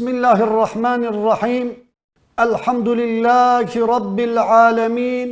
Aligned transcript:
بسم 0.00 0.08
الله 0.08 0.38
الرحمن 0.48 1.02
الرحيم. 1.04 1.66
الحمد 2.46 2.88
لله 2.88 3.68
رب 3.94 4.18
العالمين. 4.20 5.28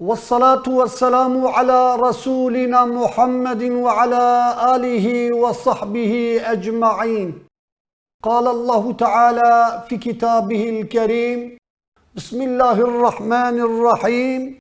والصلاة 0.00 0.66
والسلام 0.68 1.46
على 1.46 1.96
رسولنا 1.96 2.84
محمد 2.84 3.62
وعلى 3.62 4.26
آله 4.74 5.06
وصحبه 5.42 6.12
أجمعين. 6.54 7.28
قال 8.22 8.46
الله 8.56 8.92
تعالى 8.92 9.82
في 9.88 9.96
كتابه 9.96 10.62
الكريم 10.74 11.58
بسم 12.14 12.42
الله 12.42 12.76
الرحمن 12.90 13.56
الرحيم. 13.68 14.58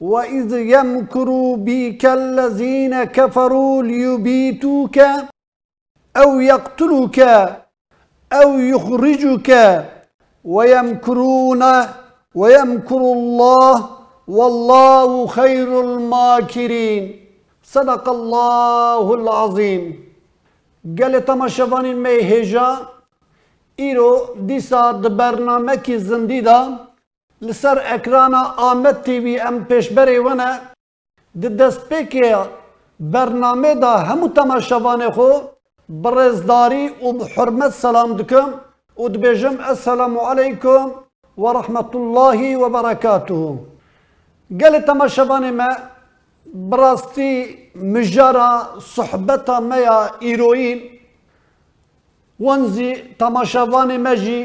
وإذ 0.00 0.50
يمكر 0.74 1.28
بك 1.68 2.02
الذين 2.06 3.04
كفروا 3.04 3.82
ليبيتوك 3.82 4.98
أو 6.16 6.40
يقتلوك 6.40 7.20
أو 8.32 8.58
يخرجك 8.58 9.50
ويمكرون 10.44 11.62
ويمكر 12.34 13.02
الله 13.16 13.88
والله 14.28 15.26
خير 15.26 15.80
الماكرين. 15.80 17.26
صدق 17.62 18.08
الله 18.08 19.14
العظيم. 19.14 20.06
گل 20.98 21.18
تماشوانین 21.26 21.96
می 22.02 22.18
هجا 22.30 22.68
ایرو 23.76 24.10
دیسا 24.48 24.90
د 25.02 25.16
برنامه 25.16 25.74
کی 25.84 25.96
زندی 25.98 26.40
دا 26.40 26.58
لسر 27.42 27.78
أكرانا 27.94 28.42
آمد 28.70 29.02
تی 29.04 29.18
وی 29.18 29.40
ام 29.40 29.58
پیشبری 29.68 30.18
وأنا 30.18 30.46
د 31.42 31.56
دست 31.62 31.92
برنامه 33.00 33.74
دا 33.74 33.96
همو 34.10 34.28
تماشوان 34.28 35.02
خو 35.14 35.28
برزداري 35.88 36.84
وبحرمة 37.02 37.68
سلام 37.68 38.16
دكم 38.16 38.48
ودبيجم 38.96 39.56
السلام 39.70 40.18
عليكم 40.18 40.92
ورحمة 41.36 41.90
الله 41.94 42.56
وبركاته 42.56 43.58
قال 44.60 44.84
تماشباني 44.84 45.50
ما 45.50 45.68
براستي 46.54 47.30
مجارة 47.74 48.78
صحبتا 48.78 49.60
ميا 49.60 49.98
إيروين 50.22 50.78
وانزي 52.40 52.90
تماشباني 53.18 53.98
مجي 53.98 54.40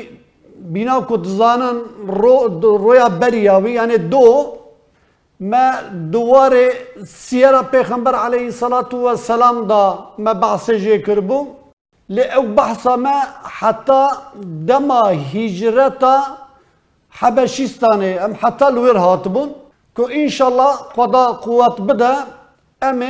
بناكو 0.73 1.15
تزانن 1.15 1.77
رو 2.21 2.35
رويا 2.85 3.07
برياوي 3.07 3.73
يعني 3.73 3.97
دو 3.97 4.60
ما 5.41 5.81
دوار 6.13 6.53
سيارة 7.03 7.61
پیغمبر 7.73 8.15
عليه 8.15 8.47
الصلاة 8.47 8.91
والسلام 8.93 9.67
دا 9.67 9.83
ما 10.17 10.33
بحث 10.33 10.71
جي 10.71 10.97
كربو 11.05 11.47
لأو 12.09 12.41
بحث 12.57 12.87
ما 12.87 13.15
حتى 13.43 14.07
دما 14.69 15.01
هجرتا 15.33 16.15
حبشستاني 17.19 18.25
أم 18.25 18.35
حتى 18.35 18.67
الوير 18.67 18.97
هاتبون 18.97 19.49
كو 19.97 20.03
إن 20.05 20.29
شاء 20.29 20.47
الله 20.49 20.71
قضاء 20.97 21.31
قوات 21.31 21.81
بدا 21.81 22.13
أم 22.83 23.01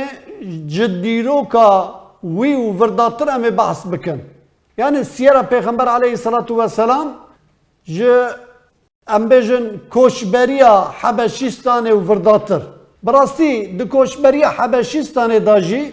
جديروكا 0.76 1.68
وي 2.22 2.54
وفرداتر 2.54 3.28
أم 3.36 3.42
بحث 3.50 3.86
بكن 3.86 4.18
يعني 4.78 4.98
السيارة 4.98 5.42
پیغمبر 5.52 5.88
عليه 5.88 6.12
الصلاة 6.12 6.46
والسلام 6.50 7.08
جي 7.86 8.26
ام 9.06 9.28
بجن 9.28 9.80
کوشبریا 9.90 10.94
حبشستان 11.00 11.90
و 11.92 12.00
ورداتر 12.00 12.62
براستی 13.02 13.66
دو 13.66 13.84
کوشبریا 13.84 14.48
حبشستان 14.50 15.38
داجی 15.38 15.92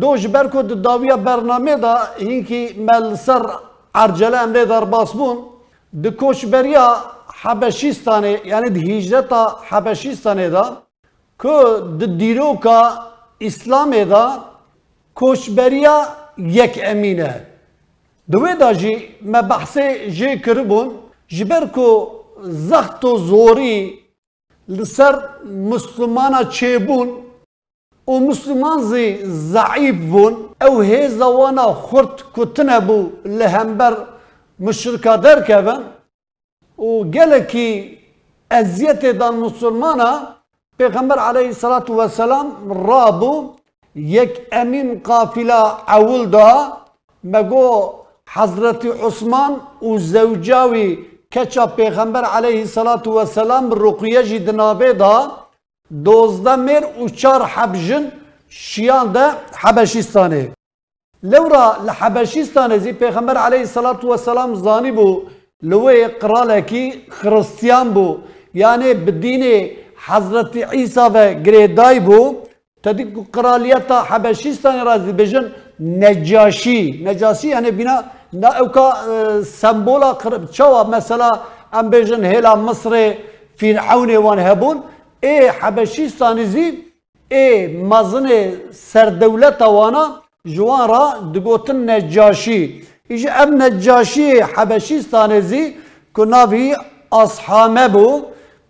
دو 0.00 0.16
جبر 0.16 0.46
کو 0.48 0.62
دو 0.62 0.74
داویا 0.74 1.16
برنامه 1.16 1.76
دا 1.76 1.94
اینکی 2.18 2.62
مل 2.78 3.14
سر 3.14 3.42
عرجله 3.94 4.38
امده 4.38 4.64
در 4.64 4.84
باسبون 4.84 5.36
دو 6.02 6.10
کوشبریا 6.10 6.96
حبشستان 7.42 8.24
یعنی 8.24 8.70
دو 8.70 8.80
هیجرت 8.80 9.32
حبشستان 9.68 10.48
دا 10.48 10.82
که 11.42 11.54
دو 11.98 12.06
دیروکا 12.06 12.98
اسلام 13.40 14.04
دا 14.04 14.44
کوشبریا 15.14 15.96
یک 16.38 16.80
امینه 16.84 17.46
دوی 18.30 18.54
داجی 18.54 19.08
مبحث 19.22 19.78
جی 20.16 20.38
کربون 20.38 20.90
جبر 21.28 21.66
کو 21.66 22.17
زخت 22.42 23.04
و 23.04 23.18
زوری 23.18 23.98
لسر 24.68 25.22
مسلمان 25.44 26.48
چه 26.48 26.78
بون 26.78 27.08
او 28.04 28.20
مسلمان 28.30 28.82
زی 28.82 29.24
ضعیف 29.24 29.96
بون. 30.10 30.36
او 30.66 30.80
هیز 30.80 31.20
وانا 31.20 31.62
خورت 31.74 32.24
کتنه 32.36 32.80
بو 32.80 33.10
لهمبر 33.24 33.96
مشرک 34.60 35.02
در 35.02 35.42
که 35.42 35.56
بن 35.56 35.82
او 36.76 37.04
گله 37.04 37.40
کی 37.40 37.98
ازیت 38.50 39.06
دان 39.06 39.34
مسلمان 39.36 40.00
پیغمبر 40.78 41.18
علیه 41.18 41.52
صلی 41.52 41.92
و 41.92 42.08
سلام 42.08 42.72
رابو 42.86 43.52
یک 43.94 44.40
امین 44.52 45.00
قافلا 45.04 45.62
اول 45.88 46.26
دا. 46.26 46.72
مگو 47.24 47.92
حضرت 48.32 48.86
عثمان 48.86 49.60
و 49.82 49.98
زوجاوی 49.98 50.98
yek 51.36 51.56
emîn 51.56 51.68
qafila 51.68 51.88
ewil 51.92 52.06
da 52.06 52.22
me 52.22 52.24
got 52.24 52.24
Hazreti 52.24 52.24
Osman 52.24 52.24
û 52.24 52.24
zewcawî 52.24 52.24
keça 52.24 52.24
Pêxember 52.24 52.24
aleyhissalatu 52.24 53.20
vesselam 53.20 53.70
ruqiye 53.70 54.22
jî 54.22 54.46
di 54.46 54.50
navê 54.50 54.98
da 54.98 55.30
dozda 56.04 56.54
mêr 56.54 56.84
û 57.00 57.16
çar 57.16 57.48
hebjin 57.48 58.10
şiyan 58.50 59.14
de 59.14 59.30
Hebeşistanê. 59.52 60.48
Lewra 61.24 61.84
li 61.86 61.90
Hebeşistanê 61.90 62.78
zî 62.78 62.90
Pêxember 62.90 63.38
aleyhissalatu 63.38 64.12
vesselam 64.12 64.56
zanî 64.56 64.88
bû 64.88 65.22
li 65.64 65.74
wê 65.74 66.18
qiralekî 66.18 67.04
Xristiyan 67.08 67.86
bû 67.86 68.16
yani 68.54 69.06
bi 69.06 69.10
dînê 69.10 69.76
Hazreti 69.96 70.66
İsa 70.72 71.14
ve 71.14 71.34
اوكا 78.34 78.80
آه, 78.80 79.40
سمبولا 79.42 80.12
قرب 80.12 80.44
تشوا 80.50 80.82
مثلا 80.82 81.40
ام 81.74 81.90
بيجن 81.90 82.24
هلا 82.24 82.54
مصري 82.54 83.18
فرعوني 83.58 84.16
وان 84.16 84.38
هبون 84.38 84.80
اي 85.24 85.52
حبشي 85.52 86.08
سانيزي 86.08 86.74
اي 87.32 87.66
مزن 87.90 88.28
سر 88.72 89.08
دولته 89.08 89.68
وأنا 89.68 90.04
جوان 90.46 90.88
را 90.90 91.02
دقوتن 91.34 91.86
نجاشي 91.86 92.60
يجي 93.10 93.30
ام 93.30 93.62
نجاشي 93.62 94.44
حبشي 94.44 95.02
سانيزي 95.02 95.74
كنا 96.12 96.46
في 96.46 96.76
اصحابه 97.12 97.86
بو. 97.86 98.22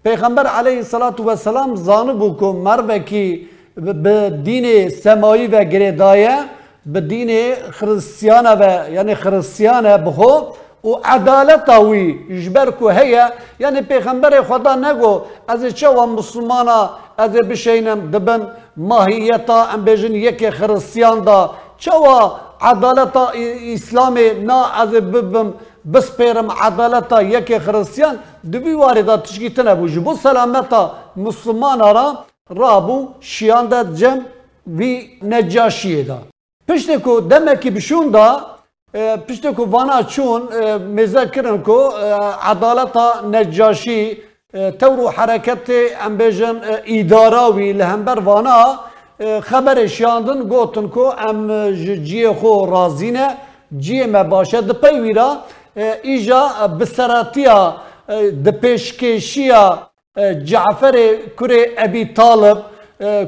پیغمبر 0.05 0.47
علیه 0.47 0.79
الصلاة 0.79 1.19
و 1.19 1.31
السلام 1.31 1.75
زانه 1.75 2.13
بو 2.13 2.53
مر 2.53 2.81
مروکی 2.81 3.49
به 3.77 4.31
دین 4.31 4.89
سمایی 4.89 5.47
و 5.47 5.65
گریدایه. 5.65 6.58
به 6.87 7.01
دین 7.01 7.55
خرسیان 7.71 8.47
و 8.47 8.91
یعنی 8.91 9.15
خرسیان 9.15 9.97
بخو 10.05 10.33
و 10.85 10.89
عدالت 11.05 11.69
اوی 11.69 12.15
جبر 12.43 12.71
کو 12.71 12.89
هیا 12.89 13.31
یعنی 13.61 13.83
پیغمبر 13.83 14.43
خدا 14.43 14.75
نگو 14.75 15.21
از 15.49 15.67
چه 15.67 15.89
و 15.89 16.07
مسلمانا 16.07 16.91
از 17.19 17.31
بشینم 17.31 18.11
دبن 18.11 18.41
ماهیتا 18.77 19.65
ام 19.65 19.85
بجن 19.85 20.15
یک 20.15 20.51
خرسیان 20.51 21.21
دا. 21.21 21.51
چه 21.79 21.93
و 21.93 22.31
عدالت 22.61 23.17
اسلام 23.75 24.19
نا 24.43 24.67
از 24.67 24.91
ببم 24.91 25.55
بس 25.93 26.17
پیرم 26.17 26.51
عدالت 26.51 27.13
یک 27.23 27.59
خرسیان. 27.59 28.19
دوی 28.53 28.75
وارده 28.75 29.17
تشکیتنه 29.17 29.75
بو. 29.75 29.89
جبو 29.89 30.15
سلامتا 30.15 30.93
مسلمان 31.17 31.79
را 31.81 32.07
رابو 32.51 33.09
شیان 33.21 33.67
دا 33.67 33.85
جم 33.85 34.19
وی 34.67 34.91
نجاشیه 35.23 36.03
دا. 36.03 36.19
پشت 36.69 36.91
کو 37.05 37.21
دمه 37.21 37.55
کی 37.55 37.71
بشون 37.71 38.13
پشت 39.29 39.47
کو 39.57 39.65
وانا 39.71 40.01
چون 40.03 40.43
مزه 40.97 41.25
کرن 41.35 41.59
کو 41.67 41.79
عدالت 42.53 42.97
نجاشی 43.33 44.01
تورو 44.81 45.09
حرکت 45.17 45.71
امبیژن 46.07 46.57
اداره 46.87 47.45
وی 47.55 47.73
لهمبر 47.73 48.19
وانا 48.29 48.59
خبر 49.49 49.87
شاندن 49.87 50.41
گوتن 50.49 50.89
کو 50.89 51.05
ام 51.29 51.49
جی 52.09 52.29
خو 52.41 52.53
رازینه 52.71 53.29
جی 53.85 54.05
ما 54.13 54.23
باشه 54.23 54.61
د 54.61 54.71
پیویرا 54.83 55.29
ایجا 56.03 56.43
بسراتیا 56.79 57.59
د 58.45 58.49
پیشکشیا 58.61 59.63
جعفر 60.51 60.97
کره 61.39 61.61
ابی 61.85 62.05
طالب 62.05 62.59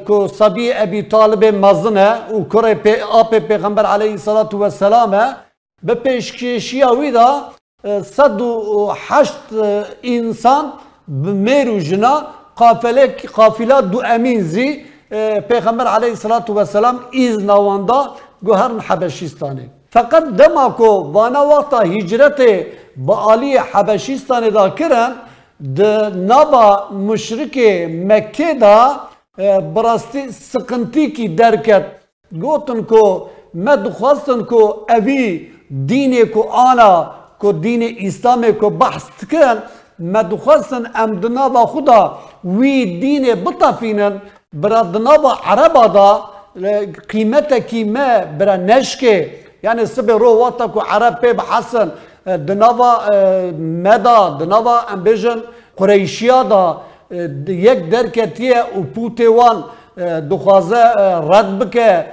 کو 0.06 0.28
صبی 0.28 0.72
ابی 0.72 1.02
طالب 1.02 1.44
مزنه 1.44 2.08
او 2.30 2.44
کره 2.48 2.74
پی 2.74 2.94
آپ 3.12 3.34
پیغمبر 3.34 3.86
علیه 3.86 4.16
صلاات 4.16 4.54
و 4.54 4.70
سلامه 4.70 5.36
به 5.82 5.94
پیشکشی 5.94 6.82
اویدا 6.82 7.42
صد 8.02 8.40
و 8.40 8.92
انسان 10.02 10.72
میروجنا 11.48 12.22
قافله 12.56 13.16
قافله 13.34 13.80
دو 13.80 14.02
امین 14.04 14.42
زی 14.42 14.84
پیغمبر 15.48 15.86
علیه 15.86 16.14
صلاات 16.14 16.50
و 16.50 16.64
سلام 16.64 17.00
از 17.28 17.44
نواندا 17.44 18.10
گهرن 18.46 18.80
حبشیستانی 18.80 19.70
فقط 19.90 20.24
دما 20.24 20.68
کو 20.68 20.84
وانا 21.12 21.46
وقت 21.46 21.74
هجرت 21.74 22.66
با 22.96 23.32
علی 23.32 23.56
حبشیستانی 23.56 24.50
دا 24.50 24.68
کرن 24.68 25.12
ده 25.76 26.08
نبا 26.08 26.88
مشرک 26.92 27.58
مکه 28.08 28.54
دا 28.54 29.09
براستی 29.38 30.28
سقنتی 30.28 31.06
کی 31.10 31.28
درکت 31.28 31.82
گوتن 32.42 32.82
کو 32.82 33.28
مد 33.54 33.86
خواستن 33.98 34.42
کو 34.44 34.60
اوی 34.90 35.38
دین 35.88 36.14
کو 36.32 36.42
آنا 36.62 36.90
کو 37.38 37.52
دین 37.52 37.82
اسلام 37.98 38.44
کو 38.60 38.70
بحث 38.70 39.08
کن 39.30 39.58
مد 40.12 40.32
خواستن 40.44 40.82
ام 40.94 41.12
دنابا 41.22 41.64
خدا 41.72 42.00
وی 42.44 42.84
دین 43.00 43.26
بطفینن 43.44 44.16
برا 44.52 44.82
دنابا 44.94 45.32
عربا 45.44 45.86
دا 45.94 46.10
قیمت 47.08 47.52
کی 47.68 47.84
ما 47.84 48.08
برا 48.38 48.56
نشکه 48.56 49.30
یعنی 49.62 49.86
سبه 49.86 50.12
رو 50.12 50.34
واتا 50.40 50.66
کو 50.66 50.80
عرب 50.90 51.20
پی 51.20 51.32
بحسن 51.32 51.88
دنابا 52.46 52.92
مدا 53.58 54.28
دنابا 54.40 54.78
ام 54.92 55.02
بیجن 55.02 55.40
قریشیا 55.76 56.42
دا 56.42 56.76
یک 57.48 57.90
درکتیه 57.90 58.62
و 58.78 58.82
پوته 58.94 59.28
وان 59.28 59.64
دخوازه 60.30 60.82
رد 61.32 61.58
بکه 61.58 62.06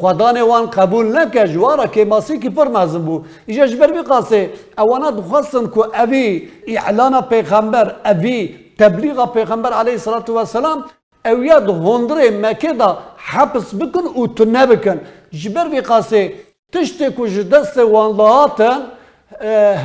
خدان 0.00 0.40
وان 0.40 0.66
قبول 0.66 1.18
نکه 1.18 1.48
جوارا 1.48 1.86
که 1.86 2.04
ماسی 2.04 2.38
که 2.38 2.50
پر 2.50 2.68
مازم 2.68 3.02
بو. 3.02 3.22
ایجا 3.46 3.66
جبر 3.66 3.90
بی 3.92 4.48
اوانا 4.78 5.10
دخواستن 5.10 5.66
که 5.74 6.00
اوی 6.00 6.48
اعلان 6.66 7.20
پیغمبر 7.20 7.94
اوی 8.04 8.54
تبلیغ 8.78 9.32
پیغمبر 9.32 9.72
علیه 9.72 9.92
الصلاة 9.92 10.24
والسلام 10.28 10.84
اویا 11.26 11.58
ده 11.60 11.72
هندره 11.72 12.30
مکه 12.30 12.72
دا 12.72 12.98
حبس 13.16 13.74
بکن 13.74 14.04
و 14.20 14.26
تنه 14.26 14.66
بکن. 14.66 15.00
جبر 15.32 15.68
بی 15.68 15.80
قاسه 15.80 16.32
تشتی 16.72 17.12
که 17.12 17.28
جدست 17.28 17.78
وان 17.78 18.16
لاتن 18.16 18.80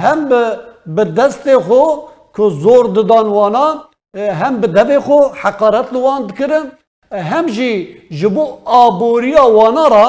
هم 0.01 0.29
به 0.95 1.03
دست 1.03 1.57
خو 1.57 1.83
که 2.35 2.49
زور 2.49 2.85
ددان 2.85 3.27
وانا 3.27 3.67
هم 4.17 4.59
به 4.61 4.67
دوی 4.67 4.99
خو 4.99 5.19
حقارت 5.43 5.93
لوان 5.93 6.27
دکرن 6.27 6.71
هم 7.11 7.45
جی 7.45 7.97
جبو 8.11 8.57
آبوریا 8.65 9.51
وانا 9.51 9.87
را 9.87 10.07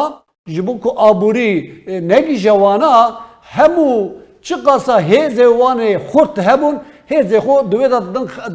جبو 0.49 0.78
که 0.78 0.90
آبوری 0.96 1.50
نگی 1.87 2.38
جوانا 2.38 3.12
همو 3.43 4.10
چه 4.43 4.56
قاسا 4.56 4.96
هیز 4.96 5.40
وانه 5.40 5.99
خورت 5.99 6.38
همون 6.38 6.81
هیز 7.06 7.34
خو 7.34 7.62
دوی 7.70 7.88
دا 7.88 8.00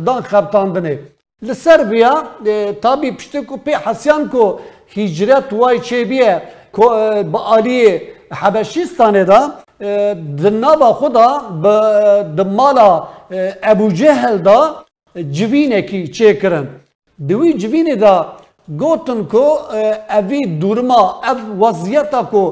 دان 0.06 0.22
خبتاندنه 0.22 1.00
لسر 1.42 1.84
بیا 1.84 2.14
تابی 2.82 3.12
پشته 3.12 3.42
کو 3.42 3.58
پی 3.58 3.74
حسیان 3.86 4.30
کو 4.30 4.60
هجرت 4.96 5.54
وای 5.54 5.80
چه 5.80 6.06
بیه 6.06 6.42
با 7.32 7.40
آلی 7.40 8.02
حبشیستانه 8.32 9.24
دا 9.24 9.52
دنابا 10.44 10.94
خدا 10.94 11.30
به 11.64 11.74
دمالا 12.38 13.04
ابو 13.64 13.92
جهل 13.92 14.38
دا 14.38 14.86
جوینه 15.16 15.82
کی 15.82 16.08
چه 16.08 16.34
کرن. 16.34 16.68
دوی 17.30 17.54
جوینه 17.54 17.96
دا 17.96 18.16
گوتن 18.82 19.24
کو 19.32 19.46
اوی 20.18 20.42
دورما 20.62 21.02
او 21.30 21.40
وضعیتا 21.62 22.22
کو 22.32 22.44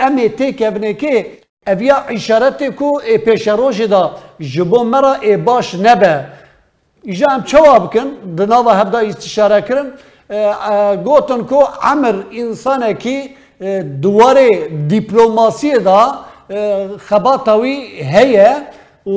امی 0.00 0.28
تیک 0.28 0.62
ابنه 0.62 0.92
که 0.94 1.26
اویا 1.66 1.96
اشارت 2.14 2.62
کو 2.78 3.00
پیش 3.24 3.48
روش 3.48 3.80
دا 3.80 4.02
جبو 4.40 4.84
مرا 4.84 5.12
ای 5.12 5.36
باش 5.36 5.74
نبه. 5.74 6.12
ایجا 7.02 7.26
هم 7.30 7.42
چوا 7.42 7.78
بکن 7.78 8.08
دناوا 8.36 8.72
هبدا 8.72 8.98
استشاره 8.98 9.60
کرن. 9.60 9.86
گوتن 11.04 11.40
کو 11.50 11.60
عمر 11.82 12.16
انسانه 12.32 12.94
کی 12.94 13.16
دواره 14.02 14.48
دیپلوماسی 14.88 15.72
دا 15.78 16.02
خباتوی 16.98 17.76
هیه. 18.14 18.56
و 19.06 19.10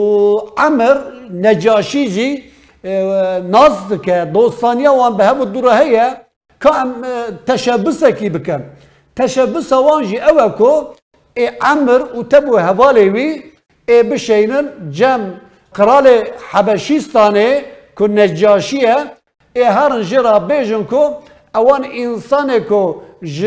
عمر 0.58 0.98
نجاشی 1.34 2.08
جی 2.16 2.44
ناز 2.83 4.01
که 4.06 4.31
دوستانیا 4.33 4.94
وان 4.94 5.18
به 5.18 5.25
همو 5.25 5.45
دوره 5.45 5.75
هیه 5.75 6.18
که 6.62 6.75
ام 6.75 6.95
تشبسه 7.47 8.12
کی 8.12 8.30
بکن 8.30 8.63
تشبس 9.15 9.71
وان 9.71 10.03
جی 10.07 10.19
اوه 10.19 10.50
کو 10.57 10.71
ای 11.33 11.47
عمر 11.62 12.01
و 12.18 12.24
تبو 12.24 12.57
هوالی 12.57 13.09
وی 13.09 13.44
ای 13.88 14.03
بشینن 14.03 14.65
جم 14.91 15.21
قرال 15.74 16.07
حبشیستانه 16.51 17.62
که 17.97 18.07
نجاشیه 18.07 18.95
ای 19.53 19.63
هرن 19.63 20.01
جرا 20.01 20.39
بیجن 20.39 20.83
کو 20.83 21.03
اوان 21.56 21.85
انسانه 21.94 22.59
کو 22.59 22.95
ج 23.24 23.39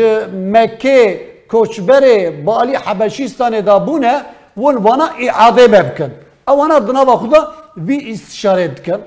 مکه 0.53 1.19
کوچبره 1.51 2.31
بالی 2.45 2.75
حبشیستان 2.75 3.61
دا 3.61 3.79
بونه 3.79 4.21
ون 4.57 4.75
وأنا 4.77 5.07
اعاده 5.19 5.67
بکن. 5.67 6.11
اوانا 6.47 6.79
دنابا 6.79 7.15
خدا 7.17 7.41
وی 7.77 8.11
استشاره 8.11 8.67
دکن 8.67 8.99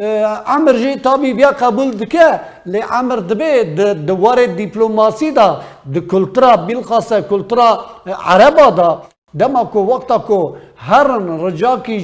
عمر 0.00 0.72
جی 0.78 0.94
تابی 1.02 1.32
بیا 1.32 1.50
قبول 1.50 1.90
دکه 1.90 2.40
لی 2.66 2.80
عمر 2.90 3.16
دبی 3.16 3.50
دوار 4.06 4.38
دیپلوماسی 4.58 5.30
دا 5.30 5.48
د 5.94 5.98
کلترا 6.10 6.56
بالخاصه 6.66 7.20
کلترا 7.30 7.68
عربا 8.06 8.68
دا 8.76 8.90
دما 9.38 9.62
کو 9.72 9.84
وقتا 9.84 10.18
کو 10.26 10.38
هرن 10.88 11.26
رجا 11.44 11.74
کی 11.84 11.98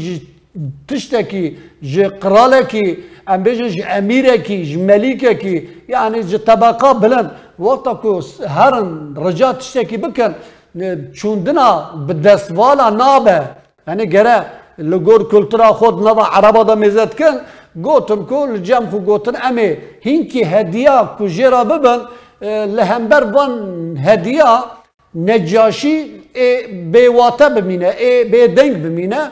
تشتکی 0.89 1.45
ج 1.93 1.95
قراله 2.21 2.61
کی 2.71 2.85
ام 3.27 3.43
بیجن 3.43 3.69
ج 3.69 3.79
کی 4.47 4.77
ملیکه 4.91 5.35
کی 5.35 5.55
یعنی 5.89 6.23
ج 6.23 6.37
طبقه 6.47 6.93
بلند 6.93 7.31
وقتا 7.59 7.95
کو 8.03 8.21
هرن 8.57 9.17
رجا 9.27 9.53
تشتکی 9.53 9.97
بکن 9.97 10.33
چوندنا 11.19 11.69
به 12.07 12.15
دستوالا 12.15 12.91
نابه 12.91 13.43
یعنی 13.89 14.07
گره 14.07 14.37
لگور 14.79 15.29
کلترا 15.31 15.73
خود 15.73 15.95
نوا 16.07 16.25
عربا 16.33 16.63
دا 16.63 16.75
می‌زد 16.75 17.15
کن 17.19 17.35
گوتن 17.83 18.25
کل 18.31 18.59
جمع 18.59 18.91
خو 18.91 18.99
گوتن 18.99 19.37
امی 19.43 19.77
هینکی 20.01 20.43
هدیه 20.45 20.99
کو 21.19 21.27
جرا 21.29 21.65
ببن 21.65 22.01
لهمبر 22.77 23.25
وان 23.35 23.53
هدیه 23.97 24.45
نجاشی 25.15 25.97
بیواته 26.93 27.49
بمینه 27.49 27.91
بی 28.31 28.49
دنگ 28.49 28.83
بمینه 28.83 29.23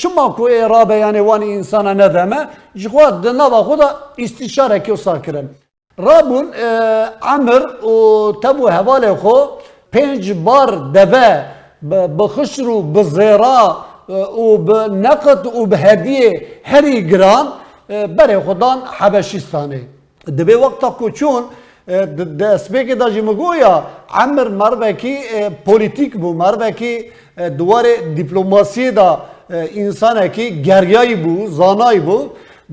چما 0.00 0.28
کو 0.28 0.48
رابه 0.48 0.96
یعنی 0.96 1.20
وانی 1.20 1.54
انسان 1.54 2.00
ندمه 2.00 2.48
جخوات 2.76 3.20
دنوا 3.22 3.62
خدا 3.62 3.88
استشاره 4.18 4.80
که 4.80 4.96
ساکرن 4.96 5.48
رابون 5.98 6.46
عمر 7.22 7.62
و 7.84 8.32
تبو 8.42 8.68
حواله 8.68 9.14
خو 9.14 9.34
پنج 9.92 10.32
بار 10.32 10.70
دوه 10.94 11.44
بخشر 12.18 12.68
و 12.68 12.82
بزیرا 12.82 13.76
و 14.08 14.56
بنقد 14.56 15.46
و 15.46 15.66
بهدیه 15.66 16.46
هری 16.64 17.08
گران 17.08 17.46
بره 17.88 18.40
خودان 18.40 18.78
حبشیستانه 18.98 19.80
دبی 20.38 20.54
وقتا 20.54 20.90
کو 20.90 21.10
چون 21.10 21.42
دسبه 22.40 22.94
دا 22.94 23.10
جی 23.10 23.20
مگویا 23.20 23.74
عمر 24.10 24.48
مروکی 24.48 25.14
پولیتیک 25.64 26.16
بو. 26.16 26.32
مروکی 26.32 26.92
دوار 27.58 27.84
دیپلوماسی 28.16 28.90
دا 28.90 29.22
انسان 29.50 30.28
کی 30.28 30.62
گریایی 30.62 31.14
بو 31.14 31.46
زانایی 31.46 32.00
بو. 32.00 32.18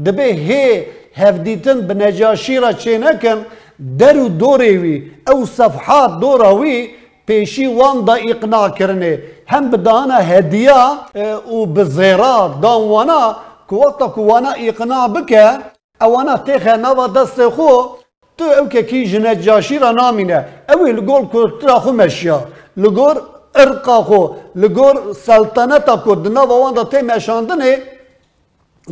دبه 0.05 0.23
هی 0.23 0.85
هفدیتن 1.15 1.81
به 1.87 1.93
نجاشی 1.93 2.57
را 2.57 2.73
چه 2.73 2.97
نکن 2.97 3.45
در 3.99 4.17
و 4.17 4.29
دوری 4.29 4.77
وی 4.77 5.11
او 5.31 5.45
صفحات 5.45 6.19
دوراوی 6.19 6.89
پیشی 7.27 7.65
وان 7.67 8.05
دا 8.05 8.13
اقناع 8.13 8.69
کرنه. 8.69 9.19
هم 9.47 9.71
بدانا 9.71 10.15
هدیه 10.15 10.83
و 11.53 11.65
بزیرا 11.65 12.55
دان 12.61 12.81
که 13.97 14.21
وانا 14.21 14.51
اقناع 14.51 15.07
بکه 15.07 15.59
اوانا 16.01 16.37
تیخه 16.37 16.77
نوا 16.77 17.07
دست 17.07 17.49
خو 17.49 17.69
تو 18.37 18.45
او 18.59 18.69
که 18.69 18.83
کی 18.83 19.05
جنجاشی 19.11 19.79
را 19.79 19.91
نامینه 19.91 20.45
اوی 20.73 20.91
لگول 20.91 21.25
کلترا 21.33 21.79
خو 21.79 21.91
مشیا 21.91 22.43
لگور 22.77 23.21
ارقا 23.55 24.03
خو 24.03 24.27
لگور 24.55 25.13
سلطنتا 25.13 25.95
کو 25.97 26.15
دنا 26.15 26.45
وان 26.47 26.73
دا 26.73 26.83
تی 26.83 27.01
مشاندنه 27.01 27.77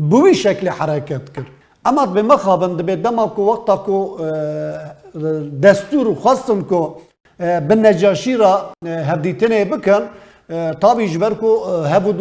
بوی 0.10 0.36
شکل 0.36 0.68
حرکت 0.70 1.34
کرد 1.36 1.46
اما 1.86 2.06
به 2.06 2.22
مخابند 2.22 2.86
به 2.86 2.96
دما 2.96 3.28
کو 3.28 3.42
وقتا 3.42 3.78
کو 3.78 4.18
دستور 5.64 6.16
خواستن 6.16 6.62
کو 6.62 6.96
به 7.40 7.76
نجاشی 7.76 8.38
را 8.38 8.72
هبدیتنه 8.86 9.66
بکن 9.66 10.02
تابی 10.82 11.18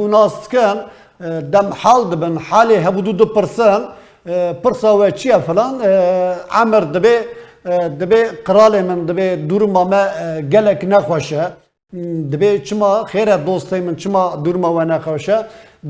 ناس 0.09 0.49
کن 0.49 0.76
دم 1.21 1.69
حال 1.81 2.03
دبن 2.11 2.37
حالی 2.37 2.75
هبود 2.75 3.17
دو 3.17 3.25
پرسن 3.25 3.81
پرسا 4.62 4.99
و 4.99 5.11
فلان 5.47 5.75
عمر 6.50 6.81
دبی 6.81 7.15
دبی 8.00 8.21
قرال 8.47 8.83
من 8.83 9.00
دبی 9.07 9.37
دورم 9.49 9.71
ما 9.71 10.03
گلک 10.53 10.85
نخوشه. 10.93 11.45
دبی 12.33 12.59
چما 12.59 13.05
خیر 13.05 13.37
دوستی 13.37 13.81
من 13.81 13.97
چما 13.97 14.37
دورم 14.45 14.65
و 14.65 14.81
نخوشه. 14.85 15.37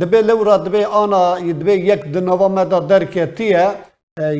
دبی 0.01 0.19
لورا 0.29 0.57
دبی 0.57 0.85
آنا 0.85 1.39
دبی 1.39 1.73
یک 1.73 2.03
دنوا 2.15 2.49
مدا 2.49 2.79
درکتیه 2.81 3.67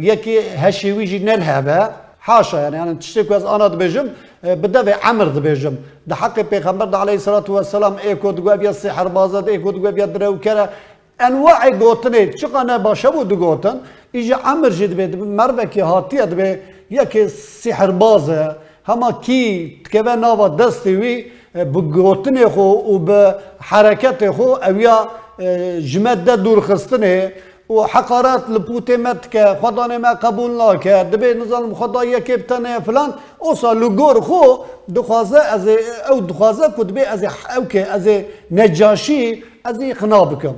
یکی 0.09 0.39
هشیویجی 0.39 1.19
نل 1.19 1.43
هبه 1.43 1.89
حاشا 2.21 2.59
یعنی 2.63 2.77
یعنی 2.77 2.95
تشتی 2.95 3.25
که 3.25 3.35
از 3.35 3.45
آنا 3.45 3.69
دبیجم. 3.69 4.07
بدوی 4.43 4.95
عمر 5.03 5.25
دبیجم. 5.25 5.77
ده 6.09 6.15
حق 6.15 6.43
پیغمبر 6.43 6.87
ده 6.87 6.97
علیه 6.97 7.13
الصلاة 7.13 7.45
والسلام 7.49 7.97
ایکو 8.03 8.33
دگو 8.33 8.57
بیا 8.57 8.73
سحر 8.73 9.09
بازد 9.09 9.49
ایکو 9.49 9.73
دگو 9.73 9.91
درو 9.91 10.39
کره. 10.39 10.69
انواع 11.21 11.71
گوتنه 11.71 12.33
چقانه 12.33 12.79
باشه 12.79 13.11
بود 13.11 13.33
گوتن؟ 13.33 13.81
ایجا 14.13 14.37
عمر 14.37 14.71
جد 14.71 14.93
بید 14.93 15.19
مروه 15.19 15.67
که 15.67 15.85
هاتیه 15.85 16.27
دبی 16.27 16.57
یکی 16.91 17.29
سحر 17.29 17.91
بازه 17.91 18.57
هما 18.85 19.13
کی 19.13 19.43
تکوه 19.85 20.17
ناوا 20.17 20.49
دستی 20.49 20.97
وی 20.97 21.25
بگوتن 21.55 22.49
خو 22.49 22.61
و 22.61 22.99
به 22.99 23.35
حرکت 23.61 24.31
خو 24.31 24.43
اویا 24.43 25.09
جمد 25.91 26.25
ده 26.25 26.37
دور 26.37 26.61
خستنه 26.61 27.33
و 27.71 27.83
حقارات 27.83 28.51
لپوت 28.51 28.91
مت 28.91 29.31
که 29.31 29.45
خدا 29.63 29.87
ما 29.87 30.15
قبول 30.15 30.51
نکرد 30.63 31.11
دبی 31.11 31.41
نظام 31.41 31.75
خدا 31.75 32.05
یکی 32.05 32.37
بتنه 32.37 32.81
فلان 32.81 33.15
اوسا 33.39 33.73
لگور 33.73 34.21
خو 34.21 34.43
دخوازه 34.97 35.39
از 35.39 35.69
او 36.11 36.21
دخوازه 36.21 36.65
کد 36.77 36.91
بی 36.93 37.01
از 37.01 37.25
او 37.57 37.65
که 37.65 37.87
از 37.87 38.09
نجاشی 38.51 39.45
از 39.65 39.79
اقنا 39.83 40.25
بکم 40.25 40.55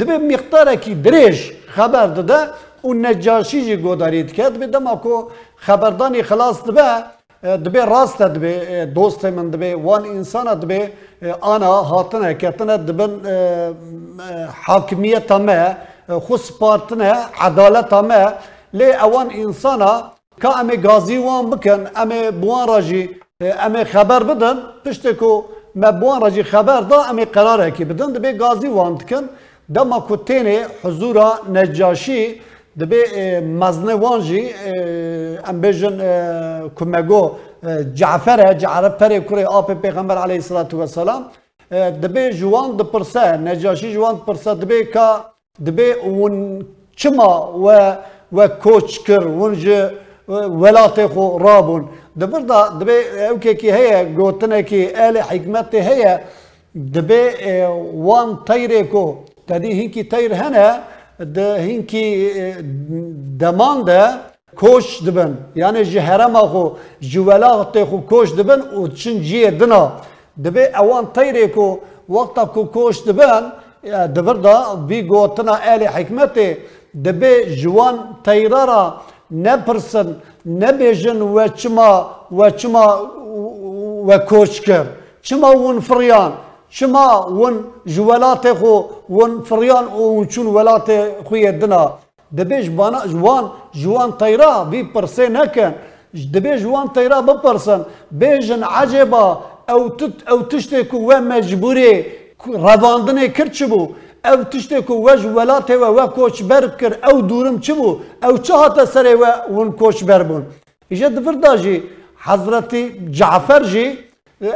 دبی 0.00 0.16
مقدار 0.34 0.74
کی 0.76 0.94
درش 0.94 1.52
خبر 1.66 2.06
داده 2.06 2.38
و 2.84 2.94
نجاشی 2.94 3.64
جی 3.64 3.76
گودارید 3.76 4.32
کرد 4.32 4.54
دبی 4.54 4.66
دما 4.66 4.96
کو 4.96 5.14
خبردانی 5.56 6.22
خلاص 6.22 6.62
دبه 6.64 6.86
دبی 7.42 7.78
راست 7.78 8.22
دبی 8.22 8.86
دوست 8.86 9.24
من 9.24 9.50
دبی 9.50 9.72
وان 9.72 10.04
انسان 10.06 10.54
دبی 10.54 10.80
آنا 11.40 11.82
هاتنه 11.82 12.34
کتنه 12.34 12.76
دبن 12.76 13.12
حاکمیت 14.66 15.32
همه 15.32 15.76
خص 16.10 16.52
پارتنه 16.52 17.14
عدالت 17.40 17.92
همه 17.92 18.26
لی 18.72 18.92
اوان 18.92 19.30
انسانا 19.30 20.12
که 20.42 20.58
امی 20.58 20.76
گازی 20.76 21.16
وان 21.16 21.50
بکن 21.50 21.86
امی 21.96 22.30
بوان 22.30 22.68
راجی 22.68 23.10
امی 23.40 23.84
خبر 23.84 24.22
بدن 24.22 24.56
پشت 24.84 25.12
کو 25.12 25.44
ما 25.74 25.92
بوان 25.92 26.20
راجی 26.20 26.42
خبر 26.42 26.80
دا 26.80 27.02
امی 27.02 27.24
قراره 27.24 27.70
کی 27.70 27.84
بدن 27.84 28.12
دبی 28.12 28.32
گازی 28.32 28.68
وان 28.68 28.94
دکن 28.94 29.24
دما 29.74 30.06
کتینه 30.08 30.66
حضورا 30.84 31.28
نجاشی 31.52 32.40
دبی 32.80 33.02
مزنه 33.40 33.94
وانجی 33.94 34.42
ام 35.48 35.60
بیجن 35.60 35.96
کمگو 36.76 37.30
جعفر 37.94 38.52
جعفر 38.54 38.88
پره 38.88 39.20
کره 39.20 39.44
آب 39.46 39.74
پیغمبر 39.74 40.16
علیه 40.18 40.36
الصلاة 40.42 40.72
والسلام 40.72 41.22
دبی 42.02 42.30
جوان 42.32 42.76
دپرسه 42.76 43.36
نجاشی 43.36 43.92
جوان 43.94 44.14
دپرسه 44.14 44.54
دبی 44.54 44.84
که 44.84 45.31
دبی 45.60 45.92
ون 46.20 46.64
چما 46.96 47.52
و 47.64 47.96
و 48.32 48.48
کوچ 48.48 48.98
کر 49.06 49.26
ونج 49.26 49.64
ولات 50.28 51.06
خو 51.06 51.38
رابون. 51.38 51.84
دبر 52.20 52.40
دا 52.40 52.60
دبی 52.80 52.96
اوکی 53.30 53.54
کی 53.60 53.70
هيا 53.76 53.98
گوتنه 54.16 54.62
کی 54.62 54.80
ال 55.06 55.16
حکمت 55.28 55.74
هيا 55.74 56.20
دبی 56.94 57.22
وان 58.06 58.28
تیره 58.46 58.82
کو. 58.82 59.04
تدی 59.48 59.72
هینکی 59.72 60.02
تیر 60.04 60.32
هنه 60.34 60.68
ده 61.34 61.46
هینکی 61.66 62.04
دمان 63.40 63.84
ده 63.84 64.00
کوش 64.56 65.02
دبن. 65.06 65.36
yani 65.56 65.84
ji 65.84 66.00
herema 66.00 66.40
xo 66.40 66.76
ji 67.00 67.18
welatê 67.18 67.82
xo 67.90 68.06
koş 68.06 68.36
dibin 68.36 68.60
û 68.76 68.94
çin 68.96 69.22
ciyê 69.22 69.60
dina 69.60 69.92
dibe 70.44 70.72
ewan 70.80 71.06
teyrê 71.14 71.52
ku 71.52 71.80
wexta 72.06 72.52
ku 72.52 72.70
ده 73.84 74.22
برد 74.22 74.46
اوهی 74.46 75.02
گوتنه 75.02 75.52
حکمت 75.52 75.96
حکمتی 75.96 76.56
دبی 77.04 77.56
جوان 77.56 77.96
تیرا 78.24 78.64
را 78.64 78.94
نپرسن 79.30 80.08
نبیشن 80.46 81.20
و 81.22 81.48
چما 81.48 82.10
و 82.38 82.50
چما 82.50 82.86
و 84.08 84.18
کوچکر 84.18 84.86
چما 85.22 85.50
ون 85.64 85.80
فریان 85.80 86.32
چما 86.70 87.08
ون 87.40 87.54
جولاته 87.86 88.54
خو 88.54 88.74
ون 89.10 89.32
فریان 89.48 89.84
او 89.84 90.24
چون 90.24 90.46
ولاته 90.46 91.16
خی 91.28 91.52
دنا 91.52 91.84
دبیش 92.38 92.66
بنا 92.78 93.00
جوان 93.12 93.44
جوان 93.80 94.10
تیرا 94.20 94.64
بی 94.70 94.82
پرسن 94.82 95.36
هکن 95.36 95.72
دبی 96.34 96.58
جوان 96.62 96.86
تیرا 96.94 97.20
بپرسن. 97.28 97.80
بیشن 98.20 98.62
عجبا 98.62 99.24
او 99.68 99.88
تو 99.88 100.06
او 100.30 100.42
تشت 100.42 100.72
کو 100.90 100.96
و 101.08 101.20
مجبری 101.20 102.21
ڕەواندنێ 102.64 103.26
کرد 103.36 103.52
چ 103.58 103.60
بوو؟ 103.70 103.92
ئەو 104.26 104.38
تشتێک 104.52 104.88
و 104.90 105.02
وەژ 105.06 105.22
وەلاتێوە 105.36 105.88
وە 105.96 106.06
کۆچبەر 106.16 106.64
کرد 106.80 106.96
ئەو 107.04 107.16
دوورم 107.28 107.56
چ 107.64 107.68
بوو؟ 107.78 107.98
ئەو 108.22 108.34
چ 108.46 108.48
هاتە 108.62 108.84
سەرێوە 108.94 109.30
ون 109.54 109.68
کۆچبەر 109.80 110.22
بوون. 110.28 110.42
ئیژە 110.90 111.08
دفرداژی 111.16 111.76
حەزرەتی 112.26 112.82
جعفەرژی 113.18 113.88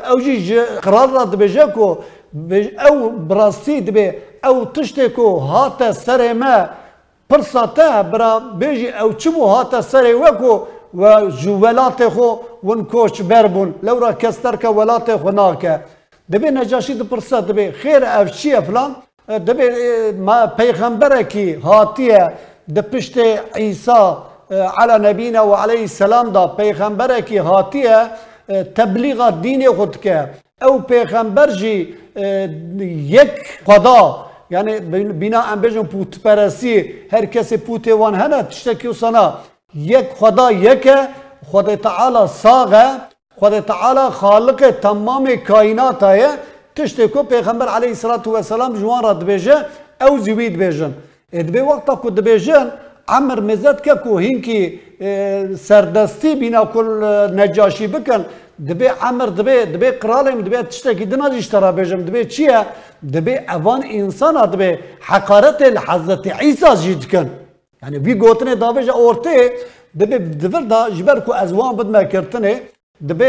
ئەوژی 0.09 0.37
قرارڕ 0.85 1.15
دبێژە 1.33 1.65
و 1.79 1.87
ئەو 2.83 2.97
براستی 3.29 3.77
دبێ 3.87 4.07
ئەو 4.45 4.57
تشتێک 4.75 5.17
و 5.19 5.29
هاتە 5.51 5.89
سەرێمە 6.05 6.57
پرساتە 7.31 7.91
برا 8.13 8.33
بێژی 8.61 8.91
ئەو 8.99 9.11
چ 9.21 9.23
بوو 9.35 9.53
هاتە 9.55 9.81
سەرێ 9.91 10.13
وەکو 10.23 10.55
و 11.01 11.03
ji 11.41 11.53
welatê 11.63 12.09
xwe 12.15 12.29
win 12.67 12.81
koçber 12.93 13.47
bûn 13.55 13.69
lewra 13.87 14.11
kes 14.21 14.37
terke 14.43 14.69
welatê 14.79 15.15
xwe 15.23 15.33
nake. 15.39 15.75
دبی 16.33 16.51
نجاشی 16.51 16.95
دو 16.95 17.05
پرسا 17.05 17.41
دبی 17.41 17.71
خیر 17.71 18.03
اف 18.05 18.31
فلان؟ 18.67 18.91
دبی 19.29 19.67
ما 20.27 20.47
پیغمبره 20.47 21.23
کی 21.23 21.53
هاتیه 21.53 22.23
د 22.75 22.79
پشت 22.91 23.19
عیسی 23.55 24.03
على 24.51 24.95
نبینا 25.09 25.43
و 25.47 25.55
علیه 25.55 25.81
السلام 25.91 26.31
دا 26.31 26.47
پیغمبره 26.47 27.21
کی 27.21 27.39
هاتیه 27.39 27.99
تبلیغ 28.75 29.31
دین 29.43 29.73
خود 29.77 30.01
که. 30.01 30.31
او 30.63 30.79
پیغمبر 30.79 31.51
جی 31.51 31.95
یک 33.17 33.33
خدا 33.67 34.27
bina 35.21 35.53
em 35.53 35.63
bêjin 35.63 35.87
pûtperestî 35.87 37.07
her 37.11 37.25
kesê 37.25 37.57
pûtê 37.57 37.91
wan 37.91 38.15
hene 38.21 38.49
tiştekî 38.49 38.95
sana 38.95 39.41
yek 39.75 40.13
xweda 40.13 40.51
yeke 40.51 41.09
Xwedê 41.53 41.83
Teala 41.83 42.29
sağ 42.29 42.63
e 42.63 42.67
Xwedê 42.67 43.16
خدا 43.41 43.61
تعالی 43.61 44.11
خالق 44.11 44.71
تمام 44.83 45.27
کائنات 45.47 46.03
ایه 46.03 46.31
تشت 46.75 47.01
کو 47.13 47.23
پیغمبر 47.23 47.67
علیه 47.77 47.89
الصلاۃ 47.89 48.27
والسلام 48.27 48.73
جوان 48.81 49.03
را 49.03 49.13
دبیجه 49.13 49.57
او 50.01 50.19
زوید 50.19 50.59
بیجن 50.59 50.93
ادبه 51.33 51.63
وقت 51.63 51.87
کو 52.03 52.11
دبیجن 52.11 52.67
عمر 53.09 53.41
مزد 53.41 53.81
که 53.81 53.95
کو 54.05 54.19
هین 54.19 54.41
کی 54.41 54.81
سردستی 55.69 56.35
بنا 56.35 56.65
کل 56.75 56.89
نجاشی 57.41 57.87
بکن. 57.87 58.25
دبی 58.69 58.87
عمر 58.87 59.27
دبی 59.39 59.57
دبی 59.75 59.91
قرالم 60.03 60.41
دبی 60.47 60.57
تشت 60.57 60.89
کی 60.99 61.05
دنا 61.05 61.29
دشترا 61.29 61.73
بیجم 61.73 62.03
دبی 62.09 62.25
چیه؟ 62.25 62.61
دبی 63.15 63.35
اوان 63.55 63.81
انسان 64.01 64.35
دبی 64.53 64.71
حقارت 65.11 65.63
حضرت 65.89 66.27
عیسی 66.27 66.71
جدکن. 66.85 67.27
یعنی 67.83 67.99
وی 67.99 68.15
گوتنه 68.15 68.55
داویجه 68.55 68.93
اورته 68.97 69.53
دبی 70.01 70.19
دبر 70.19 70.63
دا 70.73 70.81
جبر 70.97 71.19
کو 71.21 71.33
ازوان 71.43 71.77
بد 71.77 71.89
ما 71.95 72.03
کرتنه 72.05 72.53
دبی 73.09 73.25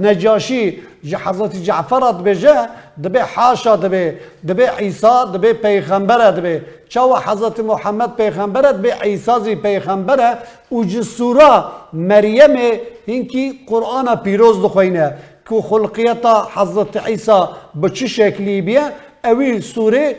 نجاشی 0.00 0.82
حضرت 1.24 1.56
جعفر 1.62 2.00
دبی 2.00 2.34
جه 2.34 2.68
دبی 3.04 3.18
حاشا 3.18 3.76
دبی 3.76 4.12
دبی 4.48 4.62
عیسی 4.78 5.06
دبی 5.34 5.52
پیغمبر 5.52 6.30
دبی. 6.30 6.60
چاو 6.88 7.16
حضرت 7.16 7.60
محمد 7.60 8.16
پیغمبر 8.16 8.62
دبی 8.62 8.90
عیسی 8.90 9.32
زی 9.44 9.54
پیغمبر 9.54 10.38
او 10.68 10.84
جسورا 10.84 11.72
مریم 11.92 12.56
قرآن 13.66 14.16
پیروز 14.16 14.62
دخوینه. 14.62 15.14
که 15.48 15.62
خلقیتا 15.62 16.48
حضرت 16.54 16.96
عیسی 17.06 17.40
به 17.74 17.90
چه 17.90 18.06
شکلی 18.06 18.62
بیه؟ 18.62 18.82
اوی 19.24 19.60
سوره 19.60 20.16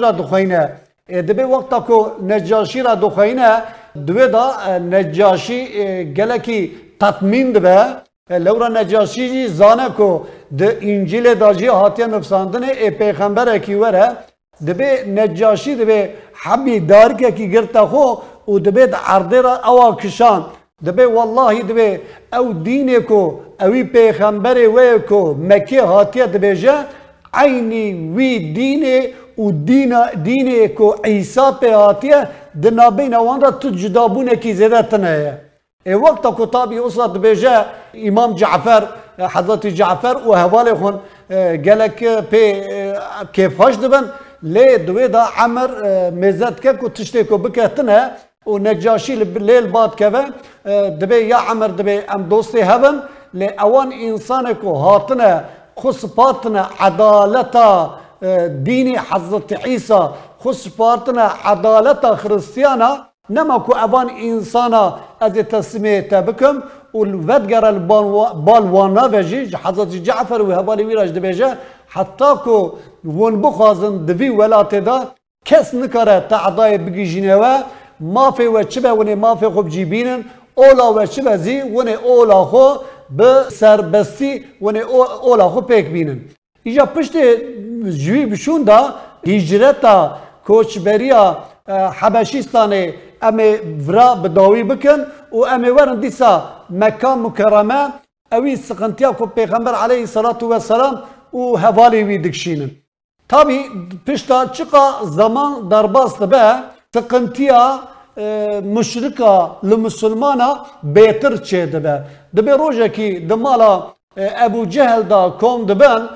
را 0.00 0.10
دخوینه. 0.12 0.72
دبی 1.08 1.42
وقتا 1.42 1.80
که 1.88 2.24
نجاشی 2.34 2.82
را 2.82 2.94
دخوینه 2.94 3.62
دوی 4.06 4.28
دا 4.28 4.78
نجاشی 4.78 5.64
گلکی 6.04 6.70
تطمین 7.00 7.52
دبه 7.52 7.78
لورا 8.30 8.68
نجاشی 8.68 9.28
جی 9.32 9.46
زانه 9.48 9.88
کو 9.96 10.08
د 10.60 10.62
انجیل 10.80 11.34
داجی 11.34 11.66
هاتیه 11.66 12.06
نفساندنه 12.06 12.70
ای 12.80 12.90
پیغمبر 12.90 13.58
کی 13.58 13.74
وره 13.74 14.06
دبی 14.66 14.90
نجاشی 15.16 15.74
دبی 15.74 16.00
حبی 16.42 16.80
دار 16.80 17.12
که 17.12 17.30
کی 17.30 17.50
گرتا 17.50 17.86
خو 17.86 18.04
و 18.52 18.58
دبی 18.58 18.86
د 18.86 18.94
عرضه 19.06 19.40
را 19.40 19.54
اوا 19.70 19.94
کشان 20.02 20.44
دبی 20.86 21.04
والله 21.16 21.62
دبی 21.62 21.88
او 22.38 22.52
دینه 22.52 23.00
کو 23.00 23.22
اوی 23.60 23.82
پیغمبر 23.84 24.56
وی 24.74 24.98
کو 25.08 25.34
مکی 25.34 25.78
هاتیه 25.78 26.26
دبی 26.26 26.54
جه 26.62 26.74
عینی 27.34 27.86
وی 28.16 28.52
دینه 28.52 28.96
و 29.38 29.50
دین 29.50 29.92
دینه 30.24 30.68
کو 30.68 30.94
عیسی 31.04 31.46
په 31.60 31.74
هاتیه 31.74 32.28
د 32.62 32.66
نابین 32.66 33.14
وان 33.14 33.40
را 33.40 33.50
تو 33.50 33.70
جدابونه 33.70 34.34
کی 34.34 34.52
زیاده 34.54 34.82
تنه 34.82 35.47
وقت 35.94 36.26
كتابي 36.42 36.80
وصلت 36.80 37.10
بيجا 37.18 37.66
إمام 38.08 38.34
جعفر 38.34 38.88
حضرت 39.20 39.66
جعفر 39.66 40.28
وهوالي 40.28 40.74
خون 40.74 41.00
قالك 41.66 42.26
بي 42.30 42.42
كيفاش 43.32 43.74
دبن؟ 43.76 44.06
لي 44.42 44.76
دويدا 44.76 45.18
عمر 45.36 45.70
ميزات 46.10 46.60
كيف 46.60 46.86
تشتيكو 46.86 47.36
بكاتنا 47.36 48.12
ونجاشي 48.46 49.12
الليل 49.22 49.66
بعد 49.70 49.90
كذا 49.94 50.22
دبي 51.00 51.28
يا 51.28 51.36
عمر 51.36 51.66
دبي 51.70 51.98
ام 52.00 52.22
دوستي 52.22 52.62
هبن 52.62 53.00
لأوان 53.34 53.92
إنسانكو 53.92 54.72
هاتنا 54.72 55.44
خصباتنا 55.76 56.68
عدالتا 56.80 57.98
ديني 58.46 58.98
حضرت 58.98 59.52
عيسى 59.52 60.08
خصباتنا 60.44 61.22
عدالتا 61.44 62.14
خريستيانا 62.14 62.90
نما 63.30 63.58
کو 63.66 63.72
اوان 63.84 64.08
انسانا 64.10 64.84
از 65.20 65.32
تسميه 65.32 66.00
تبكم 66.00 66.62
والفدقر 66.94 67.64
البالوانا 67.68 69.06
بجي 69.06 69.56
حضرت 69.56 69.88
جعفر 70.06 70.42
وهبالي 70.42 70.84
ويراج 70.84 71.10
دبيجه 71.10 71.50
حتى 71.88 72.30
كو 72.44 72.56
ون 73.04 73.34
بخازن 73.42 74.06
دفي 74.06 74.30
ولاته 74.30 74.80
دا 74.80 74.96
کس 75.44 75.74
نکاره 75.74 76.20
تعدای 76.30 76.78
بگی 76.78 77.04
جنوا 77.12 77.54
مافی 78.00 78.46
و 78.46 78.62
چبه 78.62 78.90
ونه 78.92 79.14
مافی 79.14 79.48
خوب 79.54 79.68
جیبینن 79.68 80.24
اولا 80.54 80.92
و 80.92 81.06
چبه 81.06 81.36
زی 81.36 81.60
اولا 81.60 82.44
خو 82.44 82.66
به 83.10 83.30
سربستی 83.50 84.44
ونه 84.62 84.78
اولا 84.78 85.48
خو 85.48 85.60
پیک 85.60 85.86
بینن. 85.86 86.20
ایجا 86.62 86.84
پشت 86.84 87.14
جوی 88.04 88.26
بشون 88.26 88.62
دا 88.62 88.94
هجرتا 89.26 89.96
کوچبریا 90.46 91.24
حبشیستانه 92.00 92.94
امی 93.22 93.50
ورا 93.86 94.14
بداوي 94.14 94.62
بکن 94.62 95.00
و 95.32 95.44
امی 95.54 95.70
ورن 95.70 96.00
دیسا 96.00 96.32
مكان 96.70 97.18
مكرمه 97.18 97.80
اوي 98.32 98.56
سقنتیا 98.56 99.10
کو 99.18 99.26
پیغمبر 99.26 99.74
علیه 99.74 100.06
صلاات 100.06 100.42
و 100.42 100.58
سلام 100.58 100.94
و 101.32 101.56
هواالی 101.56 102.02
وی 102.02 102.18
دکشینن. 102.18 102.70
طبی 103.28 103.60
پشت 104.06 104.30
آچقا 104.30 104.84
زمان 105.04 105.68
در 105.68 105.86
باز 105.86 106.16
به 106.16 106.54
سقنتیا 106.94 107.78
مشرکا 108.76 109.56
ل 109.62 109.72
بهتر 110.82 111.36
چه 111.36 111.66
دب. 111.66 112.04
دب 112.36 112.48
روزه 112.48 112.88
کی 112.88 113.26
دملا 113.26 113.72
ابو 114.16 114.64
جهل 114.64 115.02
دا 115.02 115.36
کم 115.40 115.66
دبن 115.66 116.08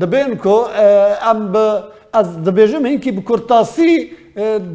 دبن 0.00 0.34
کو 0.34 0.56
ام 1.30 1.52
از 2.12 2.44
دبیم 2.44 2.86
هنگی 2.86 3.12
بکرتاسی 3.12 4.10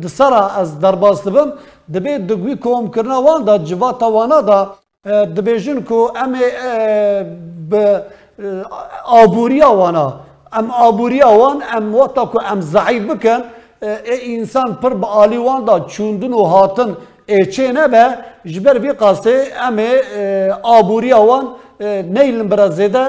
دسرا 0.03 0.47
از 0.61 0.79
درباز 0.79 1.23
دبم 1.23 1.49
دبی 1.93 2.17
دگوی 2.17 2.55
کوم 2.55 2.91
کرنا 2.91 3.21
وان 3.21 3.43
دا 3.43 3.57
جوا 3.57 3.91
توانا 3.91 4.41
دا 4.41 4.59
دبیجن 5.35 5.79
کو 5.87 6.11
ام 6.15 6.33
به 7.69 8.03
آبوریا 9.05 9.71
وانا 9.79 10.07
ام 10.53 10.71
آبوریا 10.71 11.29
وان 11.39 11.57
ام 11.75 11.95
وقتا 11.95 12.25
کو 12.25 12.39
ام 12.51 12.61
ضعیف 12.61 13.03
بکن 13.09 13.41
انسان 14.33 14.73
پر 14.81 14.93
با 14.93 15.07
آلی 15.07 15.37
وان 15.37 15.65
دا 15.65 15.79
چوندن 15.79 16.33
و 16.33 16.43
هاتن 16.43 16.97
ایچه 17.25 17.71
نه 17.71 17.87
به 17.87 18.03
جبر 18.45 18.79
وی 18.79 18.91
قاسه 18.91 19.43
ام 19.67 19.79
آبوریا 20.63 21.21
وان 21.21 21.45
نيل 22.15 22.43
برازيدا 22.43 23.07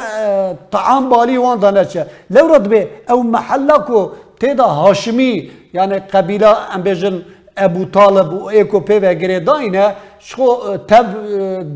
طعام 0.72 1.10
بالي 1.10 1.38
وان 1.38 1.60
دانشا 1.60 2.02
لو 2.30 2.54
رد 2.54 2.68
بي 2.68 2.86
او 3.10 3.22
محلكو 3.22 4.10
تيدا 4.40 4.64
هاشمي 4.64 5.50
yani 5.74 5.98
طالب 7.92 8.32
و 8.32 8.46
ایکو 8.56 8.80
پیوه 8.80 9.14
گره 9.14 9.38
داینه 9.48 9.86
شو 10.28 10.46
تب 10.90 11.06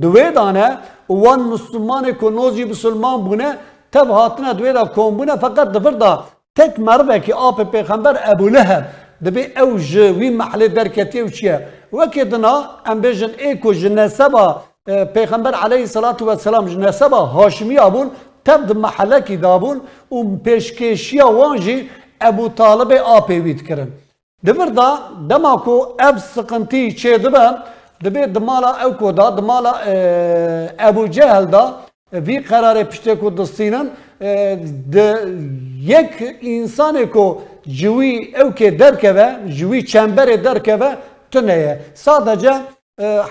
دوی 0.02 0.30
دانه 0.36 0.68
وان 1.08 1.40
مسلمان 1.54 2.04
کو 2.20 2.30
نوزی 2.30 2.64
مسلمان 2.64 3.18
بونه 3.26 3.48
تب 3.92 4.08
هاتنه 4.10 4.52
دوی 4.58 4.72
دا 4.72 4.84
کومبونه 4.84 5.36
فقط 5.36 5.68
دفر 5.76 5.90
دا. 5.90 6.12
تک 6.56 6.80
مروه 6.80 7.18
که 7.18 7.34
آپ 7.34 7.72
پیغمبر 7.72 8.14
ابو 8.24 8.48
لهب 8.48 8.84
دبی 9.24 9.44
او 9.60 9.78
جوی 9.78 10.30
محل 10.30 10.68
درکتی 10.68 11.20
و 11.20 11.28
چیه؟ 11.28 11.66
وکی 11.92 12.24
دنا 12.24 12.54
ام 12.86 13.00
بیجن 13.00 13.30
ایکو 13.38 13.72
جنسبا 13.72 14.62
پیغمبر 15.14 15.54
علیه 15.54 15.80
الصلاة 15.80 16.16
والسلام 16.20 16.66
جنسبا 16.66 17.16
هاشمی 17.16 17.78
آبون 17.78 18.10
تب 18.44 18.66
د 18.68 18.76
محله 18.76 19.20
کی 19.20 19.36
دابون 19.36 19.80
و 20.10 20.36
پیشکشیا 20.44 21.26
وانجی 21.26 21.76
ابو 21.76 22.03
طالب 22.56 22.92
آپی 22.92 23.38
وید 23.40 23.66
کرن 23.66 23.88
دبر 24.46 24.68
دا 24.76 24.88
دما 25.30 25.54
کو 25.64 25.76
اب 25.98 26.18
سقنتی 26.34 26.92
چه 26.92 27.18
دبن 27.18 27.54
دبی 28.04 28.26
دمالا 28.26 28.70
او 28.84 28.92
کو 29.00 29.12
دا 29.12 29.30
دمالا 29.30 29.72
ابو 30.78 31.06
جهل 31.06 31.44
دا 31.44 31.64
وی 32.12 32.38
قرار 32.38 32.82
پشت 32.82 33.08
کو 33.20 33.30
دستینن 33.30 33.86
د 34.94 34.96
یک 35.94 36.22
انسان 36.42 37.06
کو 37.12 37.26
جوی 37.66 38.34
او 38.40 38.50
که 38.52 38.70
درکوه 38.70 39.26
جوی 39.58 39.82
چنبر 39.82 40.28
درکوه 40.36 40.90
تنه 41.32 41.78
sadece 41.94 42.54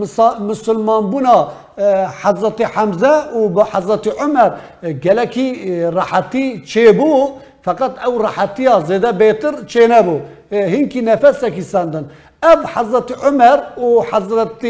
مسلمان 0.40 1.10
بنا 1.10 1.48
آه، 1.78 2.06
حضرت 2.06 2.62
حمزة 2.62 3.36
وبحضرت 3.36 4.20
عمر. 4.20 4.52
آه، 4.84 4.90
جلكي 4.90 5.48
آه، 5.86 5.90
راحتي 5.90 6.58
تشيبو 6.58 7.30
فقط 7.62 7.98
أو 8.04 8.20
راحتيها 8.20 8.80
زيادة 8.80 9.10
بيتر 9.10 9.52
تشينابو 9.62 10.18
هنكي 10.52 11.00
نفسك 11.00 11.60
ساندن 11.60 12.06
أب 12.44 12.66
حضرت 12.66 13.24
عمر 13.24 13.60
وحضرت 13.78 14.66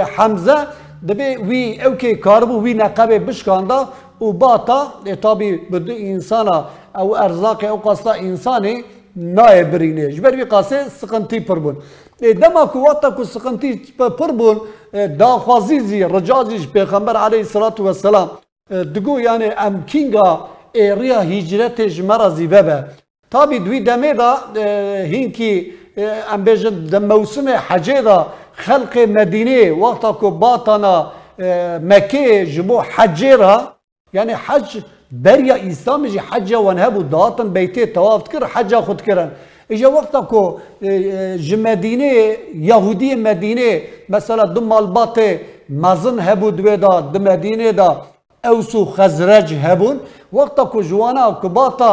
حمزة 0.00 0.66
دبي 1.02 1.36
وي 1.36 1.84
أوكي 1.84 2.14
كاربو 2.14 2.58
وي 2.62 2.74
نقبه 2.74 3.16
بشكاندا 3.18 3.86
وباتا 4.20 4.88
طبي 5.22 5.56
بده 5.70 5.96
إنسانا 5.98 6.64
أو 6.96 7.16
أرزاق 7.16 7.64
أو 7.64 7.76
قصة 7.76 8.18
إنساني 8.20 8.84
نايبرينه 9.18 10.06
جبر 10.08 10.34
بي 10.34 10.42
قاسه 10.42 10.88
سقنتي 10.88 11.40
پربون 11.40 11.76
دما 12.22 12.64
کو 12.72 12.78
وقتا 12.78 13.08
کو 13.08 13.24
سقنتي 13.24 13.70
پربون 13.98 14.58
دا 14.94 15.26
خوازيزي 15.26 16.04
رجازيش 16.04 16.66
پیغمبر 16.66 17.16
عليه 17.16 17.40
الصلاه 17.40 17.74
والسلام 17.80 18.28
دگو 18.70 19.18
يعني 19.18 19.48
ام 19.66 19.82
كينغا 19.90 20.48
اريا 20.76 21.18
هجرت 21.22 21.80
جمرا 21.80 22.28
زيبه 22.28 22.84
Tabi 23.34 23.58
دوی 23.58 23.80
دمه 23.80 24.12
دا 24.12 24.30
هینکی 25.12 25.72
ام 26.34 26.44
بیجن 26.44 27.02
موسم 27.08 27.48
حجه 27.48 28.00
دا 28.00 28.26
خلق 28.54 28.98
مدینه 28.98 29.70
وقتا 29.70 30.12
کو 30.12 30.30
باتانا 30.30 31.12
مکه 31.90 32.44
جبو 32.44 32.80
حجه 32.80 33.78
hebu 34.14 34.28
datan 34.28 34.97
بریا 35.12 35.54
اسلام 35.54 36.06
جی 36.06 36.18
حج 36.18 36.52
و 36.52 36.72
نه 36.72 36.90
بود 36.90 37.10
داتن 37.10 37.48
بیت 37.48 37.92
تواف 37.94 38.28
کر 38.28 38.44
حج 38.44 38.74
خود 38.74 39.02
کرن 39.02 39.30
اجا 39.70 39.90
وقتا 39.92 40.20
کو 40.20 40.60
ج 41.46 41.54
مدینه 41.54 42.36
یهودی 42.54 43.14
مدینه 43.14 43.82
مثلا 44.08 44.44
دو 44.44 44.60
مال 44.60 44.86
مزن 45.68 46.18
هبو 46.18 46.50
دو 46.50 46.76
دا 46.76 47.18
مدینه 47.18 47.72
دا 47.72 48.02
اوسو 48.44 48.84
خزرج 48.84 49.54
هبون 49.54 50.00
وقتا 50.32 50.64
کو 50.64 50.82
جوانا 50.82 51.30
کو 51.40 51.48
باتا 51.48 51.92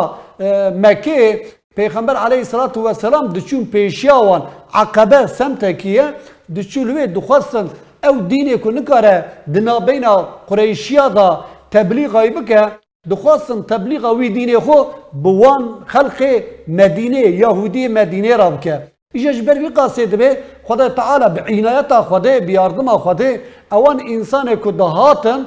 مکه 0.84 1.42
پیغمبر 1.76 2.16
علیه 2.16 2.38
الصلاة 2.38 2.76
والسلام 2.76 3.28
د 3.28 3.40
چون 3.40 3.68
وان 4.28 4.42
عقبه 4.74 5.28
سمت 5.28 5.66
کیه 5.82 6.14
د 6.56 6.62
چولوی 6.62 7.08
د 7.08 7.20
خوستن 7.20 7.68
او 8.04 8.14
دینه 8.32 8.58
کو 8.58 8.72
نکاره 8.72 9.16
د 9.54 9.58
نابینا 9.58 10.16
قریشیا 10.48 11.08
دا 11.16 11.28
تبلیغ 11.72 12.18
غیب 12.18 12.48
که 12.48 12.85
دخواستن 13.10 13.62
تبلیغ 13.62 14.06
وی 14.18 14.30
دین 14.30 14.60
خو 14.60 14.78
بوان 15.24 15.64
خلق 15.86 16.20
مدینه 16.68 17.20
یهودی 17.20 17.88
مدینه 17.88 18.36
را 18.36 18.50
بکه. 18.50 18.82
ایش 19.14 19.42
بر 19.42 19.58
وی 19.60 20.06
به 20.06 20.38
خدا 20.64 20.90
تعالی 20.90 21.26
به 21.36 21.42
عنایت 21.42 22.02
خدا 22.02 22.40
بیاردم 22.40 22.98
خدا 22.98 23.30
اوان 23.72 24.02
انسان 24.10 24.56
که 24.64 24.72
دهاتن 24.72 25.46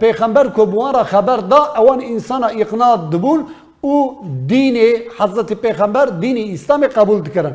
پیغمبر 0.00 0.46
که 0.56 0.64
بوان 0.64 0.94
را 0.94 1.04
خبر 1.04 1.36
دا 1.36 1.74
اوان 1.76 2.00
انسان 2.00 2.44
اقناع 2.44 2.96
دبون 2.96 3.46
او 3.80 4.20
دین 4.46 4.76
حضرت 5.18 5.52
پیغمبر 5.52 6.06
دین 6.06 6.52
اسلام 6.54 6.86
قبول 6.86 7.20
دکرن. 7.22 7.54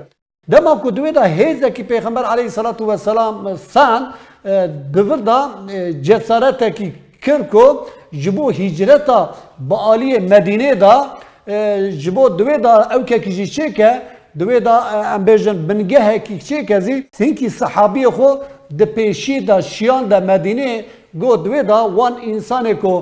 دما 0.52 0.76
کو 0.76 0.92
دوی 0.92 1.12
دا 1.12 1.24
هیز 1.24 1.64
کی 1.64 1.84
پیغمبر 1.84 2.24
علیه 2.24 2.50
صلی 2.50 2.86
و 2.88 2.98
سلام 2.98 3.56
سان 3.56 4.14
دور 4.94 5.18
دا 5.18 5.50
جسارت 6.02 6.64
کی 6.76 6.94
کرکو 7.26 7.66
جبو 8.24 8.50
هجرتا 8.50 9.20
با 9.70 9.78
عالی 9.88 10.20
مدینه 10.20 10.76
دا 10.76 10.96
جبو 12.04 12.30
دوی 12.30 12.58
دا 12.58 12.74
او 12.94 13.04
که 13.04 13.20
کجی 13.20 13.48
چه 13.48 13.72
که 13.72 13.90
دوی 14.40 14.60
دا 14.60 14.76
ام 15.16 15.26
بیجن 15.26 15.58
بنگه 15.68 16.20
کی 16.20 16.40
چه 16.48 16.64
کزی 16.70 17.06
سینکی 17.18 17.50
صحابی 17.50 18.06
خو 18.06 18.30
د 18.80 18.82
پیشی 18.96 19.40
دا 19.40 19.62
شیان 19.62 20.04
دا 20.12 20.20
مدینه 20.20 20.86
گو 21.22 21.36
دوی 21.36 21.64
دا 21.64 21.80
وان 21.98 22.14
انسان 22.32 22.74
کو 22.82 22.94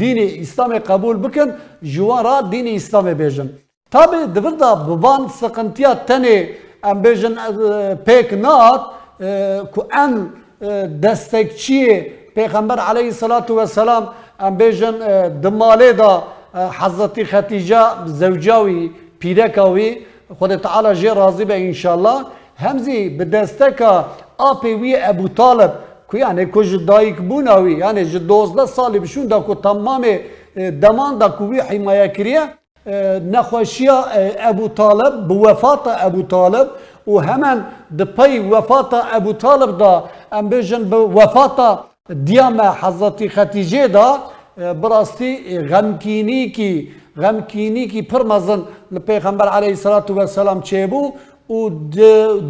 دین 0.00 0.18
اسلام 0.40 0.78
قبول 0.78 1.16
بکن 1.16 1.48
جوارا 1.82 2.40
دین 2.50 2.66
اسلام 2.74 3.06
بیجن 3.14 3.48
تابه 3.92 4.26
دوی 4.34 4.56
دا 4.60 4.74
بوان 4.74 5.22
سقنتیا 5.40 5.94
تنه 5.94 6.48
ام 6.82 7.02
بیجن 7.02 7.34
پیک 8.06 8.32
نات 8.32 8.82
کو 9.72 9.80
ان 10.02 10.12
دستکچی 11.02 11.80
پیغمبر 12.40 12.78
علیه 12.78 13.08
الصلاة 13.12 13.48
والسلام 13.58 14.04
ام 14.40 14.56
بیجن 14.56 14.96
دماله 15.44 15.92
دا 15.92 16.12
حضرت 16.80 17.16
خدیجه 17.30 17.82
زوجاوی 18.06 18.90
پیرکاوی 19.20 19.88
خود 20.38 20.56
تعالی 20.56 20.94
جه 21.00 21.14
راضی 21.14 21.44
به 21.44 21.66
انشالله 21.66 22.18
همزی 22.56 23.08
به 23.08 23.24
دستکا 23.24 24.04
آپی 24.38 24.74
وی 24.74 24.96
ابو 25.12 25.28
طالب 25.28 25.72
که 26.10 26.18
یعنی 26.18 26.46
که 26.46 26.62
دایک 26.88 27.16
بوناوی 27.16 27.72
یعنی 27.72 28.04
جه 28.04 28.18
دوزده 28.18 28.66
سالی 28.66 28.98
بشون 28.98 29.26
دا 29.26 29.40
که 29.40 29.54
تمام 29.54 30.04
دمان 30.82 31.18
دا 31.18 31.28
که 31.28 31.44
وی 31.44 31.60
حمایه 31.60 32.08
کریه. 32.08 32.42
نخوشی 33.32 33.88
ابو 34.50 34.68
طالب 34.68 35.28
بوفات 35.28 35.80
ابو 35.86 36.22
طالب 36.22 36.68
و 37.06 37.18
همان 37.18 37.66
دپی 37.98 38.38
وفات 38.38 38.94
ابو 39.12 39.32
طالب 39.32 39.78
دا 39.78 40.04
ام 40.32 40.48
بجن 40.48 40.82
بوفات 40.84 41.78
دیام 42.08 42.60
حضرت 42.60 43.28
خدیجه 43.28 43.88
دا 43.88 44.18
براستی 44.56 45.58
غمکینی 45.58 46.48
کی 46.50 46.88
غمکینی 47.16 47.86
کی 47.86 48.02
پرمزن 48.02 48.60
پیغمبر 49.06 49.48
علیه 49.48 49.68
الصلاة 49.68 50.04
والسلام 50.10 50.60
چه 50.62 50.86
بو 50.86 51.12
و 51.54 51.70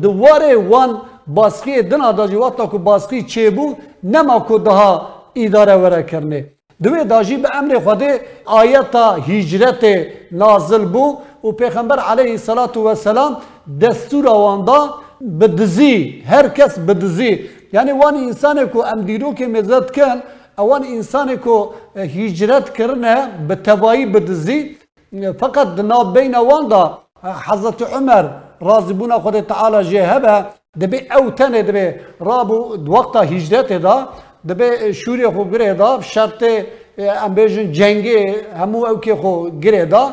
دواره 0.03 0.57
وان 0.57 0.91
باسقی 1.27 1.83
دنا 1.83 2.13
دا 2.13 2.27
جواتا 2.27 2.67
کو 2.67 2.79
باسقی 2.79 3.23
چه 3.23 3.51
بو 3.51 3.75
نما 4.05 4.39
کو 4.39 4.59
دها 4.59 5.09
اداره 5.35 5.77
وره 5.77 6.03
کرنه 6.03 6.47
دوی 6.83 7.05
داجی 7.05 7.37
به 7.37 7.49
امر 7.55 7.79
خود 7.79 8.03
آیتا 8.47 9.13
هجرت 9.15 9.85
نازل 10.33 10.85
بو 10.85 11.17
و 11.45 11.53
پیغمبر 11.53 11.99
علیه 11.99 12.31
الصلاة 12.31 12.73
والسلام 12.77 13.37
دستور 13.81 14.29
آواندا 14.29 14.95
بدزی 15.41 16.23
هر 16.27 16.49
کس 16.49 16.79
بدزی 16.79 17.41
یعنی 17.73 17.93
وان 17.93 18.15
کو 18.73 18.83
ام 18.93 19.01
دیرو 19.09 19.35
که 19.35 19.47
مزد 19.47 19.91
کن 19.97 20.19
اوان 20.59 20.83
انسان 20.85 21.37
کو 21.45 21.57
هجرت 21.97 22.67
کرنه 22.77 23.17
به 23.49 23.55
تبایی 23.55 24.07
بدزی. 24.07 24.59
فقط 25.41 25.69
ناب 25.91 26.19
بین 26.19 26.35
وان 26.35 26.69
دا 26.69 26.83
حضرت 27.47 27.83
عمر 27.83 28.25
راضی 28.61 28.93
بونا 28.93 29.19
خود 29.25 29.41
تعالی 29.41 29.81
جهبه 29.91 30.35
دبی 30.81 30.99
او 31.17 31.31
تنه 31.31 31.63
دبی 31.63 31.85
رابو 32.21 32.59
وقتا 32.95 33.21
هجرت 33.33 33.73
دا 33.73 33.97
دبی 34.49 34.95
شوری 35.01 35.27
خو 35.35 35.45
گره 35.53 35.75
دا 35.75 36.01
شرط 36.01 36.43
ام 37.25 37.35
بیجن 37.35 37.73
جنگی 37.73 38.19
همو 38.61 38.87
او 38.87 39.01
که 39.05 39.15
خو 39.21 39.33
گره 39.65 39.85
دا. 39.85 40.05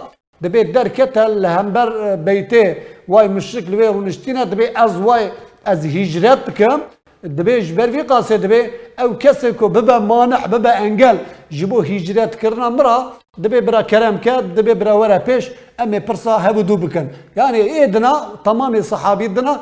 دبی 0.43 0.63
در 0.63 0.87
کتل 0.97 1.31
لهمبر 1.43 2.15
بیته 2.15 2.77
وای 3.07 3.27
مشرک 3.27 3.65
لوی 3.69 3.87
رونشتینه 3.87 4.45
دبی 4.45 4.65
از 4.75 4.97
وای 4.97 5.23
از 5.65 5.85
هجرت 5.85 6.43
کم 6.57 6.79
دبي 7.23 7.59
جبر 7.59 7.91
في 7.91 8.01
قاسي 8.01 8.37
دبي 8.37 8.61
او 8.99 9.17
كسكو 9.17 9.67
ببا 9.67 9.99
مانع 9.99 10.45
ببا 10.45 10.71
انقل 10.85 11.17
جبو 11.51 11.79
هجرات 11.79 12.35
كرنا 12.35 12.69
مرا 12.69 12.95
دبي 13.37 13.59
برا 13.61 13.81
كلام 13.81 14.17
كاد 14.17 14.55
دبي 14.55 14.73
برا 14.73 14.91
ورا 14.91 15.17
بيش 15.17 15.45
امي 15.81 15.99
برصا 15.99 16.33
هبو 16.45 16.61
دوبكن 16.61 17.07
يعني 17.37 17.61
ايدنا 17.61 18.13
تمام 18.45 18.81
صحابي 18.81 19.27
دنا 19.27 19.53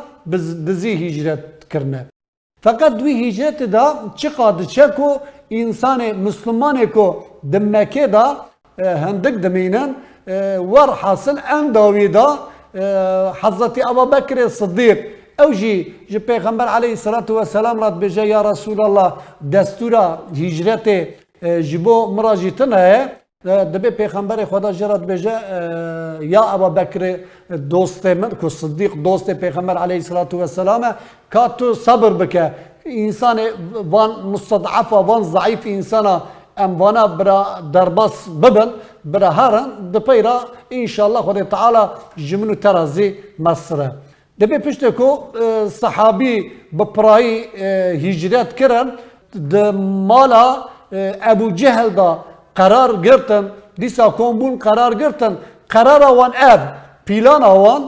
دزي 0.68 0.92
هجرات 1.04 1.64
كرنا 1.72 2.06
فقط 2.66 2.92
دوی 3.00 3.14
هجرت 3.30 3.64
دا 3.76 3.86
چی 4.20 4.28
قاد 4.38 4.60
چکو 4.76 5.10
انسان 5.52 6.02
مسلمانه 6.28 6.86
کو 6.86 7.08
دمکه 7.54 8.08
دا 8.08 8.26
هندک 8.80 9.36
دمینن 9.46 9.90
ور 10.72 10.90
حاصل 11.02 11.38
ام 11.56 11.72
داوی 11.72 12.08
دا 12.08 12.28
حضرت 13.42 13.80
ابو 13.90 14.06
بکر 14.06 14.48
صدیق 14.48 14.98
أو 15.42 15.52
جي 15.52 15.94
جي 16.10 16.20
پیغمبر 16.20 16.68
عليه 16.76 16.94
الصلاة 16.94 17.26
والسلام 17.30 17.80
رات 17.84 17.94
بجا 17.94 18.24
يا 18.24 18.42
رسول 18.42 18.80
الله 18.82 19.10
دستورا 19.42 20.06
هجرت 20.42 20.88
آه، 21.44 21.60
جبو 21.60 21.96
مراجتن 22.16 22.74
هي 22.74 23.10
آه، 23.46 23.64
دبي 23.64 23.92
پیغمبر 23.92 24.46
خدا 24.52 24.72
جرات 24.72 25.00
بجا 25.10 25.36
آه، 25.44 26.20
يا 26.34 26.54
ابا 26.56 26.68
بكر 26.68 27.20
دوست 27.50 28.08
من 28.08 28.32
كو 28.42 28.48
صديق 28.48 28.94
دوست 28.96 29.28
پیغمبر 29.44 29.78
عليه 29.84 29.98
الصلاة 30.04 30.32
والسلام 30.34 30.84
كاتو 31.32 31.74
صبر 31.74 32.14
بك 32.22 32.36
انسان 32.88 33.40
وان 33.94 34.12
مستضعف 34.34 34.94
وان 34.94 35.22
ضعيف 35.22 35.68
انسان 35.68 36.20
ام 36.64 36.82
وأنا 36.82 37.06
برا 37.06 37.60
درباس 37.60 38.30
ببن 38.30 38.70
برا 39.06 39.30
هارن 39.38 39.92
دبيرا 39.94 40.36
ان 40.74 40.88
شاء 40.88 41.08
الله 41.08 41.22
خدا 41.28 41.44
تعالى 41.44 41.84
جمنو 42.18 42.54
ترازي 42.54 43.08
مصر 43.40 43.80
دەبێ 44.42 44.58
پشتێکۆ 44.66 45.12
سەحابی 45.82 46.36
آه، 46.38 46.46
بەپڕایی 46.78 47.36
آه، 47.64 47.94
هیجرێت 48.04 48.52
کرن 48.60 48.88
مالا 50.10 50.48
آه، 50.56 51.12
ئەبوجههلدا 51.26 52.12
قەرار 52.60 52.92
گرتن 53.06 53.46
دیسا 53.82 54.08
کۆمبوون 54.20 54.54
قەرار 54.66 54.94
گرتن 55.02 55.34
قرار 55.74 56.02
ئەب 56.42 56.62
قرار 57.08 57.84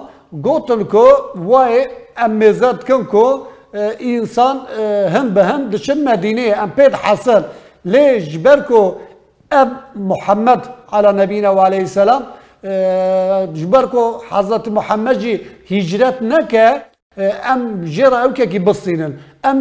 گوتن 0.46 0.82
کۆ 0.94 1.08
وایە 1.50 1.84
ئەم 2.20 2.32
مێزە 2.40 2.72
دکن 2.80 3.04
کۆ 3.14 3.28
ئینسان 4.06 4.58
هەم 5.16 5.16
انسان 5.16 5.16
هم 5.16 5.28
بهم 5.36 5.62
مەدینەیە 6.10 6.56
ئەم 6.60 6.64
ام 6.64 6.72
بيت 6.78 6.94
لێ 7.94 8.06
ژبەر 8.32 8.60
کۆ 8.70 8.84
اب 9.62 9.70
محمد 9.96 10.62
على 10.94 11.10
نبينا 11.22 11.50
وعليه 11.58 11.84
السلام. 11.90 12.24
جبر 13.56 13.86
کو 13.92 14.04
حضرت 14.32 14.68
محمد 14.68 15.20
جی 15.22 15.34
هجرت 15.72 16.22
نکه 16.22 16.68
ام 17.52 17.62
جرا 17.96 18.18
أو 18.24 18.30
کی 18.36 18.60
بسینن 18.60 19.12
ام 19.44 19.58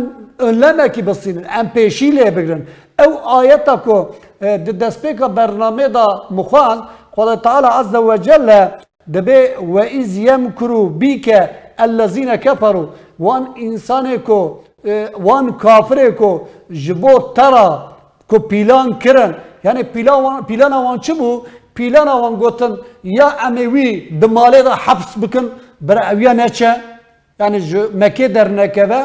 لما 0.60 0.86
کی 0.94 1.02
بسینن 1.02 1.42
ام 1.58 1.66
پیشی 1.74 2.10
لی 2.10 2.30
بگرن. 2.30 2.60
أو 3.02 3.10
آیتا 3.38 3.76
کو 3.84 3.96
آه، 4.42 4.56
دسپیک 4.56 5.22
برنامه 5.36 5.88
دا 5.88 6.06
مخوان 6.30 6.78
خدا 7.16 7.34
تعالی 7.34 7.66
عز 7.66 7.94
وجل 7.94 8.50
دبي 9.14 9.40
و 9.72 9.78
يمكروا 10.28 10.88
بك 11.00 11.28
الذين 11.80 12.34
كفروا 12.34 12.54
کفروا. 12.54 12.86
وان 13.18 13.44
انسان 13.56 14.06
کو 14.24 14.40
آه، 14.86 15.08
وان 15.26 15.52
کافر 15.52 16.10
کو 16.18 16.30
جبو 16.70 17.18
ترا 17.36 17.68
کو 18.28 18.38
پیلان 18.38 18.92
کرن. 19.02 19.32
یعنی 19.64 19.82
پیلان 20.46 20.72
وان 20.72 21.00
چه 21.00 21.14
بو؟ 21.14 21.30
پیلان 21.76 22.08
وان 22.08 22.34
گوتن 22.42 22.72
یا 23.18 23.28
امیوی 23.46 23.88
دماله 24.20 24.60
دا 24.66 24.74
حبس 24.84 25.10
بکن 25.22 25.46
بر 25.86 25.98
اویا 26.12 26.32
نچه 26.40 26.70
یعنی 27.40 27.58
مکه 28.00 28.28
در 28.36 28.48
نکوه 28.58 29.00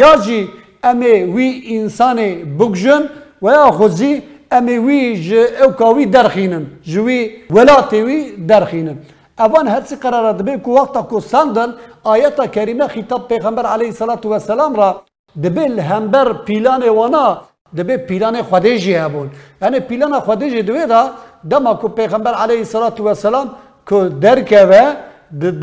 یا 0.00 0.12
جی 0.24 0.48
امیوی 0.90 1.48
انسان 1.76 2.18
بگجن 2.58 3.02
و 3.42 3.46
یا 3.58 3.70
خوزی 3.78 4.12
امیوی 4.52 5.00
ج 5.26 5.30
اوکاوی 5.62 6.06
درخینن 6.06 6.64
جوی 6.92 7.18
ولاتوی 7.50 8.18
درخینن 8.48 8.98
اوان 9.38 9.68
هرسی 9.68 9.96
قرار 9.96 10.32
دبی 10.32 10.56
کو 10.64 10.70
وقتا 10.78 11.02
کو 11.02 11.20
ساندن 11.20 11.70
آیتا 12.04 12.46
کریمه 12.46 12.86
خطاب 12.86 13.28
پیغمبر 13.28 13.66
علیه 13.66 13.88
الصلاة 13.88 14.24
والسلام 14.24 14.74
را 14.76 15.02
دبی 15.42 15.80
همبر 15.80 16.32
پیلان 16.32 16.88
وانا 16.88 17.42
دبی 17.76 17.96
پیلان 17.96 18.42
خودجی 18.42 18.94
هبون 18.94 19.30
یعنی 19.62 19.80
پیلان 19.80 20.20
خودجی 20.20 20.62
دوی 20.62 20.86
دا 20.86 21.10
دما 21.50 21.74
کو 21.74 21.88
پیغمبر 21.88 22.34
علیه 22.34 22.58
الصلاة 22.58 22.96
والسلام 22.98 23.46
کو 23.88 24.08
درکه 24.08 24.60
و 24.70 24.74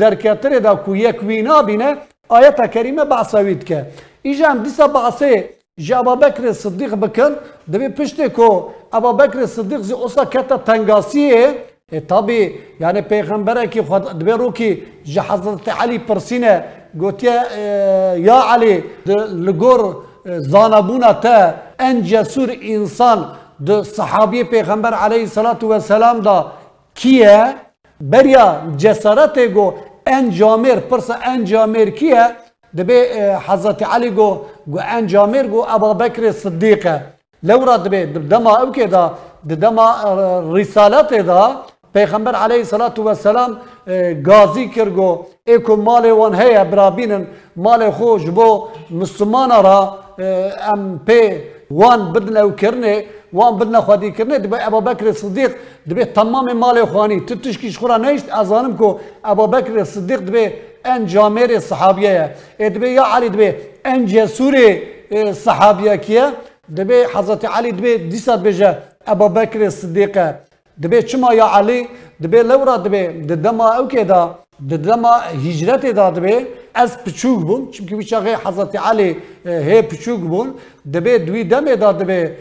درکتره 0.00 0.58
دا 0.60 0.74
کو 0.74 0.96
یک 0.96 1.22
وینا 1.22 1.62
بینه 1.62 1.96
آیت 2.28 2.70
کریمه 2.74 3.04
بعصوید 3.04 3.64
که. 3.64 3.86
ایجا 4.22 4.46
هم 4.48 4.58
دیسا 4.62 4.86
بعصه 4.86 5.50
جا 5.78 5.98
ابا 5.98 6.14
بکر 6.14 6.52
صدیق 6.52 6.94
بکن 6.94 7.32
دبی 7.72 7.88
پشته 7.88 8.28
کو 8.28 8.48
ابا 8.92 9.12
بکر 9.12 9.46
صدیق 9.46 9.80
زی 9.80 9.94
اصلا 10.04 10.24
کتا 10.24 10.56
تنگاسیه. 10.56 11.54
e 11.92 12.06
tabi 12.06 12.60
yani 12.80 13.02
peygambere 13.02 13.70
ki 13.70 13.80
dibê 14.20 14.38
rokî 14.38 14.84
ji 15.04 15.20
Hazreti 15.20 15.72
Alî 15.72 16.06
pirsîne 16.06 16.64
gotiye 16.94 17.42
ya 18.18 18.44
Alî 18.44 18.84
li 19.46 19.50
gor 19.50 19.94
zanabûna 20.26 21.20
te 21.20 21.54
en 21.78 22.02
cesur 22.04 22.48
insan. 22.48 23.36
Di 23.60 23.72
sahabiyê 23.72 24.44
peygamber 24.50 24.92
aleyhissalatu 24.92 25.70
vesselam 25.70 26.24
da 26.24 26.46
kiye? 26.94 27.56
Beriya 28.00 28.60
cesaretê 28.78 29.46
got 29.46 29.74
en 30.06 30.30
camêr 30.30 30.80
pirsa 30.90 31.18
en 31.26 31.44
camêr 31.44 31.94
kiye? 31.94 32.36
دبي 32.78 32.98
حضرت 33.46 33.82
علي 33.82 34.10
جو 34.18 34.28
جو 34.72 34.78
ان 34.78 35.06
جامير 35.06 35.46
جو 35.52 35.60
ابا 35.74 35.92
بكر 35.92 36.22
الصديق 36.28 36.84
لورا 37.42 37.76
دبي 37.76 38.04
دما 38.32 38.52
او 38.60 38.72
كده 38.72 39.10
دما 39.44 39.86
رسالت 40.56 41.10
دا 41.28 41.42
پیغمبر 41.94 42.34
علیه 42.34 42.60
الصلاة 42.66 42.96
والسلام 43.06 43.50
گازی 44.28 44.64
کرگو 44.74 45.10
ایکو 45.46 45.76
مال 45.76 46.04
وان 46.10 46.34
هیا 46.34 46.64
برابینن 46.64 47.24
مال 47.56 47.90
خوش 47.90 48.24
بو 48.36 48.48
مسلمان 48.90 49.50
را 49.50 49.78
ام 50.18 51.00
پی 51.06 51.20
وان 51.70 52.12
بدنا 52.12 52.40
او 52.40 52.50
کرنه 52.50 53.04
وان 53.32 53.58
بدنا 53.58 53.80
خودی 53.80 54.10
کرنه 54.12 54.38
دبی 54.38 54.56
ابا 54.68 54.80
بکر 54.80 55.12
صدیق 55.12 55.50
دبی 55.90 56.04
تمام 56.04 56.52
مال 56.52 56.84
خوانی. 56.84 57.20
تتشکیش 57.20 57.78
خورا 57.78 57.96
نیشت 57.96 58.26
ازانم 58.40 58.76
کو 58.76 58.88
ابا 59.24 59.46
بکر 59.46 59.84
صدیق 59.84 60.20
دبی 60.20 60.44
ان 60.84 61.06
جامر 61.06 61.58
صحابیه 61.58 62.30
دبی 62.58 62.88
یا 62.88 63.04
علی 63.14 63.28
دبی 63.28 63.48
ان 63.84 64.06
جسور 64.06 64.54
صحابیه 65.44 65.96
کیه؟ 65.96 66.24
دبی 66.76 66.98
حضرت 67.14 67.44
علی 67.44 67.72
دبی 67.72 67.92
دیسا 68.10 68.36
بجه 68.36 68.70
ابا 69.06 69.28
بکر 69.28 69.70
صدیقه 69.70 70.26
دبي 70.82 71.02
چما 71.02 71.30
يا 71.40 71.46
علي 71.56 71.78
دبي 72.20 72.42
لورا 72.42 72.76
دبي 72.76 73.02
دما 73.44 73.66
او 73.78 73.88
كده 73.88 74.20
ددما 74.70 75.12
هجرت 75.44 75.86
داد 75.86 76.18
به 76.24 76.34
از 76.74 76.98
پچوک 77.04 77.40
بون 77.40 77.70
چونکه 77.70 77.96
ویچاقه 77.96 78.36
حضرت 78.44 78.76
علی 78.76 79.16
هی 79.46 79.82
پچوک 79.82 80.20
بون 80.20 80.54
دبه 80.94 81.18
دوی 81.18 81.44
دم 81.44 81.74
داد 81.74 82.06
به 82.06 82.36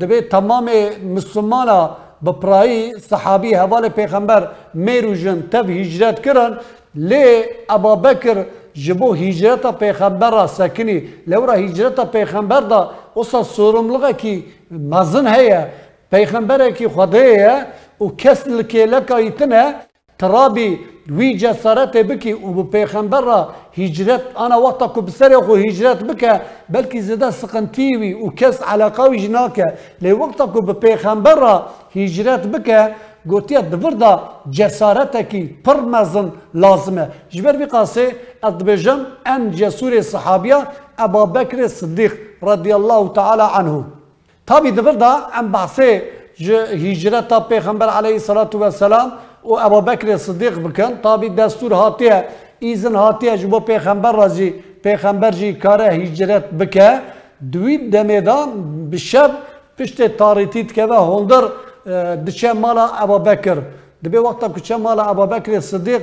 دبه 0.00 0.20
تمام 0.20 0.70
مسلمانا 1.14 1.96
بپرایی 2.26 2.92
صحابی 3.10 3.54
حوال 3.54 3.88
پیغمبر 3.88 4.48
میروژن 4.74 5.42
تب 5.52 5.70
هجرت 5.70 6.22
کرن 6.22 6.58
لی 6.94 7.44
ابا 7.68 7.96
بکر 7.96 8.44
جبو 8.74 9.14
هجرت 9.14 9.78
پیغمبر 9.78 10.30
را 10.30 10.46
سکنی 10.46 11.08
لورا 11.26 11.52
هجرت 11.52 12.12
پیغمبر 12.12 12.60
دا 12.60 12.90
اصلا 13.16 13.42
سورملغه 13.42 14.12
کی 14.12 14.44
مزن 14.70 15.26
هيا 15.26 15.62
پیغمبر 16.10 16.70
کی 16.70 16.88
خدایه 16.88 17.66
و 18.00 18.08
کس 18.18 18.48
لکی 18.48 18.86
لکایتنه 18.86 19.74
ترابي 20.18 20.78
وی 21.10 21.34
جسارت 21.34 21.96
بکی 21.96 22.32
و 22.32 22.52
به 22.52 22.62
پیغمبر 22.62 23.20
را 23.20 23.48
هجرت 23.76 24.22
آنا 24.34 24.60
وقتا 24.60 24.88
کو 24.88 25.00
بسر 25.00 25.40
خو 25.40 25.54
هجرت 25.54 26.04
بکه 26.04 26.40
بلکه 26.68 27.00
زده 27.00 27.30
سقنتی 27.30 27.96
وی 27.96 28.12
و 28.14 28.28
کس 28.30 28.62
علاقه 28.62 29.02
وی 29.10 29.18
جناکه. 29.18 29.66
لی 30.02 30.12
وقتا 30.12 30.46
کو 30.46 30.60
به 30.60 30.72
پیغمبر 30.72 31.34
را 31.34 31.66
هجرت 31.96 32.46
بکه 32.46 32.94
گوتیا 33.26 33.60
دور 33.60 34.20
جسارت 34.50 35.16
کی 35.30 35.42
پر 35.64 35.80
مزن 35.80 36.32
لازمه. 36.54 37.08
جبر 37.30 37.56
بی 37.56 37.64
قاسه 37.64 38.14
ادبجم 38.42 38.98
ان 39.26 39.50
جسور 39.50 40.00
صحابیه 40.00 40.66
ابا 40.98 41.24
بکر 41.26 41.68
صدیق 41.68 42.12
رضی 42.42 42.72
الله 42.72 43.12
تعالی 43.12 43.46
عنه. 43.54 43.84
تابی 44.46 44.70
دور 44.70 44.92
دا 44.92 45.12
ام 45.38 45.52
بحثه 45.52 46.02
هجرت 46.84 47.48
پیغمبر 47.48 47.88
علیه 47.88 48.12
الصلاة 48.12 48.50
والسلام 48.54 49.12
و 49.44 49.52
ابا 49.54 49.80
بکر 49.80 50.16
صدیق 50.16 50.58
بکن 50.58 50.92
تابی 51.02 51.28
دستور 51.28 51.72
هاتیه 51.72 52.24
ایزن 52.58 52.94
هاتیه 52.94 53.36
جبو 53.38 53.60
پیغمبر 53.60 54.12
رازی 54.12 54.54
پیغمبر 54.82 55.30
جی 55.30 55.52
کاره 55.52 55.84
هجرت 55.84 56.50
بکه 56.50 57.00
دوی 57.52 57.88
دمیدان 57.88 58.48
بشب 58.90 59.30
پشت 59.78 60.16
تاریتیت 60.16 60.72
که 60.72 60.84
و 60.84 60.92
هندر 60.92 61.42
دچه 62.14 62.52
مالا 62.52 62.86
ابا 62.86 63.18
بکر 63.18 63.58
دبی 64.04 64.16
وقتا 64.16 64.48
کچه 64.48 64.76
مالا 64.76 65.02
ابا 65.02 65.26
بکر 65.26 65.60
صدیق 65.60 66.02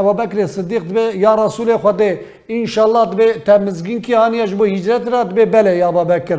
ابا 0.00 0.12
بکر 0.12 0.46
صدیق 0.46 0.82
دبی 0.82 1.18
یا 1.18 1.34
رسول 1.34 1.76
خدا 1.76 2.10
انشالله 2.48 3.04
دبی 3.06 3.32
تمزگین 3.32 4.00
کی 4.00 4.14
هانیه 4.14 4.46
جبو 4.46 4.64
هجرت 4.64 5.08
را 5.08 5.22
دبی 5.22 5.44
بله 5.44 5.76
یا 5.76 5.88
ابا 5.88 6.04
بکر 6.04 6.38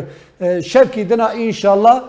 شب 0.61 0.91
کی 0.91 1.03
دنا 1.03 1.27
انشالله 1.27 2.01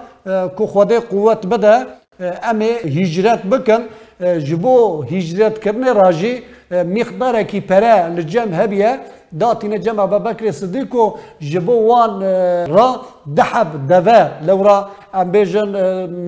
کو 0.56 0.66
خدا 0.66 1.00
قوت 1.00 1.46
بده 1.46 1.86
امی 2.20 2.70
هجرت 2.98 3.42
بکن 3.42 3.82
جبو 4.20 5.02
هجرت 5.02 5.58
کرنه 5.58 5.92
راجی 5.92 6.42
مقدار 6.70 7.42
کی 7.42 7.60
پره 7.60 8.08
لجم 8.08 8.54
هبیه 8.54 8.98
داتین 9.40 9.80
جمع 9.80 10.02
ابا 10.02 10.18
بکر 10.18 10.50
صدیق 10.50 10.94
و 10.94 11.14
جبو 11.40 11.72
وان 11.88 12.22
را 12.66 13.00
دحب 13.36 13.88
دوا 13.88 14.20
لورا 14.46 14.88
ام 15.14 15.30
بیجن 15.30 15.70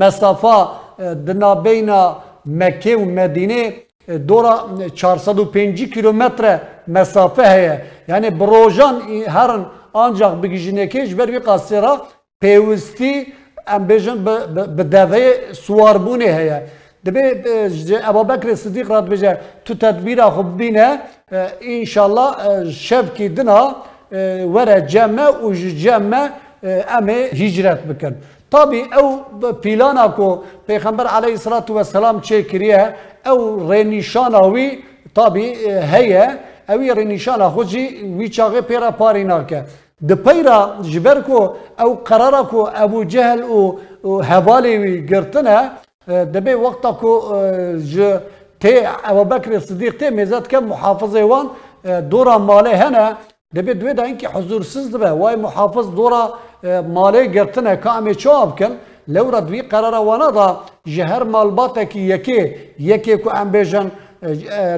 مسافه 0.02 0.66
دنا 1.26 1.54
بین 1.54 1.90
مکه 2.46 2.96
و 2.96 3.04
مدینه 3.04 3.72
دورا 4.28 4.54
405 4.94 5.84
کیلومتر 5.94 6.60
مسافه 6.88 7.42
هست 7.42 7.82
یعنی 8.08 8.30
بروجان 8.30 9.02
هرن 9.28 9.66
ancak 9.94 10.34
بگیجینه 10.42 10.86
که 10.86 11.06
جبر 11.06 11.26
بی 11.26 11.38
قصیرا 11.38 12.02
پیوستی 12.40 13.26
ام 13.66 13.86
بیجن 13.86 14.24
به 14.76 14.84
دوه 14.84 15.32
سواربونه 15.52 16.24
هست 16.24 16.62
دبی 17.10 17.96
ابو 18.10 18.24
بکر 18.24 18.54
صدیق 18.54 18.90
راد 18.90 19.08
بجه 19.08 19.38
تو 19.64 19.74
تدبیر 19.74 20.20
خب 20.36 20.56
بینه 20.56 20.98
انشالله 21.60 22.30
شب 22.70 23.14
کی 23.14 23.28
دنا 23.28 23.76
وره 24.54 24.80
جمع 24.80 25.28
و 25.44 25.52
جمع 25.54 26.28
امه 26.98 27.12
هجرت 27.12 27.80
بکن 27.88 28.14
طبی 28.50 28.82
او 28.96 29.52
پیلانا 29.62 30.08
کو 30.08 30.38
پیغمبر 30.66 31.06
علیه 31.06 31.30
الصلاة 31.30 31.68
والسلام 31.68 32.20
چه 32.20 32.42
کریه 32.42 32.94
او 33.26 33.72
رنیشاناوی 33.72 34.78
طبی 35.16 35.54
هیه 35.92 36.28
اوی 36.68 36.90
رنیشانا 36.90 37.50
خوشی 37.50 37.88
وی 38.18 38.28
چاقه 38.28 38.60
پیرا 38.60 38.90
پارینا 38.90 39.44
که 39.44 39.64
د 40.08 40.12
پیرا 40.12 40.58
جبر 40.82 41.20
کو 41.20 41.38
او 41.78 41.94
قرار 41.94 42.42
کو 42.50 42.68
ابو 42.74 43.04
جهل 43.04 43.42
او 43.42 44.22
حوالی 44.22 44.76
وی 44.76 45.06
گرتنه 45.06 45.70
دبی 46.08 46.52
وقتا 46.54 46.92
کو 47.00 47.12
ج 47.92 47.96
تی 48.60 48.74
ابو 49.04 49.24
بکر 49.24 49.58
صدیق 49.58 49.96
تی 49.98 50.10
مزد 50.10 50.46
که 50.46 50.58
محافظه 50.58 51.22
وان 51.22 51.46
دورا 52.10 52.38
ماله 52.38 52.76
هنه. 52.76 53.16
دبی 53.56 53.74
دوی 53.74 53.94
دا 53.94 54.02
اینکه 54.02 54.28
حضورسز 54.28 54.96
دبه. 54.96 55.10
وای 55.10 55.36
محافظ 55.36 55.86
دورا 55.96 56.22
ماله 56.94 57.26
گرتنه 57.26 57.76
کامی 57.76 58.14
چواب 58.14 58.58
کن؟ 58.58 58.72
لورا 59.08 59.40
دوی 59.40 59.62
قرار 59.62 59.94
وانا 59.94 60.30
دا 60.30 60.56
جهر 60.86 61.22
مالباته 61.22 61.84
کی 61.84 62.00
یکی 62.00 62.54
یکی 62.78 63.16
کو 63.16 63.30
ام 63.30 63.52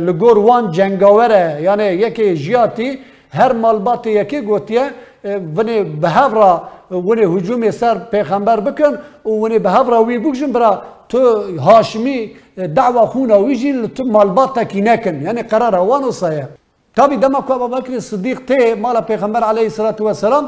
لگور 0.07 0.38
وان 0.38 0.71
جنگاوره. 0.73 1.62
یعنی 1.62 1.85
یکی 1.85 2.37
جیاتی 2.37 2.99
هر 3.33 3.53
مالبات 3.53 4.07
یکی 4.07 4.40
گوتیه. 4.40 4.85
آه، 5.24 5.42
وني 5.56 5.83
بهفرا 5.83 6.68
وني 6.90 7.24
هجوم 7.26 7.64
يسار 7.64 7.96
پیغمبر 8.12 8.61
بکن 8.61 8.98
و 9.24 9.30
وني 9.30 9.59
بهفرا 9.59 9.98
وی 9.98 10.18
بکشن 10.18 10.52
برا 10.52 10.83
تو 11.09 11.18
هاشمی 11.59 12.30
آه، 12.59 12.66
دعوة 12.66 13.06
خونا 13.06 13.37
ويجي 13.37 13.72
مالباتا 14.00 14.62
كيناكن 14.62 15.22
يعني 15.22 15.42
قرار 15.42 15.74
وانو 15.74 16.11
صايا 16.11 16.48
تابي 16.96 17.16
دما 17.16 17.40
كو 17.40 17.54
ابو 17.54 17.66
بكر 17.68 17.92
الصديق 17.94 18.38
تي 18.46 18.74
مالا 18.74 19.00
پیغمبر 19.00 19.44
عليه 19.44 19.66
الصلاة 19.66 19.96
والسلام 20.00 20.44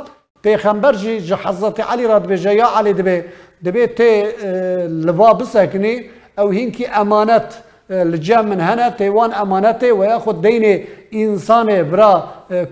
پیغمبر 0.47 0.93
جي, 1.03 1.19
جي 1.19 1.37
حضرت 1.37 1.81
علي 1.81 2.07
راد 2.07 2.27
بجايا 2.27 2.65
علي 2.65 2.93
دبي 2.93 3.23
دبي 3.63 3.87
تي 3.87 4.25
آه، 4.45 4.87
لوا 4.87 5.33
بسكني 5.33 6.11
أو 6.39 6.49
هنكي 6.49 6.89
امانت. 6.89 7.51
لجا 7.91 8.43
من 8.43 8.61
هنا 8.61 8.91
تیوان 8.91 9.35
امانته 9.35 9.93
و 9.93 10.05
یا 10.05 10.19
خود 10.19 10.43
دین 10.43 10.85
انسان 11.13 11.83
برا 11.83 12.25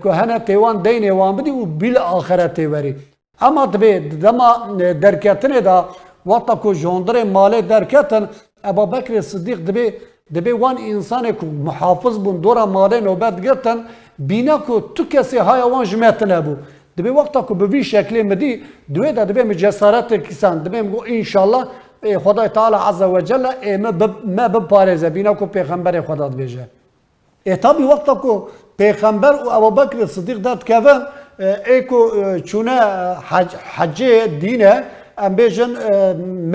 که 0.03 0.11
هنا 0.11 0.39
تیوان 0.39 0.81
دین 0.81 1.11
وان 1.11 1.35
بدی 1.35 1.51
و 1.51 1.65
بیل 1.65 1.97
آخرته 1.97 2.67
بری 2.67 2.95
اما 3.41 3.65
دبی 3.65 3.99
دما 3.99 4.49
درکتنه 5.01 5.61
دا 5.61 5.89
وقتا 6.25 6.55
که 6.63 6.73
جندر 6.73 7.23
مالی 7.23 7.61
درکتن 7.61 8.29
ابا 8.63 8.85
بکر 8.85 9.21
صدیق 9.21 9.59
دبی 9.67 9.93
دبی 10.35 10.51
وان 10.51 10.77
انسان 10.77 11.31
که 11.31 11.45
محافظ 11.45 12.17
بون 12.17 12.37
دورا 12.37 12.65
مالی 12.65 13.01
نوبت 13.01 13.41
گرتن 13.41 13.77
بینا 14.19 14.57
که 14.57 14.73
تو 14.95 15.03
کسی 15.13 15.37
های 15.37 15.61
وان 15.61 15.85
جمعتنه 15.85 16.41
بو 16.41 16.55
دبی 16.97 17.09
وقتا 17.09 17.41
که 17.41 17.53
به 17.53 17.65
وی 17.65 17.83
شکلی 17.83 18.23
مدی 18.23 18.61
دوی 18.93 19.11
دا 19.11 19.23
دبی 19.25 19.43
مجسارت 19.43 20.13
کسان 20.13 20.63
دبی 20.63 20.81
مگو 20.81 21.03
انشالله 21.07 21.63
الله 22.03 22.19
خدای 22.19 22.47
تعالی 22.47 22.75
عز 22.75 23.01
و 23.01 23.21
جل 23.21 23.45
ما 24.25 24.47
بپارزه 24.47 25.09
بینا 25.09 25.33
کو 25.33 25.45
پیغمبر 25.45 26.01
خدا 26.01 26.29
بیجه 26.29 26.67
اتابی 27.45 27.83
وقت 27.83 28.05
کو 28.05 28.47
پیغمبر 28.77 29.33
و 29.33 29.49
ابو 29.49 29.71
بکر 29.71 30.05
صدیق 30.05 30.37
داد 30.37 30.63
که 30.63 30.81
ایکو 31.65 31.99
چونه 32.39 32.79
حج 33.29 33.55
حج 33.75 34.03
دینه 34.41 34.83
ام 35.17 35.35
بیجن 35.35 35.71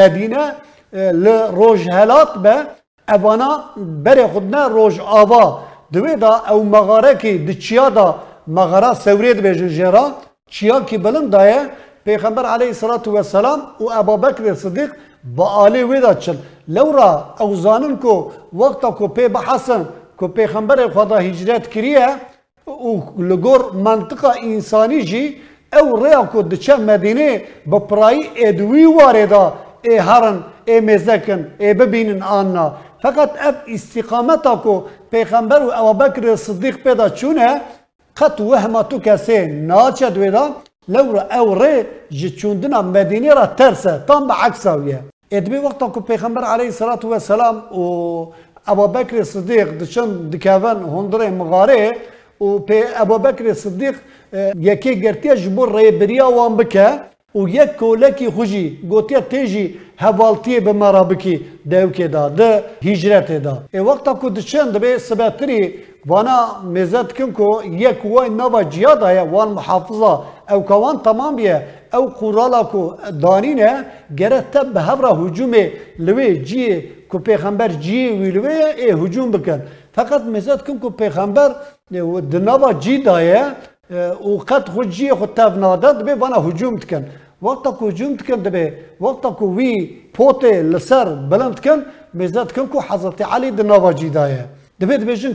مدینه 0.01 0.53
ل 0.93 1.27
روج 1.59 1.89
هلات 1.91 2.35
به 2.43 2.55
اوانا 3.09 3.51
بر 4.05 4.27
خودنا 4.27 4.67
روج 4.67 5.01
آوا. 5.01 5.63
دوی 5.93 6.17
دا 6.17 6.43
او 6.51 6.65
مغاره 6.65 7.15
کی 7.15 7.39
د 7.47 7.51
چیا 7.65 7.89
دا 7.89 8.15
مغاره 8.47 8.95
سورید 8.95 9.39
بیجن 9.43 9.69
جرا. 9.69 10.05
چیا 10.51 10.81
کی 10.81 10.99
بلند 10.99 11.31
دایه 11.31 11.61
پیغمبر 12.05 12.45
علیه 12.45 12.67
الصلاة 12.75 13.07
والسلام 13.07 13.61
و 13.81 13.91
ابو 13.93 14.17
بکر 14.17 14.55
صدیق 14.55 14.91
با 15.35 15.47
آلی 15.47 15.83
ویدا 15.83 16.15
چل. 16.15 16.37
لورا 16.69 17.35
او 17.41 17.55
زانن 17.55 17.97
کو 17.97 18.31
وقتا 18.53 18.91
کو 18.91 19.09
پی 19.09 19.29
بحسن 19.29 19.83
کو 20.17 20.29
پیغمبر 20.29 20.89
خدا 20.95 21.17
هجرت 21.19 21.71
کریه 21.71 22.07
او 22.65 23.15
لگور 23.19 23.73
منطقه 23.73 24.29
انسانی 24.43 25.03
جی 25.03 25.37
او 25.79 26.05
ریا 26.05 26.23
کو 26.33 26.43
دچه 26.43 26.77
مدینه 26.77 27.43
با 27.67 27.79
پرایی 27.79 28.23
ادوی 28.37 28.85
واردا 28.85 29.53
ای 29.83 29.97
هرن 29.97 30.37
ای 30.65 30.81
مزکن 30.81 31.47
ای 31.59 31.75
ببینن 31.75 32.23
آننا. 32.23 32.73
فقط 33.03 33.31
اف 33.41 33.55
استقامتا 33.69 34.57
کو 34.57 34.83
پیغمبر 35.11 35.63
و 35.63 35.71
ابو 35.75 35.93
بکر 35.99 36.37
صدیق 36.37 36.77
پیدا 36.77 37.09
چونه 37.09 37.61
قط 38.17 38.41
وهما 38.41 38.83
تو 38.83 38.99
کسی 38.99 39.47
ناچه 39.47 40.11
دویدا 40.11 40.45
لورا 40.89 41.23
او 41.39 41.55
ری 41.63 41.85
جی 42.11 42.31
چوندنا 42.31 42.83
مدینه 42.83 43.35
را 43.35 43.47
ترسه 43.47 44.05
تام 44.07 44.27
به 44.29 44.35
ادبي 45.33 45.59
وقتا 45.59 45.87
کو 45.95 46.01
پیغمبر 46.01 46.43
علیه 46.43 46.67
الصلاة 46.67 47.01
والسلام 47.05 47.57
و 47.79 48.25
ابو 48.67 48.87
بکر 48.87 49.23
صدیق 49.23 49.69
دچن 49.81 50.11
دکاون 50.33 50.85
هندره 50.95 51.31
مغاره 51.31 51.97
و 52.41 52.59
پی 52.59 52.81
ابو 52.97 53.19
بکر 53.19 53.53
صدیق 53.55 53.95
یکی 54.69 54.95
گرتیا 55.01 55.35
جبور 55.35 55.75
ری 55.77 55.91
بریا 55.91 56.31
وان 56.31 56.57
بکه 56.57 56.89
و 57.35 57.49
یک 57.49 57.77
کولکی 57.79 58.31
خوشی 58.31 58.79
گوتیا 58.91 59.21
تیجی 59.21 59.65
هوالتی 59.99 60.61
به 60.61 60.73
مرابکی 60.73 61.41
دوکه 61.71 62.09
دا 62.09 62.29
ده 62.29 62.63
هجرت 62.83 63.33
دا 63.33 63.63
ای 63.75 63.81
وقتا 63.81 64.15
کو 64.15 64.29
دچن 64.31 64.71
دبه 64.71 64.99
سبتری 64.99 65.75
وانا 66.07 66.39
مزد 66.75 67.13
کن 67.13 67.31
کو 67.33 67.63
یک 67.65 68.07
وای 68.07 68.29
نوا 68.29 68.63
جیاد 68.63 69.03
آیا 69.03 69.25
وان 69.25 69.49
محافظه 69.49 70.13
او 70.51 70.61
کوان 70.61 70.99
تمام 70.99 71.37
بیه 71.37 71.67
او 71.97 72.07
قرالا 72.21 72.63
کو 72.73 72.83
دانینه 73.23 73.71
گره 74.21 74.41
تب 74.53 74.67
به 74.75 74.81
هفره 74.89 75.11
هجوم 75.23 75.53
لوی 76.07 76.29
جی 76.49 76.65
کو 77.11 77.19
پیغمبر 77.29 77.69
جی 77.85 78.01
وی 78.21 78.31
لوی 78.37 78.63
ای 78.83 78.91
هجوم 79.03 79.31
بکن 79.31 79.61
فقط 79.97 80.23
مزد 80.35 80.61
کن 80.67 80.77
کو 80.83 80.89
پیغمبر 81.03 81.49
دنوا 82.33 82.71
جی 82.85 82.95
دایه 83.07 83.43
و 84.31 84.37
قد 84.49 84.69
خود 84.69 84.89
جی 84.97 85.11
خود 85.19 85.35
تاف 85.35 85.53
نادد 85.65 86.05
به 86.05 86.15
وانا 86.15 86.39
هجوم 86.49 86.75
تکن 86.83 87.05
وقتا 87.43 87.71
کو 87.79 87.89
هجوم 87.89 88.17
تکن 88.17 88.39
دبه 88.47 88.65
وقتا 89.01 89.31
کو 89.39 89.47
وی 89.57 89.73
پوت 90.15 90.45
لسر 90.45 91.07
بلند 91.31 91.57
کن 91.65 91.79
مزد 92.15 92.49
کن 92.53 92.67
کو 92.73 92.79
حضرت 92.89 93.23
علی 93.33 93.51
دنوا 93.51 93.93
جی 93.93 94.09
دایه 94.09 94.45
دبێت 94.81 95.03
بێژن 95.09 95.35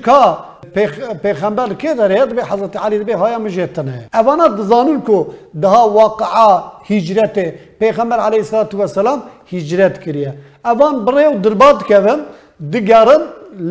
پیغمبر 1.24 1.74
که 1.74 1.94
در 1.94 2.26
به 2.26 2.46
حضرت 2.46 2.78
علی 2.78 3.00
به 3.00 3.16
های 3.16 3.38
مجت 3.38 3.80
نه 3.80 4.10
اوانا 4.14 4.48
دزانون 4.48 5.02
کو 5.02 5.26
ده 5.62 5.68
واقعا 5.68 6.64
هجرت 6.90 7.36
پیغمبر 7.80 8.20
علی 8.20 8.44
صلوات 8.44 8.76
و 8.76 8.88
سلام 8.88 9.24
هجرت 9.52 10.02
کریا 10.04 10.32
اوان 10.66 11.06
بریو 11.06 11.40
دربات 11.40 11.84
کوم 11.84 12.20
دیگرن 12.72 13.22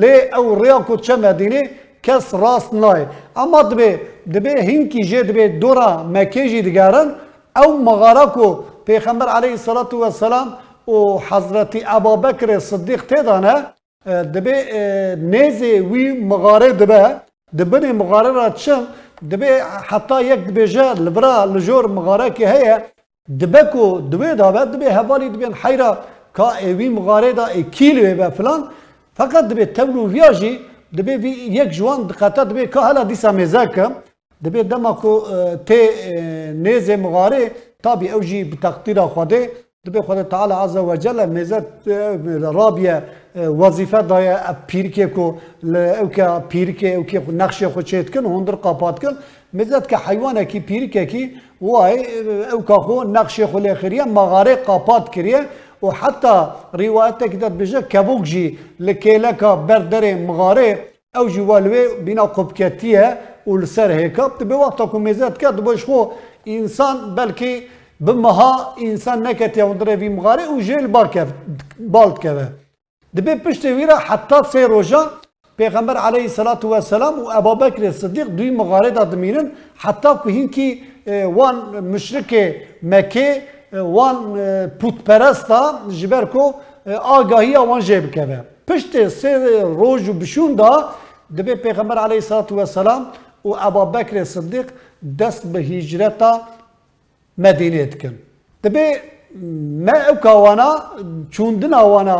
لی 0.01 0.15
او 0.37 0.63
ریا 0.63 0.79
کو 0.79 0.97
چه 0.97 1.17
مدینه 1.17 1.71
کس 2.03 2.35
راست 2.35 2.75
نای. 2.75 3.07
اما 3.37 3.63
دبه 3.63 4.01
دبه 4.35 4.63
هینکی 4.63 5.03
جه 5.11 5.23
دبه 5.23 5.49
دورا 5.49 6.03
مکیجی 6.15 6.63
دیگرن 6.63 7.09
او 7.57 7.85
مغارا 7.85 8.27
کو 8.27 8.47
پیغمبر 8.87 9.29
علیه 9.29 9.57
صلات 9.57 9.95
و 9.95 10.11
سلام 10.11 10.49
و 10.89 11.19
حضرت 11.31 11.73
ابا 11.87 12.17
بکر 12.17 12.59
صدیق 12.59 13.03
تیدانه 13.07 13.55
دبی 14.07 14.55
نیزی 15.17 15.73
وی 15.91 16.13
مغاره 16.13 16.73
دبه 16.73 17.21
دبنی 17.59 17.93
مغاره 17.93 18.31
را 18.39 18.51
چم 18.51 18.83
دبی 19.31 19.47
حتی 19.91 20.25
یک 20.25 20.41
دبیجه 20.49 20.95
لبرا 21.05 21.45
لجور 21.45 21.87
مغاره 21.87 22.31
که 22.31 22.45
هیه 22.53 22.77
دبه 23.41 23.63
کو 23.73 24.01
دبی 24.13 24.35
دابه 24.41 24.65
دبی 24.73 24.85
حوالی 24.85 25.29
دبین 25.29 25.53
حیرا 25.63 25.91
که 26.37 26.75
وی 26.79 26.89
مغاره 26.89 27.33
دا 27.33 27.47
کیلوه 27.77 28.15
به 28.15 28.29
فلان 28.37 28.61
فقط 29.15 29.45
دبی 29.49 29.65
تبلو 29.65 30.09
ویاجی 30.09 30.53
دبی 30.99 31.15
وی 31.23 31.31
یک 31.31 31.69
جوان 31.69 31.99
دقیقه 32.11 32.45
دبی 32.45 32.67
که 32.73 32.81
هلا 32.81 33.05
دیسا 33.05 33.33
میزاکه 33.33 33.87
دبی 34.45 34.63
دما 34.63 34.93
کو 34.93 35.13
تی 35.67 35.81
نیزی 36.65 36.97
مغاره 36.97 37.51
تابی 37.83 38.09
اوجی 38.09 38.45
بتقدیر 38.45 39.01
خوده 39.01 39.41
دبی 39.87 40.01
خدا 40.01 40.23
تعالی 40.23 40.53
عز 40.53 40.77
و 40.77 40.97
جل 40.97 41.27
مزت 41.27 41.88
رابیه 42.53 43.03
وظیفه 43.37 44.03
دایه 44.03 44.37
پیرکه 44.66 45.07
کو 45.07 45.27
أو 46.01 46.09
که 46.09 46.25
پیرکه 46.49 46.95
أو 46.97 47.03
که 47.03 47.23
نقش 47.33 47.64
خود 47.64 47.85
چیت 47.85 48.11
کن 48.11 48.27
هندر 48.27 48.55
قاپات 48.55 48.99
کن. 48.99 49.14
مزت 49.55 49.88
که 49.88 49.97
حیوانه 49.97 50.45
کی 50.45 50.61
پیرکه 50.61 51.07
کی 51.07 51.31
وای 51.61 52.05
أو 52.53 52.62
که 52.69 52.75
خو 52.75 53.05
نقش 53.05 53.40
خود 53.40 53.66
اخریه 53.66 54.05
مغاره 54.05 54.55
قاپات 54.55 55.11
کریه. 55.14 55.40
و 55.83 55.87
حتی 55.87 56.35
روایت 56.73 57.19
داد 57.40 57.59
بجه 57.59 57.83
کبوک 57.83 58.23
جی 58.23 58.59
لکیلکا 58.81 59.57
بردر 59.57 60.14
مغاره 60.14 60.79
أو 61.16 61.29
جوالوی 61.29 61.88
بینا 62.05 62.27
قبکتیه 62.27 63.16
و 63.47 63.57
لسر 63.57 63.90
هیکاب. 63.90 64.38
دبی 64.38 64.55
وقتا 64.55 64.87
که 64.87 64.99
مزت 64.99 65.38
کرد 65.38 65.64
باش 65.64 65.85
خو 65.85 66.05
انسان 66.47 67.14
بلکه 67.14 67.62
بمها 68.00 68.76
انسان 68.82 69.28
نکت 69.28 69.58
یا 69.58 69.70
اندره 69.70 69.96
وی 69.96 70.10
مغاره 70.10 70.48
و 70.48 70.62
جیل 70.62 70.88
بار 70.88 71.08
کف 71.08 71.28
بالت 71.80 72.20
کفه 72.20 72.48
دبی 73.18 73.36
پشت 73.36 73.65
ویرا 73.65 73.98
حتی 73.98 74.36
سه 74.52 74.68
روژا 74.68 75.02
پیغمبر 75.58 75.98
علیه 75.98 76.22
الصلاة 76.22 76.60
والسلام 76.63 77.20
و 77.20 77.30
ابا 77.30 77.56
بکر 77.56 77.91
صدیق 77.91 78.28
دوی 78.28 78.50
مغاره 78.50 78.89
داد 78.89 79.15
میرن 79.15 79.52
حتی 79.76 80.10
که 80.24 80.30
هینکی 80.30 80.82
وان 81.38 81.80
مشرک 81.80 82.56
مکه 82.84 83.41
وان 83.74 84.18
پوت 84.80 85.04
پرستا 85.04 85.62
جبر 85.89 86.26
کو 86.26 86.54
آگاهی 87.02 87.56
وان 87.56 87.82
جیب 87.82 88.12
کفه 88.12 88.44
پشت 88.68 89.08
سه 89.08 89.62
روز 89.62 90.10
و 90.10 90.13
بشون 90.13 90.56
دا 90.56 90.89
دبی 91.38 91.56
پیغمبر 91.56 91.98
علیه 91.98 92.15
الصلاة 92.15 92.48
والسلام 92.52 93.06
و 93.46 93.50
ابا 93.60 93.86
بکر 93.86 94.24
صدیق 94.24 94.65
دست 95.20 95.48
به 95.48 95.60
هجرتا 95.60 96.41
مدینه 97.44 97.85
دکن 97.92 98.14
دبی 98.64 98.87
ما 99.87 99.96
او 100.09 100.14
کوانا 100.24 100.70
چوندن 101.35 101.74
آوانا 101.74 102.18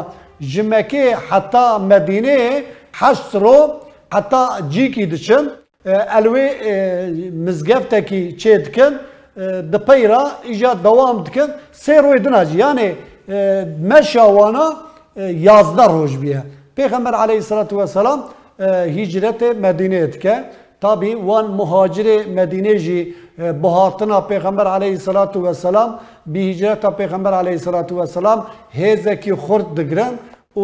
جمکه 0.52 1.16
حتی 1.30 1.64
مدینه 1.92 2.37
حشت 3.00 3.35
رو 3.42 3.56
حتی 4.14 4.42
جی 4.72 4.85
کی 4.94 5.06
دچن 5.12 5.44
الوی 6.16 6.46
مزگفته 7.30 8.00
کی 8.09 8.20
چه 8.40 8.59
دکن 8.64 8.92
دپیرا 9.72 10.22
ایجاد 10.42 10.83
دوام 10.83 11.16
دکن 11.24 11.48
سه 11.72 12.00
روی 12.00 12.18
دناجی 12.18 12.59
یعنی 12.59 12.88
مشاوانا 13.90 14.66
یازده 15.16 15.87
روز 15.87 16.16
بیه 16.22 16.42
پیغمبر 16.76 17.14
علیه 17.14 17.35
الصلاة 17.35 17.68
والسلام 17.72 18.20
تابی 20.81 21.14
وان 21.14 21.47
مهاجر 21.47 22.09
مدینه 22.37 22.75
جی 22.79 23.14
بهاتنا 23.62 24.21
پیغمبر 24.21 24.66
علیه 24.66 24.97
صلات 24.97 25.37
و 25.37 25.53
سلام 25.53 25.95
بی 26.27 26.51
هجرت 26.51 26.97
پیغمبر 26.97 27.35
علیه 27.35 27.57
صلات 27.57 27.93
و 27.93 28.07
سلام 28.07 28.47
هیزه 28.71 29.16
کی 29.16 29.35
خورد 29.35 29.75
دگرن 29.75 30.19
و 30.57 30.61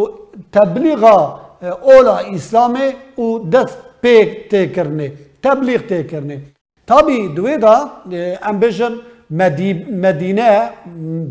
تبلیغا 0.52 1.40
اولا 1.82 2.16
اسلام 2.16 2.78
او 3.16 3.38
دست 3.38 3.78
پیک 4.02 4.48
تی 4.50 4.68
کرنه 4.68 5.12
تبلیغ 5.42 5.80
تی 5.86 6.04
کرنه 6.04 6.40
تابی 6.86 7.28
دوی 7.28 7.56
دا 7.56 7.90
امبیشن 8.42 8.92
مدینه 9.30 10.70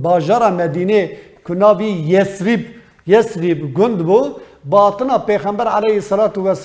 باجر 0.01 0.49
مدینه 0.49 1.09
کناوی 1.47 1.85
یسریب 1.85 2.65
یسریب 3.07 3.73
گند 3.77 3.97
بو 3.97 4.19
باطنا 4.69 5.17
پیغمبر 5.17 5.67
علیه 5.67 5.99
صلات 5.99 6.37
و 6.37 6.55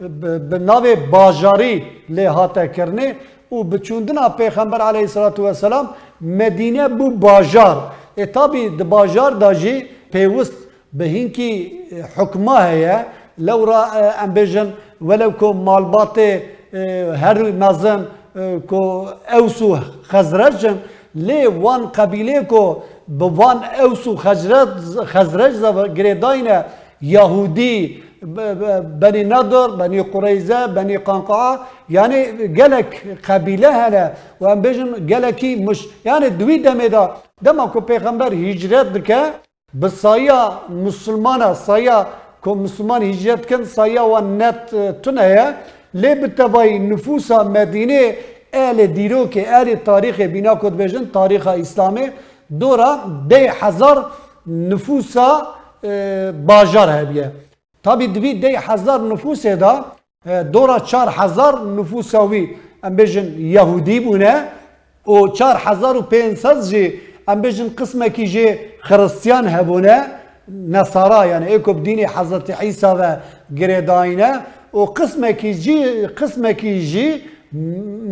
به 0.00 0.58
ناو 0.58 0.86
باجاری 1.10 1.82
لی 2.08 2.24
هاته 2.24 2.68
کرنه 2.68 3.14
و 3.52 3.62
بچوندنا 3.62 4.28
پیغمبر 4.28 4.80
علیه 4.80 5.00
الصلاة 5.00 5.34
والسلام 5.38 5.88
مدینه 6.20 6.88
بو 6.88 7.10
باجار 7.10 7.76
اتابی 8.18 8.68
د 8.68 8.82
باجار 8.82 9.30
داجی 9.30 9.84
پیوست 10.12 10.52
به 10.92 11.04
هینکی 11.04 11.70
حکمه 12.16 12.60
هیا 12.60 12.98
لو 13.38 13.64
را 13.64 13.84
ام 14.22 14.34
بجن 14.34 14.72
ولو 15.00 15.30
کو 15.30 15.52
مالبات 15.52 16.18
هر 17.22 17.50
نظم 17.50 18.06
کو 18.68 19.08
اوسو 19.32 19.76
خزرجن 20.02 20.76
لی 21.14 21.46
وان 21.46 21.86
قبیله 21.86 22.42
کو 22.42 22.76
به 23.08 23.24
وان 23.24 23.60
اوسو 23.80 24.16
خزرج 24.16 24.68
خزرج 25.04 25.54
گریداینه 25.96 26.64
یهودی 27.02 28.02
بني 28.26 29.24
نضر 29.24 29.70
بني 29.80 30.00
قريزة 30.00 30.66
بني 30.66 30.96
قنقاع 30.96 31.58
يعني 31.90 32.46
جلك 32.46 33.18
قبيلة 33.28 33.70
هلا 33.86 34.12
وام 34.40 34.60
بيجن 34.62 35.06
جلكي 35.06 35.56
مش 35.56 35.80
يعني 36.04 36.28
دوي 36.28 36.56
دمي 36.58 36.88
دا 36.88 37.02
دما 37.42 37.66
كو 37.66 37.80
پیغمبر 37.80 38.32
هجرت 38.34 38.86
دكا 38.96 39.20
بصايا 39.74 40.40
مسلمانة 40.68 41.52
صايا 41.52 42.06
كو 42.44 42.54
مسلمان 42.54 43.02
هجرت 43.10 43.44
كن 43.48 43.64
صايا 43.64 44.00
ونت 44.00 44.68
تنهي 45.04 45.54
لي 45.94 46.14
بتواي 46.20 46.78
نفوسا 46.78 47.42
مدينة 47.42 48.02
آل 48.54 48.78
ديروك 48.94 49.38
آل 49.38 49.84
تاريخ 49.84 50.16
بنا 50.32 50.54
كود 50.54 50.76
بيجن 50.76 51.12
تاريخ 51.12 51.48
إسلامي 51.48 52.04
دورا 52.50 52.90
دي 53.30 53.50
حزار 53.50 53.96
نفوسا 54.46 55.28
باجار 56.46 56.88
هبيه 56.90 57.32
طب 57.86 58.02
دبي 58.02 58.32
دي 58.32 58.58
حزار 58.58 59.08
نفوس 59.08 59.46
دا 59.46 59.84
آه، 60.26 60.42
دورة 60.42 60.84
شار 60.84 61.08
نفوس 61.08 61.54
نفوسوي 61.78 62.48
ام 62.84 62.96
بيجن 62.96 63.26
يهودي 63.56 64.00
بنا 64.00 64.48
و 65.06 65.34
شار 65.34 65.56
حزار 65.64 65.96
و 65.96 66.00
بينساز 66.00 66.70
جي. 66.70 66.84
ام 67.28 67.40
بيجن 67.40 67.68
قسمة 67.68 68.06
كي 68.08 68.24
جي 68.24 68.58
خرستيان 68.80 69.48
هبونا. 69.48 69.96
نصارى 70.50 71.28
يعني 71.28 71.46
ايكو 71.46 71.72
بديني 71.72 72.06
حضرت 72.06 72.50
عيسى 72.50 72.86
و 72.86 73.00
جريداينا 73.58 74.42
و 74.72 74.84
قسمة 74.84 75.30
كي 75.30 75.50
جي 75.52 76.06
قسمة 76.06 76.50
كي 76.50 76.78
جي 76.78 77.22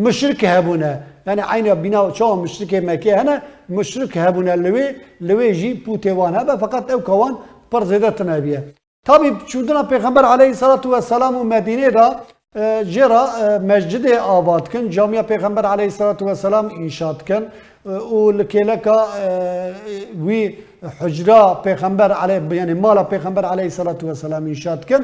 مشرك 0.07 0.45
هبونا. 0.45 1.03
يعني 1.27 1.43
عين 1.43 1.75
بناء 1.75 2.13
شو 2.13 2.35
مشرك 2.43 2.75
مكي 2.75 3.13
هنا 3.13 3.43
مشرك 3.69 4.19
هبونا 4.19 4.57
لوي 4.57 4.85
لوي 5.21 5.53
جي 5.53 5.75
بوتيوان 5.75 6.35
هبا. 6.35 6.57
فقط 6.57 6.91
أو 6.91 7.01
كوان 7.01 7.35
برزيدتنا 7.73 8.39
بيه 8.39 8.84
Tabi 9.05 9.29
çûdina 9.49 9.89
Pêxember 9.89 10.25
aleyhissalatu 10.25 10.93
vesselam 10.93 11.35
û 11.35 11.43
Medînê 11.55 11.95
da 11.95 12.21
jêra 12.95 13.23
mescidê 13.71 14.21
avad 14.21 14.67
kin, 14.73 14.91
camiya 14.91 15.23
Pêxember 15.23 15.67
aleyhissalatu 15.67 16.27
vesselam 16.27 16.67
înşa 16.67 17.21
dikin 17.21 17.49
و 17.87 18.31
لکیلکا 18.31 19.07
وی 20.25 20.55
حجرا 21.01 21.55
پیغمبر 21.55 22.13
علیه 22.13 22.43
یعنی 22.57 22.75
مالا 22.75 23.03
پیغمبر 23.03 23.45
علیه 23.45 23.69
صلات 23.69 24.05
و 24.05 24.15
سلام 24.15 24.45
انشاد 24.47 24.89
کن 24.89 25.03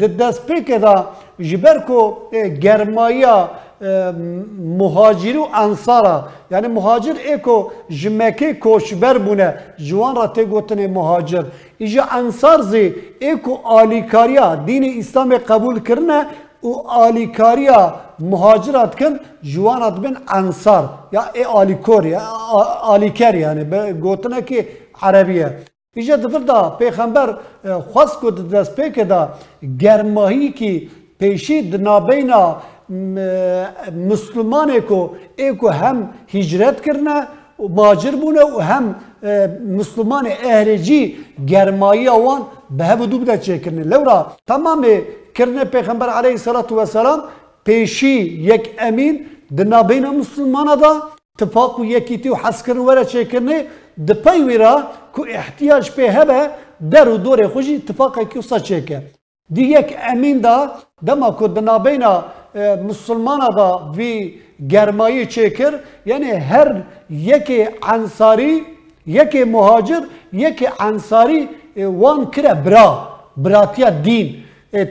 د 0.00 0.02
دست 0.18 0.46
پیک 0.46 0.70
دا 0.82 0.94
جبر 1.50 1.78
کو 1.86 2.00
گرمایا 2.62 3.36
مهاجر 4.82 5.36
و 5.38 5.48
انصارا. 5.54 6.24
یعنی 6.50 6.68
مهاجر 6.68 7.14
ایکو 7.28 7.70
جمکه 7.88 8.54
کوشبر 8.54 9.18
بونه. 9.18 9.54
جوان 9.78 10.16
را 10.16 10.26
تی 10.26 10.86
مهاجر. 10.86 11.44
ایجا 11.78 12.02
انصار 12.10 12.62
زی 12.62 12.94
ایکو 13.20 13.54
آلیکاریا. 13.64 14.54
دین 14.54 14.98
اسلام 14.98 15.36
قبول 15.36 15.80
کرنه 15.80 16.26
و 16.62 16.72
آلیکاریا 16.88 17.94
مهاجرات 18.18 18.98
کن 18.98 19.18
جوانات 19.42 19.94
بن 19.94 20.16
انصار. 20.28 20.88
یا 21.12 21.24
ای 21.34 21.44
آلیکور 21.44 22.06
یا 22.06 22.20
آلیکر 22.82 23.34
یعنی 23.34 23.92
گوتنه 23.92 24.42
که 24.42 24.68
عربیه. 25.02 25.56
ایجا 25.94 26.16
دفر 26.16 26.38
دا 26.38 26.70
پیغمبر 26.78 27.36
خواست 27.92 28.20
کو 28.20 28.30
دست 28.30 28.76
پیک 28.76 28.98
دا 29.08 29.28
گرماهی 29.80 30.52
کی 30.52 30.90
پیشی 31.18 31.70
دنابینا 31.70 32.56
مسلمان 32.88 34.70
کو 34.88 35.08
ایکو 35.36 35.68
هم 35.68 36.10
هجرت 36.34 36.80
کرنه 36.80 37.26
و 37.58 37.68
ماجر 37.68 38.10
بونه 38.10 38.44
و 38.44 38.60
هم 38.60 38.94
مسلمان 39.78 40.28
اهرجی 40.44 41.16
گرمایی 41.46 42.08
آوان 42.08 42.40
به 42.70 42.84
هبدو 42.84 43.18
بده 43.18 43.38
چه 43.38 43.58
کرنه 43.58 43.82
لورا 43.82 44.26
تمام 44.46 44.86
کرنه 45.34 45.64
پیغمبر 45.64 46.08
علیه 46.08 46.30
الصلاة 46.30 46.66
والسلام 46.70 47.22
پیشی 47.64 48.16
یک 48.50 48.70
امین 48.78 49.26
دنا 49.56 49.82
بین 49.82 50.06
مسلمان 50.06 50.80
دا 50.80 51.02
اتفاق 51.34 51.80
و 51.80 51.84
یکیتی 51.84 52.28
و 52.28 52.34
حس 52.34 52.62
کرن 52.62 52.78
وره 52.78 53.04
چه 53.04 53.24
کرنه 53.24 53.64
دپای 54.08 54.42
ویرا 54.42 54.82
کو 55.14 55.24
احتیاج 55.28 55.90
به 55.90 56.12
هبه 56.12 56.50
در 56.90 57.08
و 57.08 57.16
دور 57.16 57.48
خوشی 57.48 57.74
اتفاق 57.76 58.28
کی 58.28 58.38
وسا 58.38 58.58
چه 58.58 58.80
که. 58.84 59.02
دی 59.54 59.62
یک 59.62 59.96
امین 60.10 60.38
دا 60.38 60.70
دما 61.06 61.30
کو 61.30 61.48
دنا 61.48 61.78
بین 61.78 62.04
مسلمان 62.88 63.40
دا 63.56 63.92
وی 63.96 64.34
گرمایی 64.70 65.26
چکر 65.26 65.72
یعنی 66.06 66.30
هر 66.30 66.82
یک 67.10 67.48
انصاری 67.82 68.62
یک 69.06 69.36
مهاجر 69.36 70.02
یک 70.32 70.68
انصاری 70.80 71.48
وان 71.76 72.30
کره 72.30 72.54
برا 72.54 73.08
براتیا 73.36 73.90
دین 73.90 74.26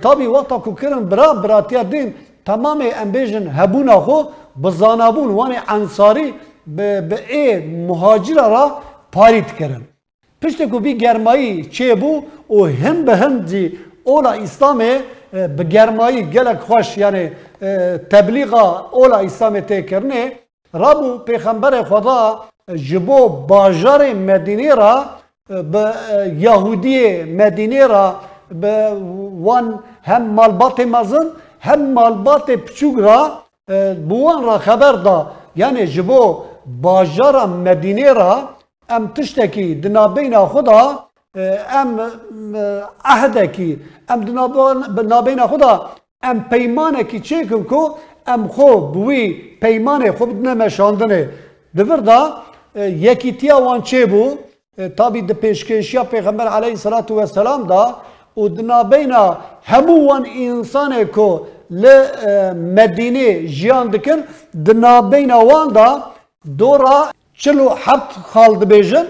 تابی 0.02 0.26
وقتا 0.26 0.58
کو 0.58 0.72
کرن 0.82 1.04
برا 1.12 1.34
براتیا 1.34 1.84
دین 1.84 2.14
تمام 2.46 2.80
امبیجن 3.02 3.48
هبونا 3.48 4.00
خو 4.06 4.18
بزانابون 4.64 5.30
وان 5.38 5.56
انصاری 5.68 6.34
به 6.68 7.20
ای 7.30 7.60
مهاجر 7.88 8.36
را 8.36 8.66
پاریت 9.12 9.56
کرن 9.56 9.82
پشت 10.42 10.62
کو 10.72 10.80
بی 10.80 10.94
گرمایی 10.98 11.66
چه 11.66 11.96
بو 11.96 12.24
او 12.48 12.66
هم 12.66 13.06
به 13.06 13.16
هم 13.16 13.40
دی 13.40 13.78
اولا 14.04 14.32
اسلامه 14.32 15.00
به 15.58 15.64
گرمایی 15.64 16.22
گلک 16.24 16.60
خوش 16.60 16.98
یعنی 16.98 17.32
تبلیغا 18.12 18.90
اولا 18.92 19.18
اسلام 19.18 19.60
تکرنه 19.60 20.32
رابو 20.74 21.18
پیغمبر 21.18 21.84
خدا 21.84 22.46
جبو 22.90 23.30
باجار 23.30 24.14
مدینه 24.14 24.76
را 24.76 25.06
به 25.50 25.94
یهودی 26.40 27.24
مدینه 27.24 27.88
را 27.88 28.16
به 28.62 28.92
وان 29.46 29.80
هم 30.04 30.24
مالبات 30.26 30.80
مزن 30.80 31.26
هم 31.60 31.94
مالبات 31.94 32.52
پچوگ 32.52 33.00
را 33.00 33.32
بوان 34.10 34.44
را 34.44 34.58
خبر 34.58 34.92
دا. 34.92 35.32
یعنی 35.56 35.88
جبو 35.88 36.44
باجار 36.82 37.46
مدینه 37.46 38.14
را 38.14 38.50
ام 38.90 39.08
تشتکی 39.08 39.76
دنابین 39.76 40.38
خدا 40.46 41.05
ام 41.36 42.00
عهدکی 43.06 43.80
ام 44.10 44.20
دنابین 44.98 45.40
خدا 45.48 45.90
ام 46.24 46.40
پیمانه 46.50 47.04
کی 47.04 47.20
چیکن 47.20 47.64
کو؟ 47.64 47.98
ام 48.28 48.48
خو 48.48 48.78
بوی 48.94 49.34
پیمانه 49.62 50.12
خو 50.12 50.26
بدنه 50.26 50.54
مشاندنه 50.54 51.30
یکی 52.76 53.32
تیا 53.32 53.58
وان 53.62 53.82
چه 53.82 54.06
بو 54.06 54.24
تابی 54.98 55.22
د 55.22 55.32
پیشکشیا 55.32 56.04
پیغمبر 56.04 56.48
علیه 56.48 56.76
صلات 56.76 57.12
و 57.12 57.26
سلام 57.26 57.68
دا 57.68 57.96
و 58.38 58.48
دنا 58.48 58.84
بینا 58.84 59.38
همو 59.64 60.08
وان 60.08 60.26
انسان 60.36 61.04
کو 61.16 61.40
ل 61.72 61.86
مدینه 62.54 63.48
جیان 63.48 63.88
دکن 63.88 64.20
دنا 64.66 65.02
بینا 65.02 65.40
وان 65.46 65.68
دا 65.74 66.04
دورا 66.60 66.98
چلو 67.38 67.70
حفت 67.70 68.12
خال 68.32 68.56
دبیجن. 68.62 69.06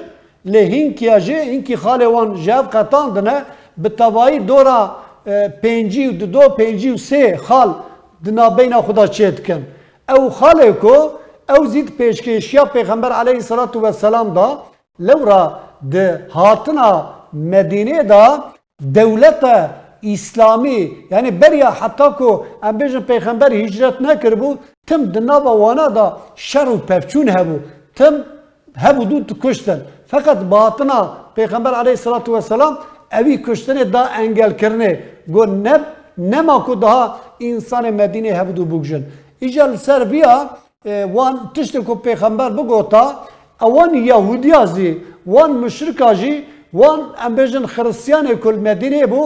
لی 0.45 0.59
هینکی 0.59 1.09
اجی 1.09 1.33
هینکی 1.33 1.75
خال 1.75 2.01
وان 2.05 2.29
جاب 2.45 2.65
قطان 2.69 3.13
دنه 3.13 3.37
به 3.77 3.89
توایی 3.89 4.39
دورا 4.39 4.95
پنجی 5.63 6.07
و 6.07 6.11
دو 6.11 6.49
پنجی 6.49 6.89
و 6.91 6.97
سه 6.97 7.37
خال 7.37 7.69
دنا 8.25 8.49
بینا 8.49 8.81
خدا 8.81 9.07
چید 9.07 9.47
کن 9.47 9.61
او 10.09 10.29
خاله 10.29 10.71
کو 10.71 10.95
او 11.49 11.65
زید 11.65 11.97
پیشکشیا 11.97 12.65
پیغمبر 12.65 13.11
علیه 13.11 13.39
صلات 13.39 13.75
و 13.75 13.91
سلام 13.91 14.33
دا 14.33 14.47
لورا 14.99 15.59
ده 15.91 16.27
هاتنا 16.33 17.09
مدینه 17.33 18.03
دا 18.03 18.43
دولت 18.93 19.43
اسلامی 20.03 20.91
یعنی 21.11 21.31
بریا 21.31 21.69
حتی 21.69 22.03
کو 22.17 22.45
ام 22.63 22.77
پیغمبر 23.07 23.53
هجرت 23.53 24.01
نکر 24.01 24.35
بو 24.35 24.55
تم 24.87 25.03
دنا 25.05 25.39
وانا 25.39 25.87
دا 25.87 26.17
شر 26.35 26.69
و 26.69 26.77
پفچون 26.77 27.29
هبو 27.29 27.59
تم 27.95 28.13
هبو 28.77 29.19
دو 30.15 30.21
کشتن 30.21 30.33
فقط 30.33 30.37
باطنا 30.37 31.09
پیغمبر 31.35 31.73
علیه 31.73 31.95
صلات 31.95 32.29
و 32.29 32.41
سلام 32.41 32.77
اوی 33.11 33.37
کشتن 33.37 33.83
دا 33.83 34.01
انگل 34.01 34.51
کرنه 34.51 34.99
گو 35.33 35.45
نب 35.45 35.81
نما 36.17 36.59
کو 36.65 36.75
daha 36.81 37.17
insan 37.39 37.93
Medine 37.93 38.33
hevdu 38.33 38.71
bugün. 38.71 39.05
İcel 39.41 39.77
Serbiya 39.77 40.49
وان 41.13 41.35
تشت 41.55 41.75
کو 41.85 41.95
پیغمبر 41.95 42.49
بگوتا 42.49 43.03
اوان 43.61 43.93
یهودیازی 43.93 44.91
وان 45.33 45.51
مشرکاجی 45.63 46.33
وان 46.73 46.99
ام 47.25 47.35
بجن 47.37 47.65
خرسیان 47.65 48.27
کل 48.43 48.55
مدینه 48.67 49.05
بو 49.11 49.21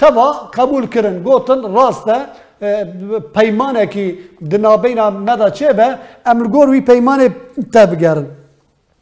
توا 0.00 0.28
قبول 0.56 0.84
کرن 0.94 1.16
گوتن 1.26 1.60
راست 1.76 2.08
پیمانه 3.36 3.86
کی 3.92 4.06
دنابینا 4.50 5.10
مدا 5.10 5.50
چه 5.50 5.72
به 5.78 5.86
امرگور 6.26 6.68
وی 6.68 6.80
پیمانه 6.80 7.26
تبگرن 7.74 8.26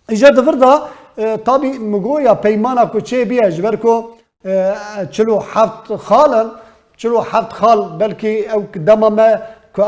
ایجا 0.08 0.28
دفر 0.30 0.52
دا 0.52 0.72
تابی 0.74 1.03
مگو 1.92 2.20
یا 2.20 2.34
پیمانه 2.34 2.86
کو 2.86 3.00
چه 3.00 3.24
بیه 3.24 3.50
جبر 3.50 3.76
چلو 5.10 5.38
هفت 5.38 5.96
خالن 5.96 6.46
چلو 6.96 7.20
هفت 7.20 7.52
خال 7.52 7.80
بلکه 7.98 8.54
او 8.54 8.62
دما 8.86 9.10
ما 9.10 9.28
که 9.76 9.82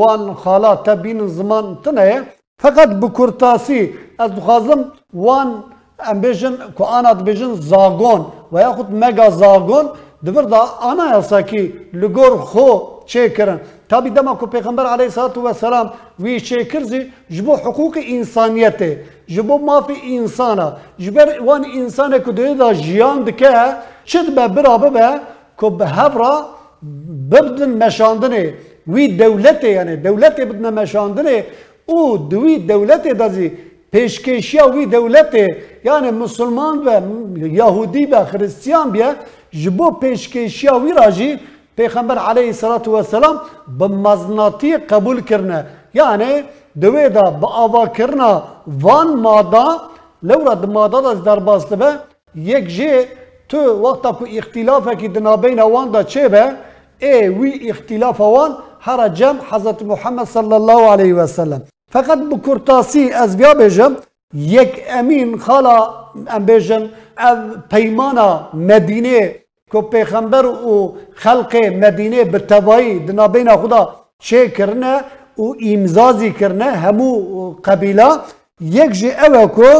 وان 0.00 0.34
خالات 0.34 0.90
تبین 0.90 1.26
زمان 1.26 1.78
تنه 1.84 2.22
فقط 2.62 2.88
بکرتاسی 2.88 3.94
از 4.18 4.30
بخوازم 4.34 4.92
وان 5.14 5.64
ام 6.10 6.20
بیجن 6.20 6.54
که 6.78 6.84
آنا 6.84 7.14
بیجن 7.14 7.54
زاگون 7.54 8.26
و 8.52 8.60
یا 8.60 8.72
خود 8.72 8.88
مگا 8.92 9.30
زاگون 9.30 9.86
دور 10.24 10.42
دا 10.42 10.62
آنا 10.80 11.06
یاسا 11.14 11.42
کی 11.42 11.72
لگور 11.92 12.36
خو 12.50 12.68
چه 13.06 13.28
کرن 13.28 13.60
تابی 13.88 14.10
دما 14.10 14.34
که 14.40 14.46
پیغمبر 14.46 14.86
علیه 14.86 15.08
صلات 15.08 15.38
و 15.38 15.52
سلام 15.52 15.92
وی 16.20 16.40
چه 16.40 16.64
کرزی 16.64 17.12
جبو 17.30 17.56
حقوق 17.56 17.98
انسانیته 18.06 19.04
جبو 19.27 19.57
مافی 19.57 20.17
انسانا 20.17 20.67
جبر 20.99 21.27
وان 21.39 21.65
انسانه 21.65 22.19
که 22.19 22.31
دوی 22.31 22.53
دا 22.55 22.73
جیان 22.73 23.23
دکه 23.23 23.51
چد 24.05 24.35
به 24.35 24.47
برابه 24.47 24.89
به 24.89 25.07
که 25.59 25.69
به 25.69 25.87
هفرا 25.87 26.35
ببدن 27.31 27.85
مشاندنه 27.85 28.53
وی 28.87 29.07
دولته 29.07 29.69
یعنی 29.69 29.95
دولته 29.95 30.45
بدن 30.45 30.73
مشاندنه 30.73 31.45
او 31.85 32.17
دوی 32.17 32.57
دولته 32.57 33.13
دازی 33.13 33.51
پیشکشیا 33.91 34.69
وی 34.69 34.85
دولته 34.85 35.47
یعنی 35.83 36.11
مسلمان 36.11 36.77
و 36.87 36.89
یهودی 37.47 38.05
و 38.05 38.25
خریستیان 38.25 38.91
بیا 38.91 39.15
جبو 39.51 39.91
پیشکشیا 39.91 40.79
وی 40.79 40.93
راجی 40.93 41.39
پیغمبر 41.77 42.17
علیه 42.17 42.47
الصلاة 42.47 42.83
والسلام 42.87 43.41
به 43.79 43.87
مزناتی 43.87 44.77
قبول 44.77 45.21
کرنه 45.21 45.65
یعنی 45.93 46.43
دوی 46.80 47.08
دا 47.08 47.22
با 47.40 47.48
آوا 47.48 47.86
کرنا 47.86 48.42
وان 48.82 49.08
مادا 49.26 49.66
لورا 50.22 50.54
د 50.54 50.64
مادا 50.76 51.00
دا 51.00 51.14
در 51.14 51.38
باسته 51.38 51.76
به 51.76 51.90
یک 52.34 52.66
جه 52.76 53.06
تو 53.48 53.58
وقتا 53.82 54.12
کو 54.12 54.24
اختلاف 54.38 54.88
کی 54.98 55.08
دنابین 55.08 55.60
وان 55.60 55.90
دا 55.90 56.02
چه 56.02 56.28
به 56.28 56.44
ای 56.98 57.28
وی 57.28 57.70
اختلاف 57.70 58.20
وان 58.20 58.56
هر 58.80 59.08
جمع 59.08 59.40
حضرت 59.50 59.82
محمد 59.82 60.26
صلی 60.26 60.52
الله 60.52 60.90
علیه 60.90 61.14
و 61.14 61.26
سلم 61.26 61.62
فقط 61.92 62.18
بکرتاسی 62.32 63.10
از 63.10 63.36
بیا 63.36 63.54
بجم 63.54 63.96
یک 64.34 64.82
امین 64.90 65.38
خالا 65.38 65.88
ام 66.28 66.46
بجم 66.46 66.88
پیمانا 67.70 68.48
مدینه 68.54 69.34
که 69.72 69.80
پیغمبر 69.80 70.46
و 70.46 70.96
خلق 71.14 71.56
مدینه 71.56 72.24
به 72.24 72.38
توایی 72.38 72.98
دنابین 72.98 73.56
خدا 73.56 73.94
چه 74.18 74.48
کرنه 74.48 75.00
و 75.38 75.54
امزازی 75.72 76.30
کرنه 76.32 76.64
همو 76.64 77.10
قبیله. 77.64 78.08
یک 78.60 78.90
جی 78.90 79.10
اوه 79.10 79.46
کو 79.46 79.70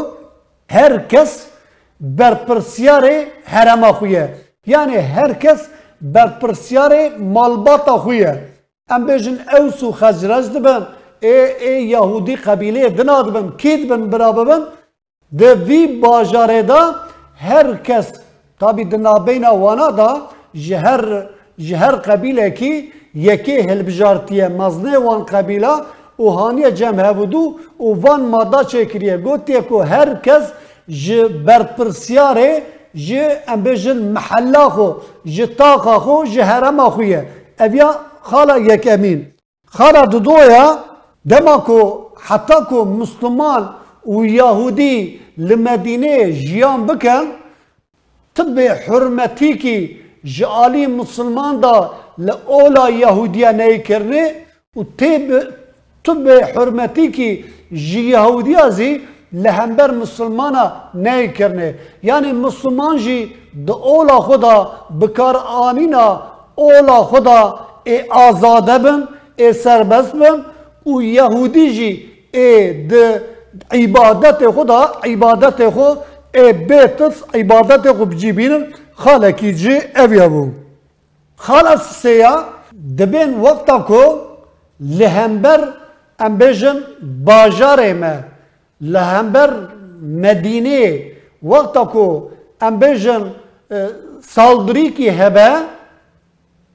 هر 0.70 0.98
کس 0.98 1.46
بر 2.00 2.34
پرسیار 2.34 3.04
حرما 3.44 3.92
خویه. 3.92 4.34
یعنی 4.66 4.96
هر 4.96 5.32
کس 5.32 5.60
بر 6.00 6.26
پرسیار 6.26 6.92
مالباتا 7.18 7.98
خویه. 7.98 8.42
ام 8.90 9.06
بیجن 9.06 9.38
اوس 9.58 9.82
و 9.82 9.92
خزرج 9.92 10.46
دبن 10.54 10.86
ای, 11.20 11.30
ای 11.64 11.82
یهودی 11.84 12.36
قبیله 12.36 12.88
دنا 12.88 13.22
دبن 13.22 13.46
کید 13.60 13.88
بن 13.88 14.02
برابن 14.10 14.62
ده 15.38 15.54
وی 15.54 15.86
باجاره 15.86 16.62
دا 16.62 16.80
هر 17.46 17.74
کس 17.86 18.06
تابی 18.60 18.84
دنا 18.84 19.14
بینا 19.26 19.52
وانا 19.62 19.90
دا 19.90 20.10
جهر 20.54 21.02
جهر 21.58 21.94
قبیله 22.08 22.50
کی 22.50 22.92
یکی 23.16 23.56
هلبجارتیه 23.68 24.48
مزنه 24.48 24.98
وان 24.98 25.24
قبیله 25.24 25.74
و 26.18 26.24
هانیه 26.24 26.70
جمع 26.70 27.02
هبودو 27.10 27.54
و 27.80 27.84
وان 27.84 28.22
مادا 28.32 28.62
چکریه. 28.64 29.16
گوتیه 29.16 29.62
که 29.68 29.74
هر 29.74 30.14
کس 30.14 30.44
جه 30.88 31.28
برپرسیاره 31.28 32.62
جه 32.94 33.42
ام 33.48 33.60
بیجن 33.62 33.98
محلا 34.16 34.68
خو 34.68 34.88
جه 35.24 35.46
تاقا 35.46 35.98
خو 35.98 36.24
جه 36.24 36.44
هرما 36.44 36.90
خویه. 36.90 37.26
اویا 37.60 37.90
خالا 38.22 38.58
یک 38.58 38.88
امین. 38.90 39.26
خالا 39.66 40.02
دودویا 40.12 40.66
دما 41.28 41.56
کو 41.66 41.80
حتی 42.28 42.54
کو 42.68 42.84
مسلمان 42.84 43.62
و 44.06 44.24
یهودی 44.24 45.20
لمدینه 45.38 46.32
جیان 46.32 46.86
بکن 46.86 47.24
طب 48.34 48.58
حرمتی 48.58 49.52
کی 49.62 49.96
جالی 50.24 50.86
مسلمان 50.86 51.60
دا 51.60 51.90
لأولا 52.18 52.90
یهودیا 52.90 53.50
نی 53.50 53.78
کرنه 53.78 54.34
و 54.76 54.82
تب 54.98 55.28
طب 56.04 56.28
حرمتی 56.56 57.10
کی 57.12 57.44
جی 57.72 58.00
یهودیا 58.00 58.68
زی 58.70 59.00
لهمبر 59.32 59.90
مسلمانا 59.90 60.72
نی 60.94 61.28
کرنه 61.28 61.74
یعنی 62.02 62.32
مسلمان 62.32 62.98
جی 62.98 63.18
د 63.66 63.70
اولا 63.70 64.18
خدا 64.20 64.56
بکار 65.00 65.36
آنینا 65.36 66.22
اولا 66.54 67.02
خدا 67.04 67.40
ای 67.84 68.02
آزاده 68.10 68.78
بن 68.78 69.08
ای 69.36 69.52
سربست 69.52 70.12
بن 70.12 70.44
و 70.86 71.00
جی 71.54 72.04
ای 72.32 72.72
د 72.90 72.94
عبادت 73.70 74.50
خدا 74.50 74.80
عبادت 75.04 75.60
ای 76.34 76.52
بیتس 76.52 77.22
عبادت 77.34 77.92
خود 77.92 78.10
بجیبینن 78.10 78.64
خالکی 78.94 79.54
جی 79.54 79.78
اویا 79.96 80.28
بو 80.28 80.65
خالص 81.36 82.02
سیا 82.02 82.34
دبین 82.98 83.34
وقتا 83.40 83.78
کو 83.88 84.02
لهمبر 84.80 85.60
ام 86.26 86.36
بیجن 86.38 86.76
باجار 87.24 87.92
ما 87.92 88.14
لهمبر 88.80 89.50
مدینه 90.02 91.02
وقتا 91.42 91.84
کو 91.92 92.06
ام 92.60 92.78
بیجن 92.78 93.22
سالدری 94.34 94.88
کی 94.96 95.08
هبه 95.08 95.50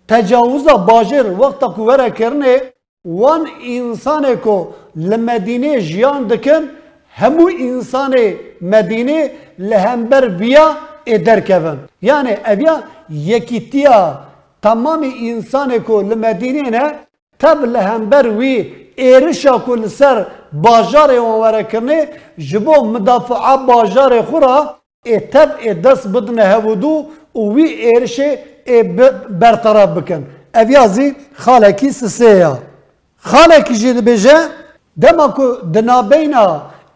تجاوزا 0.08 0.76
باجر 0.92 1.26
وقتا 1.40 1.68
کو 1.76 1.86
وره 1.86 2.10
کرنه 2.10 2.56
وان 3.06 3.46
انسان 3.76 4.26
کو 4.44 4.58
لمدینه 4.96 5.80
جیان 5.80 6.28
دکن 6.30 6.64
همو 7.20 7.50
انسان 7.60 8.14
مدینه 8.62 9.32
لهمبر 9.60 10.28
ویا 10.40 10.66
ادر 11.06 11.40
کفن 11.40 11.78
یعنی 12.02 12.34
اویا 12.52 12.76
یکیتیا 13.10 13.98
تمام 14.62 15.02
انسان 15.30 15.72
کو 15.86 16.02
لمدینه 16.02 16.70
نه 16.70 16.84
تب 17.40 17.66
لهمبر 17.66 18.28
وی 18.38 18.56
ایرشا 18.96 19.58
کل 19.66 19.88
سر 19.90 20.18
باجار 20.54 21.10
وان 21.20 21.40
وره 21.44 21.64
کرنه 21.64 22.08
جبو 22.50 22.76
مدافع 22.94 23.56
باجار 23.56 24.22
خورا 24.22 24.58
ای 25.06 25.20
تب 25.20 25.50
ای 25.62 25.74
دست 25.74 26.08
بدنه 26.08 26.44
هودو 26.44 27.06
و 27.36 27.40
وی 27.54 27.64
ایرشه 27.64 28.30
ای 28.66 28.84
برطرف 29.42 29.90
بکن. 29.98 30.22
اویا 30.56 30.88
زی 30.88 31.16
خالکی 31.44 31.92
سسیه 31.92 32.52
خالکی 33.18 33.76
جی 33.82 33.94
بجه 33.94 34.38
دما 35.02 35.28
کو 35.28 35.46
دنابینا 35.74 36.46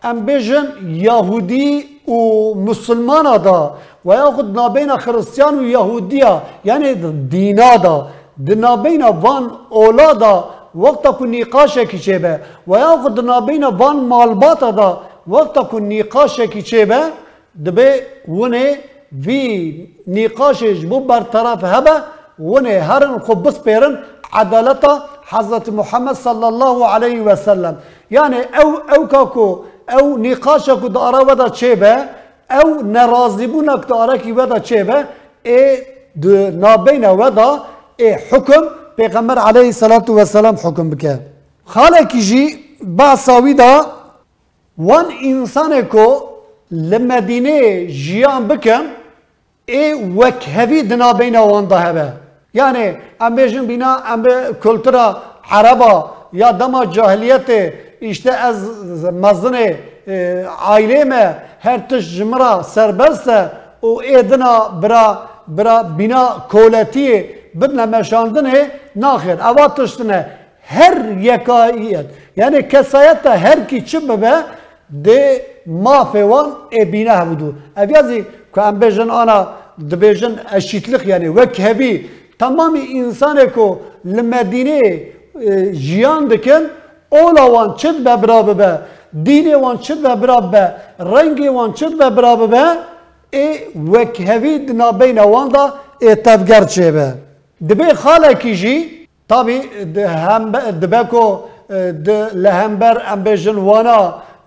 ام 0.04 0.26
بجن 0.26 0.66
یهودی 1.08 1.95
ومسلمانا 2.08 3.38
دا 3.38 3.72
وياخذ 4.06 4.48
ما 4.58 4.68
بين 4.68 4.98
خريستيان 4.98 5.60
ويهودية 5.60 6.44
يعني 6.66 6.94
دينا 7.34 7.76
دا. 7.76 7.96
دنا 8.38 8.76
بين 8.76 9.04
فان 9.22 9.44
اولادا 9.72 10.44
وقتا 10.76 11.12
كو 11.12 11.26
نقاشة 11.26 11.84
كي 11.84 11.98
شبه 11.98 12.40
وياخذ 12.68 13.16
بين 13.48 13.78
فان 13.78 13.98
مالباتا 14.10 14.70
دا 14.70 14.98
وقتا 15.28 15.62
كو 15.62 15.80
نقاشة 15.80 16.46
كي 16.46 16.62
شبه 16.62 17.00
دبي 17.56 17.92
وني 18.28 18.66
في 19.24 19.40
نقاشة 20.08 20.72
جبو 20.82 21.00
برطرف 21.00 21.66
هبا 21.66 21.96
وني 22.40 22.78
هرن 22.78 23.20
خبص 23.20 23.58
بيرن 23.66 23.94
عدالته 24.34 24.94
حضرت 25.32 25.70
محمد 25.70 26.16
صلى 26.16 26.48
الله 26.48 26.88
عليه 26.88 27.22
وسلم. 27.22 27.76
يعني 28.12 28.40
أو 28.62 28.70
أو 28.96 29.08
كاكو 29.08 29.48
او 29.90 30.18
نقاشك 30.18 30.82
دارا 30.96 31.20
ودا 31.20 31.48
تشيبه 31.48 31.94
او 32.52 32.68
نرازبونك 32.96 33.84
دارا 33.90 34.16
كي 34.24 34.32
ودا 34.32 34.58
تشيبه 34.58 34.98
اي 35.46 35.84
دو 36.16 36.32
نابين 36.64 37.06
ودا 37.06 37.50
اي 38.00 38.16
حكم 38.16 38.64
پیغمبر 38.98 39.38
عليه 39.48 39.70
الصلاة 39.70 40.08
والسلام 40.18 40.56
حكم 40.64 40.90
بك 40.90 41.04
خالك 41.66 42.16
يجي 42.16 42.44
بعصاوي 42.82 43.54
دا 43.54 43.72
وان 44.78 45.06
انسان 45.30 45.74
کو 45.94 46.06
لمدينه 46.72 47.60
جيان 48.04 48.48
بكن 48.48 48.84
اي 49.70 49.94
وك 50.20 50.42
هفي 50.56 50.82
دنا 50.82 51.12
بين 51.12 51.38
وان 51.38 51.66
هبه 51.72 52.14
yani 52.56 52.96
em 53.22 53.38
bêjin 53.38 53.70
bîna 53.70 54.04
em 54.14 54.24
bi 54.26 54.60
kultura 54.64 55.22
Araba 55.52 56.12
ya 56.34 56.60
dema 56.60 56.92
cahiliyetê 56.92 57.74
işte 58.02 58.34
ez 58.50 58.64
mazını 59.04 59.74
e, 60.08 60.46
aileme 60.60 61.36
her 61.60 61.90
tiş 61.90 62.06
jimra 62.06 62.64
serbestse 62.64 63.50
o 63.82 64.04
edina 64.04 64.82
bira 64.84 65.28
bira 65.48 66.00
bina 66.00 66.48
koleti 66.52 67.40
birine 67.54 67.86
meşandını 67.86 68.68
nakir. 68.96 69.50
Ava 69.50 69.76
tıştına 69.76 70.30
her 70.62 71.06
yekayet 71.22 72.06
yani 72.36 72.68
kesayette 72.68 73.30
her 73.30 73.68
ki 73.68 73.86
çim 73.86 74.10
be 74.10 74.34
de 74.90 75.46
mafevan 75.66 76.56
ebine 76.78 77.10
havdu. 77.10 77.56
Ev 77.78 77.90
yazı 77.90 78.16
ki 78.16 78.62
embejin 78.68 79.10
ana 79.10 79.54
dibejin 79.92 80.36
eşitlik 80.54 81.08
yani 81.08 81.36
ve 81.36 81.52
kevi 81.52 82.08
tamamı 82.40 82.78
insan 82.78 83.38
eko 83.38 83.82
li 84.06 84.22
medine 84.22 84.80
e, 85.42 85.74
jiyan 85.74 86.30
dikin 86.30 86.70
اولا 87.10 87.52
وان 87.52 87.76
چد 87.76 87.98
به 88.04 88.16
برابه 88.16 88.54
به 88.54 88.80
دین 89.24 89.56
وان 89.56 89.78
چد 89.78 90.02
به 90.02 90.16
برابه 90.16 90.50
به 90.52 90.74
رنگ 91.00 91.40
وان 91.54 91.74
چد 91.74 91.98
به 91.98 92.10
برابه 92.10 92.48
به 92.48 92.64
ای 93.34 93.58
وک 93.94 94.22
هوی 94.22 94.60
دنا 94.60 94.92
بین 94.92 95.20
وان 95.20 95.48
دا 95.50 95.74
ای 96.02 96.16
تفگر 96.16 96.64
چه 96.64 96.92
به 96.92 97.14
دبی 97.70 97.94
خاله 97.94 98.34
کی 98.34 98.56
جی 98.56 98.76
طبی 99.30 99.62
هم 100.26 100.52
دبی 100.82 101.04
کو 101.10 101.24
د 101.70 102.10
لهمبر 102.34 102.98
ام 103.14 103.24
وانا 103.58 103.98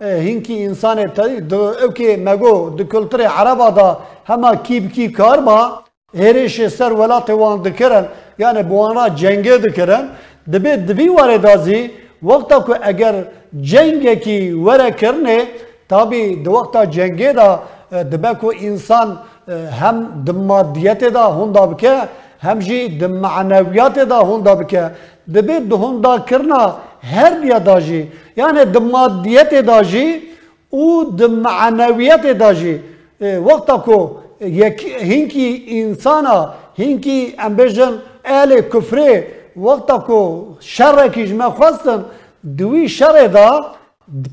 هینکی 0.01 0.65
انسان 0.65 0.99
تایی 1.15 1.41
دو 1.41 1.61
اوکی 1.85 2.17
مگو 2.17 2.71
د 2.79 2.89
کلتر 2.93 3.21
عربا 3.27 3.69
دا 3.79 3.89
هما 4.27 4.55
کیب 4.67 4.93
کی 4.93 5.09
کار 5.09 5.41
با 5.41 5.59
هریش 6.21 6.61
سر 6.77 6.93
ولات 6.93 7.31
وان 7.31 7.63
دکرن 7.63 8.05
یعنی 8.39 8.63
بوانا 8.63 9.09
جنگه 9.09 9.59
دکرن 9.59 10.05
دبی 10.53 10.77
دبی 10.89 11.09
واره 11.09 11.39
دازی 11.39 11.91
وقتا 12.23 12.61
که 12.61 12.75
اگر 12.83 13.15
جنگه 13.61 14.17
کی 14.17 14.53
وره 14.53 14.91
کرنه 14.91 15.39
تابی 15.89 16.37
دو 16.37 16.51
وقتا 16.53 16.85
جنگه 16.85 17.33
دا 17.33 17.63
دبی 17.91 18.33
که 18.41 18.49
انسان 18.69 19.19
هم 19.81 20.25
دمادیت 20.27 21.05
دا 21.05 21.25
هندا 21.33 21.67
بکه 21.67 21.93
هم 22.41 22.59
جی 22.59 22.89
دم 22.99 23.11
معنویات 23.11 23.99
دا 23.99 24.21
هندا 24.21 24.55
بکه 24.55 24.91
دبی 25.35 25.61
دو 25.61 25.77
هندا 25.77 26.19
کرنا 26.19 26.75
هر 27.03 27.31
دیا 27.43 27.59
داجی 27.59 28.09
یعنی 28.37 28.65
دمادیت 28.65 29.55
داجی 29.55 30.23
او 30.71 31.05
دم 31.19 31.31
معنویت 31.31 32.27
داجی 32.39 32.81
وقتا 33.21 33.77
که 33.87 33.97
یک 34.47 34.87
هینکی 35.01 35.65
انسانا 35.69 36.39
هینکی 36.77 37.35
ام 37.39 37.57
بجن 37.57 37.93
اهل 38.25 38.61
کفره 38.61 39.27
وقتا 39.63 39.99
کو 40.07 40.19
شر 40.61 41.09
کیش 41.09 41.31
ما 41.31 41.51
خواستن 41.51 42.05
دوی 42.59 42.89
شر 42.89 43.27
دا 43.27 43.49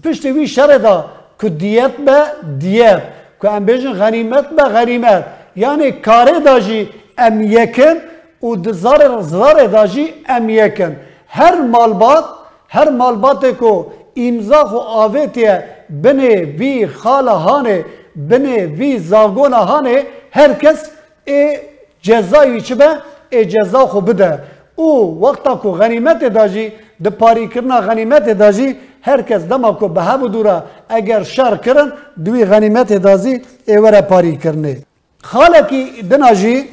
پشت 0.03 0.25
وی 0.25 0.47
شر 0.47 0.77
دا 0.77 1.05
که 1.39 1.49
دیت 1.49 1.91
به 1.91 2.23
دیت 2.59 3.01
که 3.41 3.51
ام 3.51 3.65
غنیمت 3.99 4.49
به 4.49 4.63
غنیمت. 4.63 5.25
یعنی 5.55 5.91
کاره 5.91 6.39
داجی 6.39 6.89
ام 7.17 7.41
یکن 7.41 7.95
و 8.43 8.55
دزار 8.55 9.21
زار 9.21 9.67
داجی 9.67 10.13
ام 10.29 10.49
یکن. 10.49 10.95
هر 11.27 11.55
مالبات 11.61 12.25
هر 12.69 12.89
مالبات 12.89 13.45
کو 13.45 13.85
امضا 14.15 14.63
خو 14.65 14.77
آویتیه 14.77 15.63
بنه 15.89 16.31
وی 16.59 16.87
خال 16.87 17.27
هانه 17.27 17.85
بنه 18.15 18.65
وی 18.65 18.99
زاگون 18.99 19.53
هانه 19.53 20.03
هر 20.31 20.53
کس 20.53 20.89
ای 21.25 21.57
جزایی 22.01 22.61
چه 22.61 22.75
به؟ 22.75 22.89
ای 23.29 23.45
جزا 23.45 23.85
خو 23.85 24.01
بده. 24.01 24.39
او 24.75 25.19
وقتا 25.21 25.53
کو 25.61 25.71
غنیمت 25.71 26.23
داجی 26.35 26.67
د 27.03 27.07
پاری 27.19 27.47
کرنا 27.53 27.79
غنیمت 27.87 28.27
داجی 28.39 28.69
هر 29.07 29.21
کس 29.21 29.41
دما 29.49 29.71
کو 29.71 29.87
به 29.87 30.01
هبو 30.01 30.27
دورا 30.27 30.63
اگر 30.89 31.23
شر 31.23 31.55
کرن 31.65 31.91
دوی 32.25 32.45
غنیمت 32.45 32.93
دازی 32.93 33.41
ای 33.67 33.77
وره 33.77 34.01
پاری 34.01 34.35
کرنه 34.37 34.77
خالکی 35.23 36.01
دناجی 36.11 36.63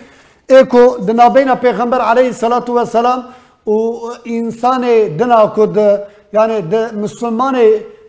ایکو 0.49 0.97
دنابین 1.07 1.55
پیغمبر 1.55 2.01
علیه 2.01 2.27
الصلاة 2.27 2.65
والسلام 2.69 3.21
و 3.67 3.77
انسان 4.25 4.83
دنا 5.19 5.47
کو 5.55 5.67
د 5.67 5.79
yani 6.33 6.71
de 6.71 6.91
Müslüman 6.95 7.57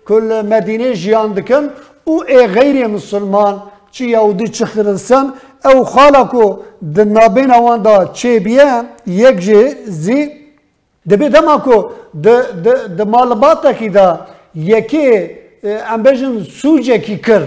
kul 0.08 0.44
Medine 0.44 0.96
jiyan 0.96 1.36
dikin 1.36 1.72
u 2.06 2.26
e 2.28 2.46
gayri 2.46 2.88
Müslüman 2.88 3.60
او 5.66 5.84
خالا 5.84 6.24
کو 6.32 6.44
د 6.96 7.00
نابین 7.16 7.52
اوان 7.52 7.84
دا 7.84 7.96
چه 8.06 8.40
بیا 8.46 8.70
یک 9.06 9.38
جه 9.46 9.62
زی 10.04 10.20
دبی 11.10 11.28
دما 11.36 11.58
کو 11.66 11.78
د 12.26 12.28
د 12.66 12.68
د 12.98 13.08
مالبات 13.16 13.66
کیدا 13.80 14.08
یکی 14.72 15.06
امبیشن 15.96 16.34
سوجه 16.62 16.98
کی 17.06 17.16
کر 17.28 17.44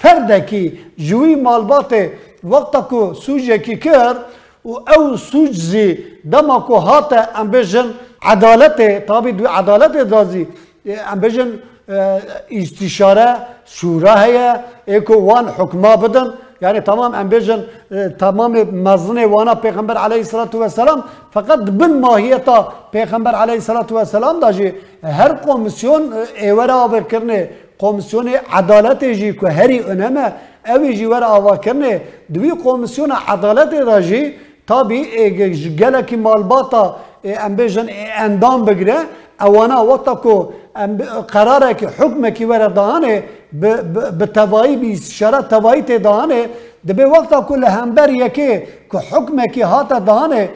فرد 0.00 0.30
کی 0.48 0.64
جوی 1.08 1.34
مالبات 1.48 1.92
وقت 2.54 2.76
کو 2.88 3.02
سوجه 3.26 3.56
کی 3.66 3.76
کر 3.84 4.14
او 4.62 4.76
او 4.94 5.16
سوج 5.16 5.52
زی 5.70 5.86
دما 6.32 6.58
کو 6.66 6.76
هات 6.86 7.12
امبیشن 7.42 7.90
عدالت 8.34 8.80
تابع 9.06 9.30
دو 9.38 9.46
عدالت 9.48 9.96
دازی 10.10 10.46
امبیشن 11.12 11.50
استشاره 12.50 13.28
شورا 13.66 14.14
هيا 14.22 14.48
ایکو 14.86 15.14
وان 15.28 15.48
حکما 15.58 15.96
بدن 15.96 16.26
يعني 16.62 16.80
تمام 16.80 17.14
امبيجن 17.14 17.62
آه، 17.92 18.06
تمام 18.06 18.52
مزن 18.84 19.24
وأنا 19.24 19.54
پیغمبر 19.54 19.96
عليه 19.98 20.20
الصلاة 20.20 20.52
والسلام. 20.54 21.02
فقط 21.32 21.58
بن 21.58 21.90
ماهیتا 21.90 22.72
پیغمبر 22.96 23.34
عليه 23.34 23.56
الصلاة 23.62 23.86
والسلام 23.90 24.40
داجي 24.40 24.74
هر 25.04 25.32
كوميسيون 25.44 26.02
ايورا 26.42 26.84
وكرني 26.84 27.40
كوميسيون 27.80 28.30
عدالت 28.50 29.04
جي 29.04 29.32
كو 29.32 29.46
هری 29.46 29.78
انما 29.92 30.32
اوی 30.66 30.92
جي 30.92 31.06
ورا 31.06 31.36
وكرني 31.36 32.00
دوي 32.28 32.50
كوميسيون 32.64 33.08
کمیسیون 33.08 33.12
عدالت 33.28 33.74
داجی 33.74 34.22
تابی 34.66 35.00
گلکی 35.80 36.16
مالباتا 36.16 36.96
آه، 37.26 37.46
امبیجن 37.46 37.88
آه، 37.88 38.24
اندام 38.24 38.64
بگره. 38.64 38.98
اوانا 39.40 39.84
وقتا 39.84 40.14
کو 40.14 40.48
قراره 41.28 41.74
که 41.74 41.86
حکم 41.86 42.30
کی 42.30 42.44
ورا 42.44 42.66
دهانه 42.66 43.22
به 44.18 44.26
توایی 44.26 44.76
بی 44.76 44.96
شرع 44.96 45.40
توایی 45.40 45.82
ته 45.82 45.98
دهانه 45.98 46.48
دبه 46.88 47.06
وقتا 47.06 47.40
کو 47.40 47.56
لهمبر 47.56 48.10
یکی 48.10 48.62
که 48.90 48.98
حکم 49.10 49.46
کی 49.46 49.62
هاتا 49.62 49.98
دهانه 49.98 50.50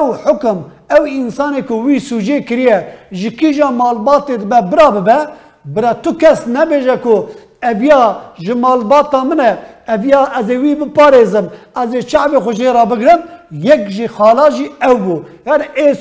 او 0.00 0.14
حکم 0.14 0.64
او 0.90 1.04
انسان 1.20 1.60
کو 1.60 1.74
وی 1.84 1.98
سوجه 2.00 2.40
کریه 2.40 2.86
جکی 3.12 3.54
جا 3.54 3.70
مالبات 3.70 4.30
به 4.30 4.60
برا 4.60 4.90
به 4.90 5.16
برا 5.64 5.92
تو 5.92 6.12
کس 6.12 6.48
نبیجه 6.48 6.96
کو 6.96 7.24
اویا 7.62 8.16
جمالباتا 8.38 9.24
منه 9.24 9.58
اویا 9.88 10.24
از 10.24 10.50
وی 10.50 10.74
بپارزم 10.74 11.50
از 11.74 11.96
شعب 11.96 12.38
خوشی 12.38 12.64
را 12.64 12.84
بگرم 12.84 13.18
یک 13.52 13.88
جی 13.88 14.08
خالا 14.08 14.50
جی 14.50 14.70
او 14.86 14.94
بو 14.94 15.20
یعنی 15.46 15.64
ای 15.76 15.94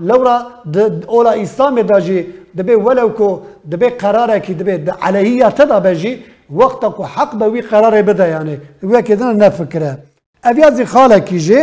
لورا 0.00 0.36
د 0.74 1.04
اولا 1.08 1.30
اسلام 1.44 1.80
داجی 1.80 2.20
د 2.56 2.66
به 2.66 2.76
ولو 2.86 3.08
کو 3.18 3.28
د 3.70 3.76
به 3.80 3.88
قرار 4.02 4.38
کی 4.38 4.54
د 4.54 4.62
به 4.68 4.76
د 4.88 4.90
علیه 5.08 5.50
تدا 5.60 5.78
بجی 5.86 6.12
وقت 6.60 6.84
کو 6.96 7.02
حق 7.02 7.34
به 7.34 7.46
وی 7.52 7.60
قرار 7.60 8.02
بده 8.02 8.28
یعنی 8.28 8.56
و 8.82 9.02
کدن 9.02 9.36
نه 9.36 9.48
فکره 9.48 9.98
ابیا 10.44 10.70
زی 10.70 10.84
خاله 10.84 11.18
کی 11.18 11.38
جی 11.38 11.60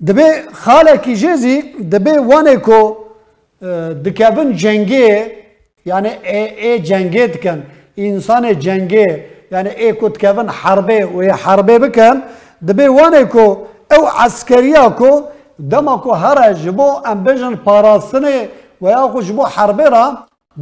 د 0.00 0.10
به 0.18 0.26
خاله 0.52 0.96
کی 0.96 1.14
جی 1.22 1.36
زی 1.44 1.56
د 1.92 2.04
به 2.04 2.20
وانه 2.30 2.56
کو 2.56 2.80
د 4.04 4.08
کابن 4.18 4.52
جنگی 4.52 5.06
یعنی 5.86 6.10
ای 6.22 6.44
ای 6.62 6.78
جنگی 6.78 7.26
دکن 7.26 7.62
انسان 7.96 8.58
جنگی 8.58 9.06
یعنی 9.52 9.70
ای 9.70 9.92
کو 9.92 10.08
کابن 10.08 10.48
حربه 10.48 11.04
و 11.06 11.32
حربه 11.44 11.78
بکن 11.78 12.22
د 12.66 12.76
به 12.76 12.88
وانه 12.88 13.24
کو 13.24 13.46
او 13.94 14.02
عسکریا 14.24 14.88
کو 14.98 15.10
دما 15.58 15.96
کو 15.96 16.12
هر 16.12 16.52
جبو 16.52 16.88
ام 17.04 17.24
بجن 17.24 17.54
پاراسنه 17.54 18.48
و 18.82 18.90
یا 18.90 19.08
خو 19.08 19.42
حربرا 19.56 20.04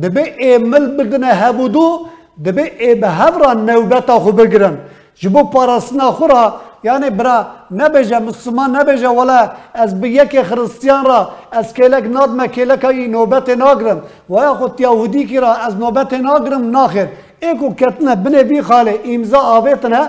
دبه 0.03 0.25
ایمل 0.39 0.87
بدنه 0.97 1.27
هبودو 1.27 2.07
دبه 2.45 2.73
ای 2.79 2.95
به 2.95 3.09
هفرا 3.09 3.53
نوبتا 3.53 4.19
خو 4.19 4.33
بگرن. 4.33 4.79
جبو 5.15 5.43
پاراسنا 5.45 6.13
خورا 6.13 6.55
یعنی 6.85 7.11
برا 7.11 7.47
نبجه 7.71 8.19
مسلمان 8.19 8.77
نبجه 8.77 9.09
ولا 9.09 9.51
از 9.75 10.01
بیکی 10.01 10.43
خرستیان 10.43 11.05
را 11.05 11.29
از 11.53 11.75
کلک 11.75 12.05
ناد 12.05 12.31
ما 12.31 12.47
کلک 12.47 12.85
نوبت 12.85 13.49
ناگرم 13.49 14.03
و 14.31 14.35
یا 14.35 14.55
خود 14.55 14.81
یهودی 14.81 15.27
کی 15.27 15.39
از 15.39 15.77
نوبت 15.77 16.13
ناگرم 16.13 16.71
ناخر. 16.71 17.09
ایکو 17.41 17.75
کتنه 17.75 18.17
بنه 18.17 18.43
بی 18.43 18.63
خاله 18.63 19.01
امزا 19.05 19.39
آویتنه 19.39 20.03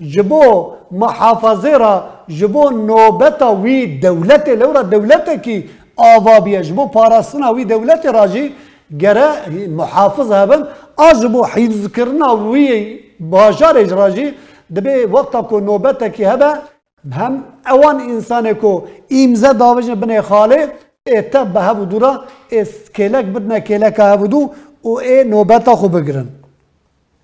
جبو 0.00 0.72
محافظه 0.90 1.70
را 1.70 2.04
جبو 2.28 2.70
نوبتا 2.70 3.50
وی 3.62 3.86
دولت 3.86 4.48
لورا 4.48 4.82
دولت 4.82 5.30
کی 5.42 5.62
آوا 5.96 6.38
بیه 6.40 6.62
جبو 6.62 6.86
پاراستنا 6.86 7.52
وی 7.52 7.64
دولت 7.64 8.06
راجی 8.06 8.52
گره 9.00 9.28
محافظ 9.68 10.32
هبن 10.32 10.62
آجبو 10.96 11.42
حیز 11.54 11.88
کرنا 11.96 12.32
وی 12.32 12.98
باجار 13.20 13.74
راجی 13.74 14.26
دبی 14.76 15.04
وقتا 15.12 15.40
کو 15.42 15.60
نوبتا 15.60 16.08
کی 16.08 16.24
هبه 16.24 16.58
هم 17.10 17.44
اوان 17.66 18.00
انسان 18.00 18.52
کو 18.60 18.84
ایمزه 19.08 19.52
داوجن 19.52 19.94
بنه 19.94 20.20
خاله 20.20 20.68
ایتا 21.06 21.44
به 21.44 21.60
هبو 21.60 21.84
دورا 21.84 22.12
اس 22.50 22.68
کلک 22.94 23.24
بدنا 23.24 23.58
کلک 23.58 23.98
هبو 23.98 24.26
دو 24.26 24.50
و 24.84 24.98
ای 24.98 25.24
نوبتا 25.24 25.74
خو 25.74 25.88
بگرن۔ 25.88 26.26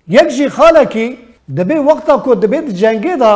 یک 0.07 0.27
جی 0.27 0.47
خاله 0.49 0.85
کی 0.85 1.17
دبی 1.57 1.73
وقتا 1.73 2.17
کو 2.17 2.35
دبی 2.35 2.71
جنگی 2.71 3.15
دا 3.15 3.31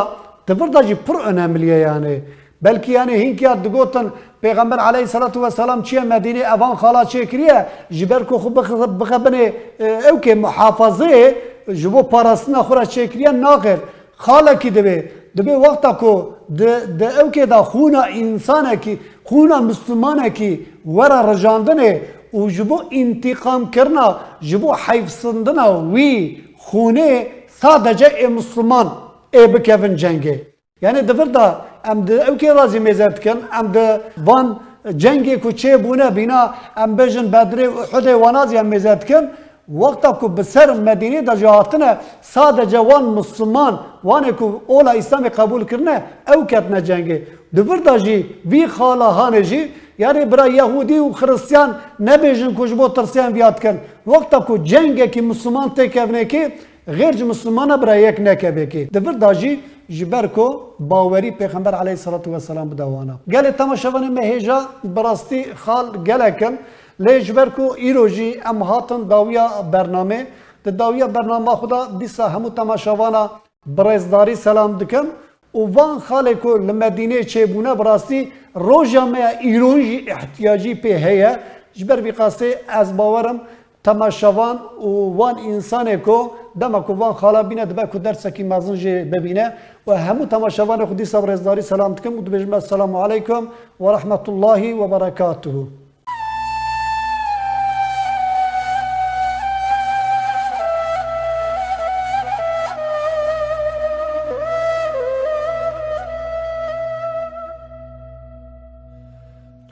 تفر 0.46 0.66
دا 0.66 0.82
جی 0.82 0.94
پر 0.94 1.14
önemliye 1.14 1.78
yani. 1.78 2.20
Belki 2.64 2.92
yani 2.92 3.18
hinkiyat 3.18 3.64
digotan 3.64 4.10
Peygamber 4.40 4.78
aleyhissalatu 4.78 5.42
vesselam 5.42 5.82
çiye 5.82 6.00
Medine 6.00 6.38
evan 6.38 6.76
khala 6.76 7.04
çekiriye 7.04 7.66
jiber 7.90 8.26
ko 8.26 8.36
xub 8.36 9.00
bixebine 9.00 9.52
ew 9.80 10.20
ke 10.20 10.34
muhafazı 10.34 11.34
ji 11.68 11.92
bo 11.92 12.08
parastina 12.08 12.60
xura 12.60 12.86
çekiriye 12.86 13.42
naxir 13.42 13.78
xala 14.18 14.58
ki 14.58 14.74
dibe 14.74 15.12
dibe 15.36 15.60
vakta 15.60 15.96
ko 15.96 16.34
de 16.48 17.00
de 17.00 17.04
ew 17.04 17.30
ke 17.30 17.50
da 17.50 17.58
xuna 17.62 18.08
insana 18.08 18.80
ki 18.80 18.98
xuna 19.24 19.60
Müslümana 19.60 20.28
ki 20.34 20.68
wera 20.84 21.32
rejandine 21.32 22.00
û 22.32 22.50
ji 22.50 22.70
bo 22.70 22.82
intikam 22.90 23.70
kirna 23.70 24.18
ji 24.40 24.62
bo 24.62 24.72
heyfsindina 24.72 25.66
wî 25.94 26.38
xûnê 26.70 27.26
sadece 27.60 28.04
e 28.04 28.26
Müslüman 28.26 29.03
ê 29.40 29.54
bikevin 29.54 29.96
cengê 29.96 30.36
yani 30.80 31.08
divir 31.08 31.34
da 31.34 31.46
em 31.90 32.06
di 32.06 32.12
ew 32.12 32.36
kê 32.40 32.54
razî 32.56 32.78
mêzer 32.78 33.16
dikin 33.16 33.38
em 33.60 33.74
di 33.74 34.00
van 34.18 34.60
cengê 34.84 35.40
ku 35.40 35.48
çêbûne 35.48 36.16
bîna 36.16 36.54
em 36.76 36.90
bêjin 36.98 37.26
bedrê 37.32 37.66
Uhudê 37.66 38.14
wanaziyan 38.14 38.66
mêzer 38.66 39.00
dikin 39.00 39.24
Wakta 39.66 40.18
ku 40.18 40.36
bi 40.36 40.44
ser 40.44 40.68
Medînê 40.68 41.26
de 41.26 41.36
jî 41.36 41.46
hatine 41.46 41.98
sadece 42.22 42.76
wan 42.76 43.04
Müslüman 43.04 43.82
wanê 44.04 44.36
ku 44.36 44.62
ola 44.68 44.94
İslamê 44.94 45.30
qebûl 45.30 45.66
kirine 45.66 46.02
ew 46.28 46.46
ketine 46.46 46.78
cengê. 46.78 47.22
Divir 47.56 47.84
da 47.84 47.98
jî 47.98 48.26
vî 48.44 48.64
xala 48.66 49.04
hanê 49.04 49.42
jî 49.42 49.72
yani 49.98 50.32
bira 50.32 50.46
Yahudî 50.46 50.94
û 50.94 51.12
Xristiyan 51.12 51.76
nebêjin 52.00 52.54
ku 52.54 52.66
ji 52.66 52.78
bo 52.78 52.94
tirsiyan 52.94 53.34
vîya 53.34 53.56
dikin. 53.56 53.76
Wakta 54.04 54.44
ku 54.44 54.64
cengekî 54.64 55.22
Müslüman 55.22 55.68
têkevnekê 55.68 56.50
غیر 56.88 57.24
مسلمان 57.24 57.76
برای 57.76 58.02
یک 58.02 58.20
نکبه 58.20 58.66
که 58.66 58.84
دور 58.84 59.12
داجی 59.12 59.60
جبر 59.88 60.26
کو 60.26 60.60
باوری 60.80 61.30
پیغمبر 61.30 61.74
علیه 61.74 61.90
الصلاة 61.90 62.22
والسلام 62.26 62.68
بدوانا 62.68 63.16
گل 63.32 63.50
تماشاوان 63.50 64.08
مهجا 64.08 64.58
براستی 64.84 65.44
خال 65.54 65.86
گلکن 66.08 66.58
لی 66.98 67.20
جبر 67.20 67.48
کو 67.48 67.72
ایروجی 67.76 68.40
ام 68.46 68.62
هاتن 68.62 69.08
داویا 69.08 69.46
برنامه. 69.72 70.26
د 70.64 70.76
داویا 70.76 71.06
برنامه 71.06 71.54
خدا 71.60 71.80
دیسا 72.00 72.28
همو 72.28 72.48
تماشاوانا 72.48 73.30
برزداری 73.66 74.34
سلام 74.34 74.78
دکن. 74.78 75.06
و 75.54 75.58
وان 75.58 75.98
خاله 75.98 76.34
کو 76.34 76.56
لمدینه 76.56 77.24
چه 77.24 77.46
بونه 77.46 77.74
براستی 77.74 78.32
روژا 78.54 79.06
ما 79.06 79.26
ایرونجی 79.40 80.04
احتیاجی 80.10 80.74
په 80.74 80.88
هيا 80.88 81.32
جبر 81.74 82.00
بی 82.00 82.10
قاسه 82.10 82.58
از 82.68 82.96
باورم 82.96 83.40
تماشاوان 83.84 84.56
و 84.80 84.88
وان 85.16 85.38
انسان 85.38 85.96
کو 85.96 86.30
دما 86.60 86.80
کو 86.80 86.94
وان 86.94 87.12
خالا 87.12 87.42
بینه 87.42 87.64
دبا 87.64 87.84
کو 87.86 87.98
درس 87.98 88.26
کی 88.26 88.42
مازن 88.42 88.74
جه 88.74 89.04
ببینه 89.04 89.52
و 89.86 89.96
همو 89.96 90.26
تماشاوان 90.26 90.86
خودی 90.86 91.04
صبر 91.04 91.60
سلام 91.60 91.94
تکم 91.94 92.18
و 92.18 92.54
السلام 92.54 92.96
علیکم 92.96 93.46
و 93.80 93.90
رحمت 93.90 94.28
الله 94.28 94.74
و 94.74 94.88
برکاته 94.88 95.83